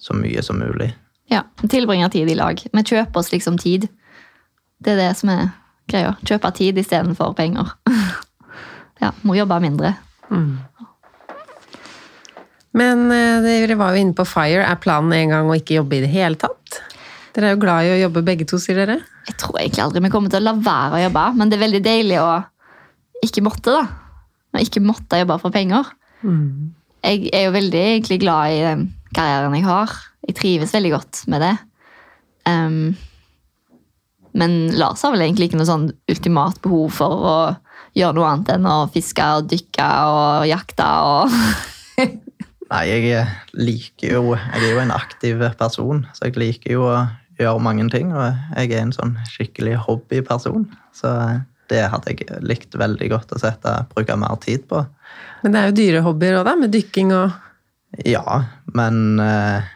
så 0.00 0.16
mye 0.16 0.42
som 0.42 0.60
mulig. 0.60 0.94
Ja, 1.30 1.44
tilbringer 1.68 2.08
tid 2.08 2.28
i 2.30 2.34
lag. 2.34 2.60
Vi 2.72 2.82
kjøper 2.82 3.20
oss 3.20 3.32
liksom 3.32 3.58
tid. 3.60 3.88
Det 4.80 4.94
er 4.96 5.00
det 5.00 5.10
som 5.20 5.30
er 5.32 5.50
greia. 5.90 6.14
Kjøpe 6.24 6.50
tid 6.56 6.78
istedenfor 6.80 7.34
penger. 7.38 7.74
ja, 9.02 9.12
må 9.22 9.36
jobbe 9.36 9.60
mindre. 9.62 9.94
Men 12.78 13.08
eh, 13.10 13.40
dere 13.42 13.78
var 13.78 13.94
jo 13.94 14.04
inne 14.04 14.16
på 14.16 14.26
FIRE. 14.28 14.62
Er 14.62 14.80
planen 14.82 15.14
en 15.16 15.34
gang 15.34 15.50
å 15.50 15.56
ikke 15.58 15.80
jobbe 15.80 15.98
i 15.98 16.04
det 16.04 16.12
hele 16.12 16.38
tatt? 16.38 16.80
Dere 17.34 17.50
er 17.50 17.54
jo 17.54 17.62
glad 17.62 17.86
i 17.86 17.94
å 17.94 18.00
jobbe 18.04 18.24
begge 18.26 18.46
to, 18.50 18.58
sier 18.62 18.78
dere? 18.78 19.00
Jeg 19.28 19.36
tror 19.38 19.58
egentlig 19.60 19.84
aldri 19.84 20.02
vi 20.04 20.12
kommer 20.12 20.32
til 20.32 20.42
å 20.42 20.48
la 20.48 20.54
være 20.58 20.98
å 20.98 21.02
jobbe, 21.04 21.24
men 21.38 21.50
det 21.50 21.58
er 21.58 21.64
veldig 21.64 21.82
deilig 21.84 22.20
å 22.22 22.30
ikke 23.26 23.44
måtte, 23.46 23.74
da. 23.74 23.84
Å 24.56 24.62
ikke 24.64 24.82
måtte 24.82 25.20
jobbe 25.20 25.36
for 25.42 25.54
penger. 25.54 25.92
Jeg 27.06 27.30
er 27.36 27.46
jo 27.46 27.52
veldig 27.54 27.82
egentlig 27.94 28.18
glad 28.22 28.54
i 28.54 28.62
den 28.64 28.88
karrieren 29.16 29.54
jeg 29.56 29.66
har. 29.66 29.92
Jeg 30.26 30.38
trives 30.38 30.74
veldig 30.74 30.92
godt 30.94 31.22
med 31.32 31.44
det. 31.44 31.54
Um, 32.48 32.96
men 34.36 34.56
Lars 34.78 35.02
har 35.04 35.14
vel 35.14 35.24
egentlig 35.26 35.50
ikke 35.50 35.60
noe 35.60 35.68
sånn 35.68 35.88
ultimat 36.10 36.60
behov 36.64 36.92
for 36.94 37.26
å 37.30 37.36
gjøre 37.98 38.16
noe 38.16 38.30
annet 38.30 38.52
enn 38.54 38.68
å 38.70 38.76
fiske 38.94 39.26
og 39.36 39.48
dykke 39.50 39.86
og 40.10 40.46
jakte 40.50 40.86
og 41.10 41.38
Nei, 42.70 42.84
jeg 42.86 43.24
liker 43.58 44.12
jo 44.14 44.36
Jeg 44.36 44.60
er 44.62 44.74
jo 44.76 44.82
en 44.82 44.92
aktiv 44.94 45.42
person, 45.58 46.04
så 46.14 46.28
jeg 46.28 46.38
liker 46.38 46.76
jo 46.76 46.84
å 46.86 46.98
gjøre 47.40 47.62
mange 47.64 47.88
ting. 47.90 48.12
Og 48.14 48.30
jeg 48.54 48.72
er 48.72 48.84
en 48.84 48.94
sånn 48.94 49.16
skikkelig 49.30 49.78
hobbyperson, 49.86 50.68
så 50.94 51.12
det 51.70 51.84
hadde 51.90 52.14
jeg 52.14 52.40
likt 52.42 52.74
veldig 52.78 53.10
godt 53.12 53.34
å 53.34 53.40
sette, 53.42 53.74
bruke 53.94 54.16
mer 54.18 54.38
tid 54.42 54.66
på. 54.70 54.82
Men 55.42 55.54
det 55.54 55.60
er 55.60 55.70
jo 55.70 55.76
dyre 55.78 56.06
hobbyer 56.06 56.40
òg, 56.40 56.46
da, 56.48 56.56
med 56.58 56.74
dykking 56.74 57.14
og 57.16 57.38
Ja, 58.06 58.42
men 58.74 59.18
eh, 59.18 59.70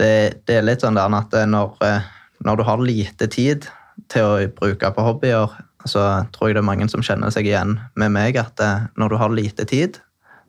det, 0.00 0.12
det 0.48 0.58
er 0.58 0.66
litt 0.66 0.84
sånn 0.84 0.98
der 0.98 1.12
at 1.16 1.36
når, 1.48 1.76
eh, 1.88 2.08
når 2.44 2.60
du 2.60 2.64
har 2.68 2.84
lite 2.84 3.28
tid 3.32 3.68
til 4.12 4.28
å 4.28 4.48
bruke 4.56 4.90
på 4.92 5.04
hobbyer, 5.06 5.54
så 5.88 6.02
tror 6.34 6.50
jeg 6.50 6.58
det 6.58 6.62
er 6.62 6.68
mange 6.68 6.88
som 6.92 7.04
kjenner 7.04 7.32
seg 7.32 7.48
igjen 7.48 7.78
med 7.96 8.12
meg, 8.12 8.36
at 8.40 8.60
eh, 8.60 8.88
når 9.00 9.14
du 9.14 9.20
har 9.22 9.32
lite 9.32 9.64
tid, 9.68 10.00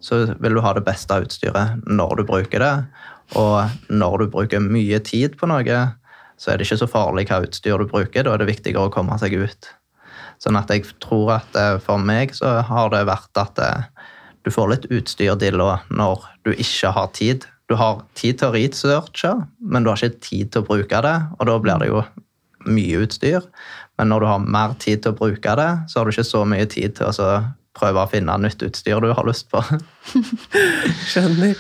så 0.04 0.26
vil 0.44 0.58
du 0.58 0.62
ha 0.64 0.74
det 0.76 0.84
beste 0.86 1.16
av 1.16 1.26
utstyret 1.26 1.84
når 1.88 2.20
du 2.20 2.26
bruker 2.28 2.64
det. 2.64 2.74
Og 3.40 3.92
når 3.94 4.24
du 4.24 4.32
bruker 4.34 4.64
mye 4.64 5.00
tid 5.06 5.38
på 5.40 5.48
noe, 5.50 5.80
så 6.38 6.52
er 6.52 6.60
det 6.60 6.68
ikke 6.68 6.82
så 6.82 6.90
farlig 6.92 7.30
hva 7.30 7.44
utstyr 7.46 7.80
du 7.80 7.88
bruker. 7.88 8.26
Da 8.26 8.34
er 8.34 8.44
det 8.44 8.50
viktigere 8.52 8.90
å 8.90 8.94
komme 8.94 9.16
seg 9.22 9.38
ut. 9.40 9.70
Sånn 10.44 10.60
at 10.60 10.72
jeg 10.74 10.90
tror 11.04 11.38
at 11.38 11.56
eh, 11.56 11.78
for 11.84 12.02
meg 12.02 12.36
så 12.36 12.58
har 12.68 12.92
det 12.92 13.06
vært 13.08 13.40
at 13.40 13.62
eh, 13.64 14.10
du 14.44 14.52
får 14.52 14.74
litt 14.74 14.90
utstyrdilla 14.92 15.78
når 15.94 16.28
du 16.44 16.52
ikke 16.52 16.92
har 16.98 17.10
tid. 17.16 17.48
Du 17.72 17.78
har 17.80 18.04
tid 18.20 18.42
til 18.42 18.50
å 18.50 18.56
researche, 18.58 19.32
men 19.64 19.86
du 19.86 19.92
har 19.94 20.02
ikke 20.02 20.26
tid 20.26 20.52
til 20.52 20.66
å 20.66 20.68
bruke 20.68 21.00
det, 21.06 21.16
og 21.40 21.48
da 21.48 21.56
blir 21.64 21.80
det 21.80 21.88
jo 21.94 22.04
mye 22.68 23.06
utstyr. 23.06 23.48
Men 23.98 24.12
når 24.12 24.24
du 24.24 24.28
har 24.34 24.48
mer 24.58 24.76
tid 24.84 25.04
til 25.04 25.14
å 25.14 25.20
bruke 25.22 25.56
det, 25.60 25.70
så 25.88 26.00
har 26.00 26.06
du 26.06 26.12
ikke 26.12 26.28
så 26.28 26.44
mye 26.50 26.68
tid 26.68 26.98
til 27.00 27.08
å 27.08 27.32
prøve 27.74 28.04
å 28.04 28.10
finne 28.12 28.36
nytt 28.38 28.62
utstyr 28.68 29.02
du 29.02 29.10
har 29.18 29.26
lyst 29.26 29.48
på. 29.52 29.62
Skjønner. 31.10 31.54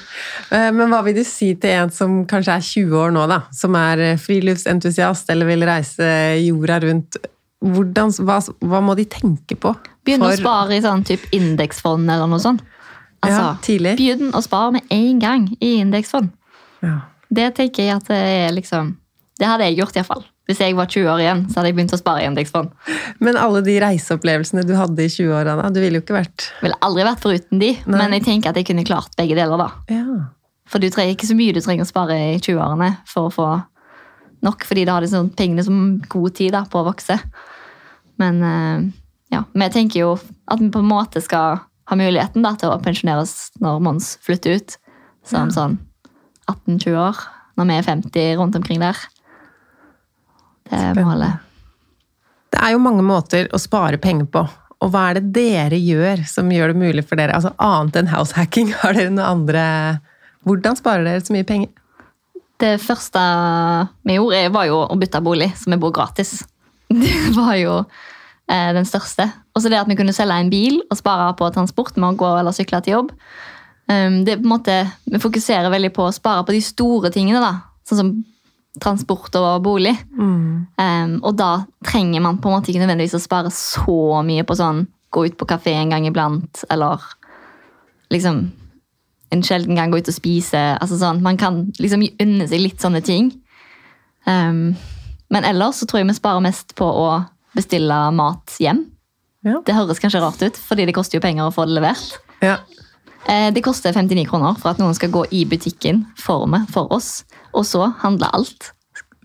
Eh, 0.53 0.69
Men 0.75 0.91
hva 0.93 1.01
vil 1.05 1.17
du 1.17 1.23
si 1.27 1.53
til 1.59 1.73
en 1.83 1.93
som 1.93 2.19
kanskje 2.29 2.57
er 2.57 2.65
20 2.67 2.97
år 2.99 3.13
nå, 3.15 3.25
da, 3.31 3.41
som 3.55 3.75
er 3.79 4.03
eh, 4.11 4.19
friluftsentusiast 4.21 5.31
eller 5.33 5.49
vil 5.49 5.65
reise 5.67 6.09
jorda 6.43 6.79
rundt? 6.85 7.17
Hvordan, 7.63 8.11
hva, 8.27 8.41
hva 8.67 8.81
må 8.83 8.95
de 8.99 9.05
tenke 9.07 9.55
på? 9.55 9.71
Begynne 10.03 10.27
å 10.33 10.35
spare 10.35 10.75
i 10.75 10.81
sånn 10.83 11.05
type 11.07 11.29
indeksfond 11.35 12.09
eller 12.11 12.27
noe 12.27 12.41
sånt. 12.43 12.63
Altså, 13.23 13.39
Ja, 13.39 13.51
tidlig. 13.63 13.93
Begynn 14.01 14.33
å 14.35 14.41
spare 14.43 14.73
med 14.75 14.89
en 14.91 15.19
gang 15.23 15.45
i 15.63 15.77
indeksfond. 15.79 16.33
Ja. 16.83 16.97
Det 17.33 17.53
tenker 17.55 17.87
jeg 17.87 17.95
at 17.95 18.09
det 18.11 18.19
er 18.19 18.51
liksom 18.53 18.97
Det 19.39 19.47
hadde 19.47 19.65
jeg 19.65 19.79
gjort 19.79 19.95
iallfall. 19.97 20.25
Hvis 20.49 20.59
jeg 20.59 20.75
var 20.75 20.89
20 20.91 21.07
år 21.07 21.21
igjen, 21.23 21.41
så 21.47 21.59
hadde 21.59 21.69
jeg 21.69 21.75
begynt 21.77 21.93
å 21.95 21.99
spare 22.01 22.23
i 22.23 22.27
indeksfond. 22.27 22.71
Men 23.23 23.37
alle 23.39 23.61
de 23.63 23.77
reiseopplevelsene 23.79 24.65
du 24.67 24.73
hadde 24.75 25.05
i 25.05 25.11
20-åra, 25.11 25.55
da, 25.61 25.69
du 25.71 25.79
ville 25.79 26.01
jo 26.01 26.03
ikke 26.03 26.17
vært 26.17 26.49
Ville 26.59 26.79
aldri 26.83 27.05
vært 27.07 27.23
foruten 27.23 27.61
de, 27.61 27.69
Nei. 27.85 27.99
men 28.01 28.15
jeg 28.17 28.25
tenker 28.27 28.51
at 28.51 28.59
jeg 28.59 28.67
kunne 28.67 28.83
klart 28.87 29.15
begge 29.19 29.37
deler. 29.39 29.61
da. 29.61 29.69
Ja. 29.93 30.17
For 30.67 30.83
du 30.83 30.89
trenger 30.91 31.15
ikke 31.15 31.29
så 31.29 31.37
mye 31.37 31.55
du 31.55 31.61
trenger 31.63 31.87
å 31.87 31.89
spare 31.89 32.17
i 32.33 32.41
20-årene 32.41 32.89
for 33.07 33.29
å 33.29 33.33
få 33.33 33.47
nok, 34.43 34.65
fordi 34.67 34.83
da 34.83 34.97
har 34.97 35.05
du 35.05 35.07
sånn 35.07 35.31
pengene 35.31 35.63
som 35.63 35.79
god 36.11 36.35
tid 36.35 36.51
da, 36.57 36.65
på 36.67 36.81
å 36.81 36.87
vokse. 36.89 37.15
Men 38.19 38.43
eh, 38.43 38.89
ja, 39.31 39.45
vi 39.55 39.69
tenker 39.71 40.01
jo 40.01 40.11
at 40.51 40.59
vi 40.59 40.67
på 40.73 40.83
en 40.83 40.91
måte 40.91 41.23
skal 41.23 41.63
ha 41.89 41.97
muligheten 41.99 42.43
da, 42.43 42.53
til 42.59 42.71
å 42.71 42.81
pensjonere 42.83 43.23
oss 43.23 43.53
når 43.63 43.79
Mons 43.83 44.13
flytter 44.23 44.59
ut. 44.59 44.75
Som 45.23 45.53
sånn 45.55 45.77
18-20 46.51 46.97
år. 46.99 47.19
Når 47.55 47.69
vi 47.69 47.75
er 47.77 47.85
50 47.87 48.33
rundt 48.41 48.57
omkring 48.59 48.81
der. 48.83 48.97
Det 50.63 50.73
er 50.77 50.93
Spennende. 50.93 51.05
målet. 51.07 51.49
Det 52.53 52.61
er 52.61 52.73
jo 52.75 52.83
mange 52.83 53.03
måter 53.05 53.47
å 53.53 53.59
spare 53.61 53.97
penger 54.01 54.29
på. 54.29 54.43
Og 54.83 54.91
hva 54.91 55.09
er 55.09 55.19
det 55.19 55.31
dere 55.35 55.79
gjør 55.79 56.25
som 56.27 56.51
gjør 56.51 56.73
det 56.73 56.81
mulig 56.81 57.05
for 57.07 57.19
dere? 57.19 57.35
Altså 57.37 57.53
Annet 57.57 58.01
enn 58.01 58.11
househacking, 58.11 58.73
har 58.81 58.97
dere 58.97 59.13
noe 59.13 59.29
andre 59.29 59.65
Hvordan 60.43 60.75
sparer 60.75 61.07
dere 61.07 61.23
så 61.23 61.33
mye 61.35 61.47
penger? 61.47 61.69
Det 62.59 62.75
første 62.83 63.21
vi 64.03 64.17
gjorde, 64.17 64.41
var 64.53 64.67
jo 64.67 64.81
å 64.83 64.97
bytte 64.99 65.21
bolig, 65.23 65.49
så 65.55 65.71
vi 65.71 65.79
bor 65.79 65.93
gratis. 65.95 66.41
Det 66.93 67.31
var 67.35 67.55
jo 67.57 67.77
eh, 67.79 68.69
den 68.75 68.85
største. 68.87 69.29
Og 69.55 69.63
så 69.63 69.71
det 69.71 69.79
at 69.79 69.87
vi 69.89 69.95
kunne 69.99 70.15
selge 70.15 70.35
en 70.35 70.51
bil 70.51 70.81
og 70.83 70.99
spare 70.99 71.31
på 71.39 71.47
transport 71.55 71.95
med 71.95 72.11
å 72.11 72.19
gå 72.19 72.29
eller 72.41 72.55
sykle 72.55 72.81
til 72.83 72.97
jobb. 72.97 73.15
Um, 73.91 74.21
det 74.27 74.37
måte, 74.47 74.77
Vi 75.03 75.19
fokuserer 75.19 75.71
veldig 75.71 75.91
på 75.95 76.05
å 76.07 76.13
spare 76.15 76.43
på 76.47 76.55
de 76.55 76.61
store 76.63 77.11
tingene, 77.11 77.41
da. 77.43 77.71
Sånn 77.87 77.99
som 77.99 78.11
transport 78.81 79.35
og 79.37 79.63
bolig. 79.65 79.93
Um, 80.17 81.19
og 81.21 81.35
da 81.37 81.51
trenger 81.85 82.23
man 82.25 82.39
på 82.41 82.49
en 82.49 82.57
måte 82.57 82.71
ikke 82.71 82.81
nødvendigvis 82.81 83.17
å 83.17 83.21
spare 83.21 83.51
så 83.53 84.23
mye 84.25 84.45
på 84.47 84.57
sånn 84.57 84.85
gå 85.13 85.27
ut 85.27 85.37
på 85.37 85.47
kafé 85.49 85.75
en 85.77 85.93
gang 85.93 86.07
iblant, 86.09 86.63
eller 86.73 87.03
liksom 88.13 88.47
en 89.33 89.43
sjelden 89.45 89.77
gang 89.77 89.93
gå 89.93 90.01
ut 90.01 90.09
og 90.09 90.15
spise. 90.15 90.61
altså 90.81 90.97
sånn, 90.97 91.21
Man 91.21 91.37
kan 91.37 91.67
liksom 91.81 92.05
unne 92.21 92.47
seg 92.49 92.61
litt 92.61 92.81
sånne 92.81 93.01
ting. 93.05 93.31
Um, 94.25 94.75
men 95.33 95.45
ellers 95.49 95.81
så 95.81 95.87
tror 95.89 96.01
jeg 96.01 96.09
vi 96.09 96.17
sparer 96.17 96.43
mest 96.45 96.75
på 96.77 96.85
å 96.85 97.07
bestille 97.57 97.97
mat 98.13 98.57
hjem. 98.61 98.85
Ja. 99.43 99.59
Det 99.65 99.75
høres 99.75 99.99
kanskje 99.99 100.21
rart 100.23 100.41
ut, 100.41 100.57
fordi 100.57 100.85
det 100.87 100.95
koster 100.95 101.17
jo 101.17 101.23
penger 101.25 101.49
å 101.49 101.53
få 101.53 101.65
det 101.67 101.75
levert. 101.77 102.19
Ja. 102.45 102.59
Eh, 103.29 103.53
Det 103.53 103.63
koster 103.63 103.93
59 103.95 104.27
kroner 104.27 104.57
for 104.59 104.73
at 104.73 104.79
noen 104.81 104.95
skal 104.95 105.11
gå 105.13 105.25
i 105.31 105.45
butikken 105.45 106.05
for, 106.19 106.45
meg, 106.49 106.67
for 106.73 106.91
oss, 106.91 107.23
og 107.53 107.65
så 107.65 107.87
handle 108.03 108.29
alt. 108.35 108.73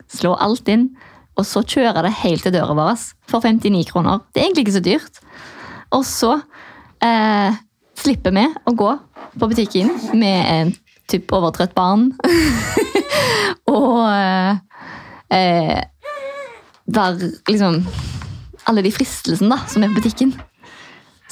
Slå 0.09 0.35
alt 0.39 0.69
inn, 0.69 0.91
og 1.39 1.47
så 1.47 1.63
kjøre 1.63 2.03
det 2.07 2.15
helt 2.23 2.43
til 2.47 2.55
døra 2.55 2.75
vår 2.75 2.99
for 3.31 3.45
59 3.45 3.91
kroner. 3.91 4.23
Det 4.33 4.41
er 4.41 4.49
egentlig 4.49 4.67
ikke 4.67 4.79
så 4.79 4.85
dyrt. 4.87 5.21
Og 5.95 6.05
så 6.07 6.33
eh, 7.05 7.59
slipper 7.99 8.35
vi 8.35 8.47
å 8.67 8.75
gå 8.77 8.91
på 9.39 9.51
butikken 9.51 9.93
med 10.19 10.41
en 10.53 10.75
typ 11.09 11.31
overtrøtt 11.35 11.75
barn. 11.77 12.11
og 13.79 14.03
eh, 14.11 14.59
eh, 15.35 15.81
der 16.89 17.19
liksom 17.49 17.83
Alle 18.69 18.83
de 18.85 18.91
fristelsene 18.93 19.49
da, 19.49 19.63
som 19.65 19.81
er 19.81 19.89
på 19.95 20.03
butikken. 20.03 20.35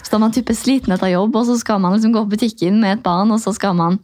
Så 0.07 0.15
er 0.15 0.23
man 0.23 0.35
type 0.35 0.55
sliten 0.55 0.95
etter 0.95 1.11
jobb, 1.11 1.35
og 1.35 1.49
så 1.49 1.57
skal 1.59 1.81
man 1.83 1.97
liksom 1.97 2.13
gå 2.15 2.23
på 2.27 2.37
butikken 2.37 2.79
med 2.83 2.99
et 2.99 3.03
barn, 3.03 3.33
og 3.35 3.41
så 3.43 3.51
skal 3.57 3.75
man 3.75 3.99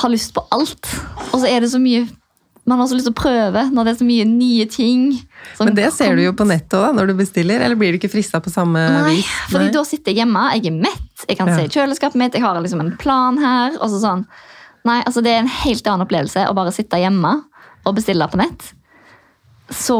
ha 0.00 0.08
lyst 0.10 0.34
på 0.34 0.42
alt. 0.54 0.88
Og 1.32 1.40
så 1.42 1.46
er 1.50 1.62
det 1.64 1.70
så 1.72 1.80
mye 1.82 2.06
Man 2.68 2.78
har 2.78 2.86
så 2.90 2.94
lyst 2.94 3.06
til 3.08 3.14
å 3.14 3.18
prøve 3.18 3.62
når 3.72 3.86
det 3.88 3.92
er 3.94 3.98
så 3.98 4.06
mye 4.06 4.24
nye 4.28 4.66
ting. 4.70 5.06
Men 5.58 5.72
det 5.74 5.88
ser 5.96 6.12
du 6.14 6.20
jo 6.22 6.34
på 6.36 6.44
nettet 6.46 6.76
da, 6.76 6.90
når 6.94 7.08
du 7.10 7.14
bestiller, 7.18 7.62
eller 7.64 7.74
blir 7.80 7.94
du 7.94 7.98
ikke 7.98 8.10
frista 8.12 8.38
på 8.44 8.52
samme 8.52 8.78
Nei, 8.78 9.14
vis? 9.16 9.30
fordi 9.50 9.64
Nei. 9.64 9.72
da 9.74 9.82
sitter 9.88 10.12
jeg 10.12 10.20
hjemme, 10.20 10.42
jeg 10.54 10.68
er 10.68 10.76
mett, 10.76 11.24
jeg 11.24 11.38
kan 11.40 11.48
Ja. 11.50 11.56
se 11.56 11.64
i 11.64 11.72
kjøleskapet 11.72 12.20
mitt, 12.20 12.36
jeg 12.36 12.44
har 12.44 12.60
liksom 12.60 12.80
en 12.84 12.92
plan 13.00 13.38
her. 13.40 13.78
og 13.80 13.88
så 13.90 13.98
sånn. 14.04 14.26
Nei, 14.84 15.00
altså 15.02 15.22
Det 15.24 15.32
er 15.32 15.40
en 15.40 15.48
helt 15.48 15.88
annen 15.88 16.06
opplevelse 16.06 16.46
å 16.46 16.54
bare 16.54 16.70
sitte 16.76 17.00
hjemme 17.00 17.32
og 17.86 17.96
bestille 17.96 18.28
på 18.30 18.38
nett. 18.38 18.72
Så 19.70 19.96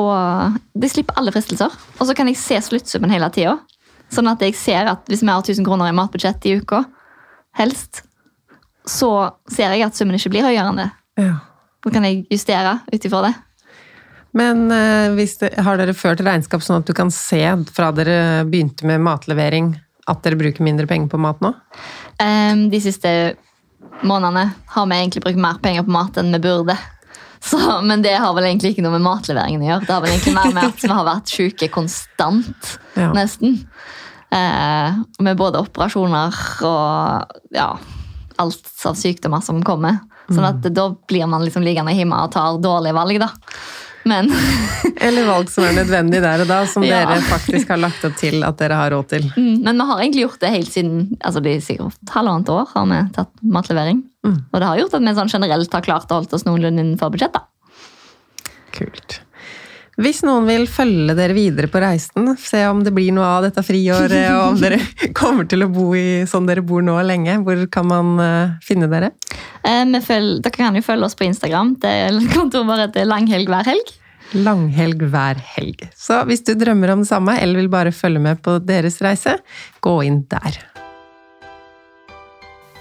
de 0.74 0.88
slipper 0.90 1.18
alle 1.18 1.32
fristelser. 1.34 1.74
Og 1.98 2.08
så 2.08 2.14
kan 2.18 2.28
jeg 2.30 2.38
se 2.40 2.58
sluttsummen 2.66 3.12
hele 3.14 3.28
tida. 3.34 3.58
Sånn 4.10 4.30
at 4.30 4.42
jeg 4.42 4.56
ser 4.58 4.88
at 4.90 5.06
hvis 5.10 5.22
vi 5.22 5.30
har 5.30 5.44
1000 5.44 5.66
kroner 5.66 5.90
i 5.90 5.94
matbudsjett 5.94 6.48
i 6.50 6.56
uka, 6.58 6.82
helst, 7.58 8.02
så 8.88 9.30
ser 9.50 9.74
jeg 9.74 9.86
at 9.86 9.98
summen 9.98 10.18
ikke 10.18 10.32
blir 10.34 10.48
høyere 10.48 10.66
enn 10.72 10.82
det. 10.82 10.88
Ja. 11.20 11.36
Så 11.84 11.92
kan 11.94 12.06
jeg 12.06 12.24
justere 12.32 12.80
ut 12.90 13.06
ifra 13.06 13.22
det. 13.28 13.34
Men 14.36 14.70
eh, 14.70 15.16
det, 15.18 15.54
har 15.58 15.78
dere 15.78 15.94
ført 15.96 16.22
regnskap 16.22 16.62
sånn 16.62 16.82
at 16.82 16.90
du 16.90 16.94
kan 16.94 17.10
se 17.14 17.42
fra 17.74 17.90
dere 17.94 18.44
begynte 18.46 18.86
med 18.86 19.02
matlevering, 19.02 19.72
at 20.10 20.22
dere 20.24 20.38
bruker 20.38 20.66
mindre 20.66 20.86
penger 20.90 21.10
på 21.10 21.20
mat 21.22 21.42
nå? 21.42 21.52
Ehm, 22.22 22.68
de 22.70 22.80
siste 22.82 23.10
månedene 24.06 24.50
har 24.74 24.86
vi 24.90 24.98
egentlig 24.98 25.22
brukt 25.24 25.42
mer 25.42 25.58
penger 25.62 25.86
på 25.86 25.94
mat 25.94 26.18
enn 26.20 26.32
vi 26.34 26.42
burde. 26.42 26.76
Så, 27.40 27.58
men 27.82 28.02
det 28.04 28.12
har 28.20 28.34
vel 28.36 28.44
egentlig 28.50 28.74
ikke 28.74 28.82
noe 28.84 28.92
med 28.98 29.04
matleveringen 29.06 29.62
å 29.64 29.68
gjøre. 29.70 29.86
Det 29.86 29.94
har 29.94 30.02
vel 30.04 30.12
egentlig 30.12 30.34
mer 30.36 30.52
med 30.52 30.66
at 30.68 30.82
vi 30.84 30.90
har 30.92 31.06
vært 31.08 31.32
syke 31.32 31.68
konstant, 31.72 32.74
Ja. 32.98 33.12
nesten. 33.16 33.54
Eh, 34.30 34.98
med 35.24 35.36
både 35.40 35.58
operasjoner 35.64 36.36
og 36.68 37.32
ja, 37.56 37.70
alt 38.38 38.68
av 38.86 38.94
sykdommer 39.00 39.42
som 39.42 39.62
kommer. 39.66 39.98
Sånn 40.30 40.46
at 40.46 40.62
da 40.70 40.84
blir 41.10 41.26
man 41.26 41.42
liksom 41.42 41.64
liggende 41.66 41.90
hjemme 41.96 42.14
og 42.22 42.30
tar 42.36 42.60
dårlige 42.62 42.94
valg, 42.94 43.18
da. 43.18 43.32
Men 44.08 44.30
Eller 45.06 45.26
valg 45.28 45.50
som 45.52 45.64
er 45.64 45.74
nødvendig 45.76 46.20
der 46.24 46.42
og 46.44 46.48
da, 46.48 46.60
som 46.68 46.84
Ja. 46.84 47.02
dere 47.04 47.20
faktisk 47.28 47.68
har 47.72 47.80
lagt 47.80 48.04
opp 48.04 48.16
til 48.20 48.42
at 48.46 48.56
dere 48.60 48.78
har 48.78 48.90
råd 48.94 49.08
til. 49.12 49.26
Mm, 49.36 49.62
Men 49.64 49.76
vi 49.82 49.86
har 49.90 50.00
egentlig 50.00 50.24
gjort 50.26 50.40
det 50.40 50.52
helt 50.54 50.72
siden 50.72 50.94
altså 51.20 51.42
det 51.44 51.54
er 51.56 51.60
sikkert 51.64 52.14
halvannet 52.14 52.48
år 52.54 52.68
har 52.74 52.86
vi 52.90 53.00
tatt 53.16 53.32
matlevering. 53.42 54.02
Mm. 54.26 54.38
Og 54.52 54.60
det 54.60 54.68
har 54.68 54.78
gjort 54.80 54.94
at 54.94 55.04
vi 55.04 55.14
sånn 55.20 55.32
generelt 55.32 55.72
har 55.76 55.84
klart 55.84 56.10
å 56.12 56.20
holde 56.20 56.36
oss 56.36 56.44
noenlunde 56.48 56.80
innenfor 56.84 57.12
budsjettet. 57.12 57.44
Kult. 58.76 59.20
Hvis 60.00 60.22
noen 60.24 60.46
vil 60.48 60.62
følge 60.70 61.12
dere 61.18 61.34
videre 61.36 61.68
på 61.68 61.80
reisen, 61.82 62.30
se 62.40 62.62
om 62.70 62.78
det 62.84 62.92
blir 62.96 63.12
noe 63.12 63.26
av 63.26 63.44
dette 63.44 63.60
friåret, 63.66 64.14
og 64.32 64.54
om 64.54 64.60
dere 64.62 64.78
kommer 65.18 65.44
til 65.50 65.66
å 65.66 65.68
bo 65.72 65.90
i 65.98 66.22
sånn 66.30 66.48
dere 66.48 66.64
bor 66.64 66.80
nå 66.84 66.94
lenge, 67.04 67.34
hvor 67.44 67.60
kan 67.72 67.88
man 67.90 68.14
uh, 68.16 68.54
finne 68.64 68.88
dere? 68.88 69.12
Eh, 69.60 69.84
vi 69.92 70.00
føl- 70.06 70.38
dere 70.40 70.56
kan 70.56 70.78
jo 70.78 70.84
følge 70.86 71.10
oss 71.10 71.18
på 71.18 71.28
Instagram. 71.28 71.74
Det 71.82 71.92
er 72.06 72.20
kontoret 72.36 72.70
bare 72.70 72.88
heter 72.88 73.08
Langhelg 73.10 73.52
hver 73.52 73.68
helg. 73.74 73.92
Langhelg 74.40 75.04
hver 75.10 75.40
helg. 75.58 75.84
Så 75.98 76.22
hvis 76.30 76.46
du 76.46 76.54
drømmer 76.56 76.94
om 76.94 77.04
det 77.04 77.10
samme, 77.10 77.36
eller 77.36 77.60
vil 77.60 77.72
bare 77.72 77.92
følge 77.92 78.22
med 78.24 78.40
på 78.46 78.56
deres 78.64 79.00
reise, 79.04 79.36
gå 79.84 79.98
inn 80.06 80.22
der. 80.32 80.62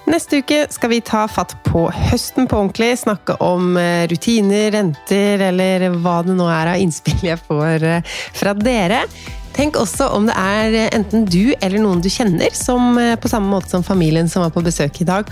Neste 0.09 0.39
uke 0.41 0.63
skal 0.73 0.89
vi 0.89 0.97
ta 1.05 1.27
fatt 1.29 1.51
på 1.67 1.83
høsten 1.93 2.47
på 2.49 2.57
ordentlig, 2.57 2.95
snakke 2.97 3.35
om 3.45 3.75
eh, 3.77 4.07
rutiner, 4.09 4.71
renter 4.73 5.43
eller 5.51 5.85
hva 6.01 6.15
det 6.25 6.33
nå 6.33 6.47
er 6.49 6.71
av 6.71 6.81
innspill 6.81 7.27
jeg 7.27 7.37
får 7.45 7.85
eh, 7.85 8.15
fra 8.39 8.55
dere. 8.57 9.03
Tenk 9.55 9.79
også 9.79 10.09
om 10.15 10.27
det 10.29 10.35
er 10.39 10.75
eh, 10.85 10.91
enten 10.95 11.25
du 11.27 11.53
eller 11.59 11.81
noen 11.81 12.03
du 12.03 12.09
kjenner 12.11 12.53
som 12.55 12.97
eh, 13.01 13.15
på 13.19 13.31
samme 13.31 13.51
måte 13.51 13.71
som 13.71 13.85
familien 13.85 14.29
som 14.29 14.45
var 14.45 14.53
på 14.55 14.63
besøk 14.65 15.01
i 15.01 15.07
dag, 15.09 15.29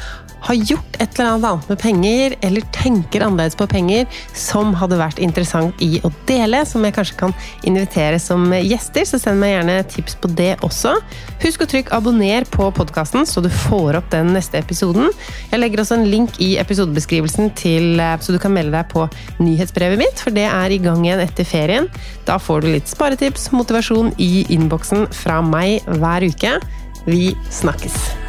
har 0.47 0.55
gjort 0.70 0.97
et 1.01 1.20
eller 1.20 1.34
annet 1.36 1.70
med 1.70 1.80
penger, 1.82 2.36
eller 2.45 2.65
tenker 2.76 3.24
annerledes 3.26 3.57
på 3.57 3.68
penger, 3.70 4.05
som 4.38 4.74
hadde 4.78 4.99
vært 4.99 5.22
interessant 5.24 5.82
i 5.84 5.99
å 6.05 6.11
dele, 6.30 6.61
som 6.68 6.86
jeg 6.86 6.95
kanskje 6.95 7.18
kan 7.20 7.34
invitere 7.68 8.20
som 8.22 8.45
gjester. 8.53 9.07
Så 9.07 9.20
send 9.22 9.41
meg 9.41 9.55
gjerne 9.55 9.80
tips 9.91 10.18
på 10.22 10.32
det 10.38 10.53
også. 10.65 10.93
Husk 11.43 11.65
å 11.65 11.70
trykke 11.70 11.95
abonner 11.97 12.47
på 12.53 12.70
podkasten, 12.78 13.28
så 13.28 13.43
du 13.43 13.49
får 13.51 13.99
opp 13.99 14.11
den 14.13 14.32
neste 14.36 14.61
episoden. 14.61 15.09
Jeg 15.51 15.61
legger 15.61 15.84
også 15.84 15.97
en 15.97 16.07
link 16.11 16.38
i 16.43 16.53
episodebeskrivelsen 16.61 17.51
til, 17.57 17.99
eh, 17.99 18.15
så 18.22 18.36
du 18.36 18.39
kan 18.41 18.53
melde 18.55 18.78
deg 18.78 18.93
på 18.93 19.07
nyhetsbrevet 19.41 19.99
mitt, 19.99 20.22
for 20.22 20.36
det 20.36 20.47
er 20.47 20.72
i 20.72 20.82
gang 20.84 21.03
igjen 21.05 21.26
etter 21.26 21.47
ferien. 21.47 21.91
Da 22.28 22.36
får 22.39 22.61
du 22.61 22.71
litt 22.73 22.91
sparetips, 22.91 23.49
motivasjon 23.55 24.11
i 24.19 24.45
innboksen 24.53 25.07
fra 25.15 25.39
meg 25.41 25.86
hver 25.97 26.28
uke. 26.28 26.57
Vi 27.07 27.32
snakkes! 27.49 28.26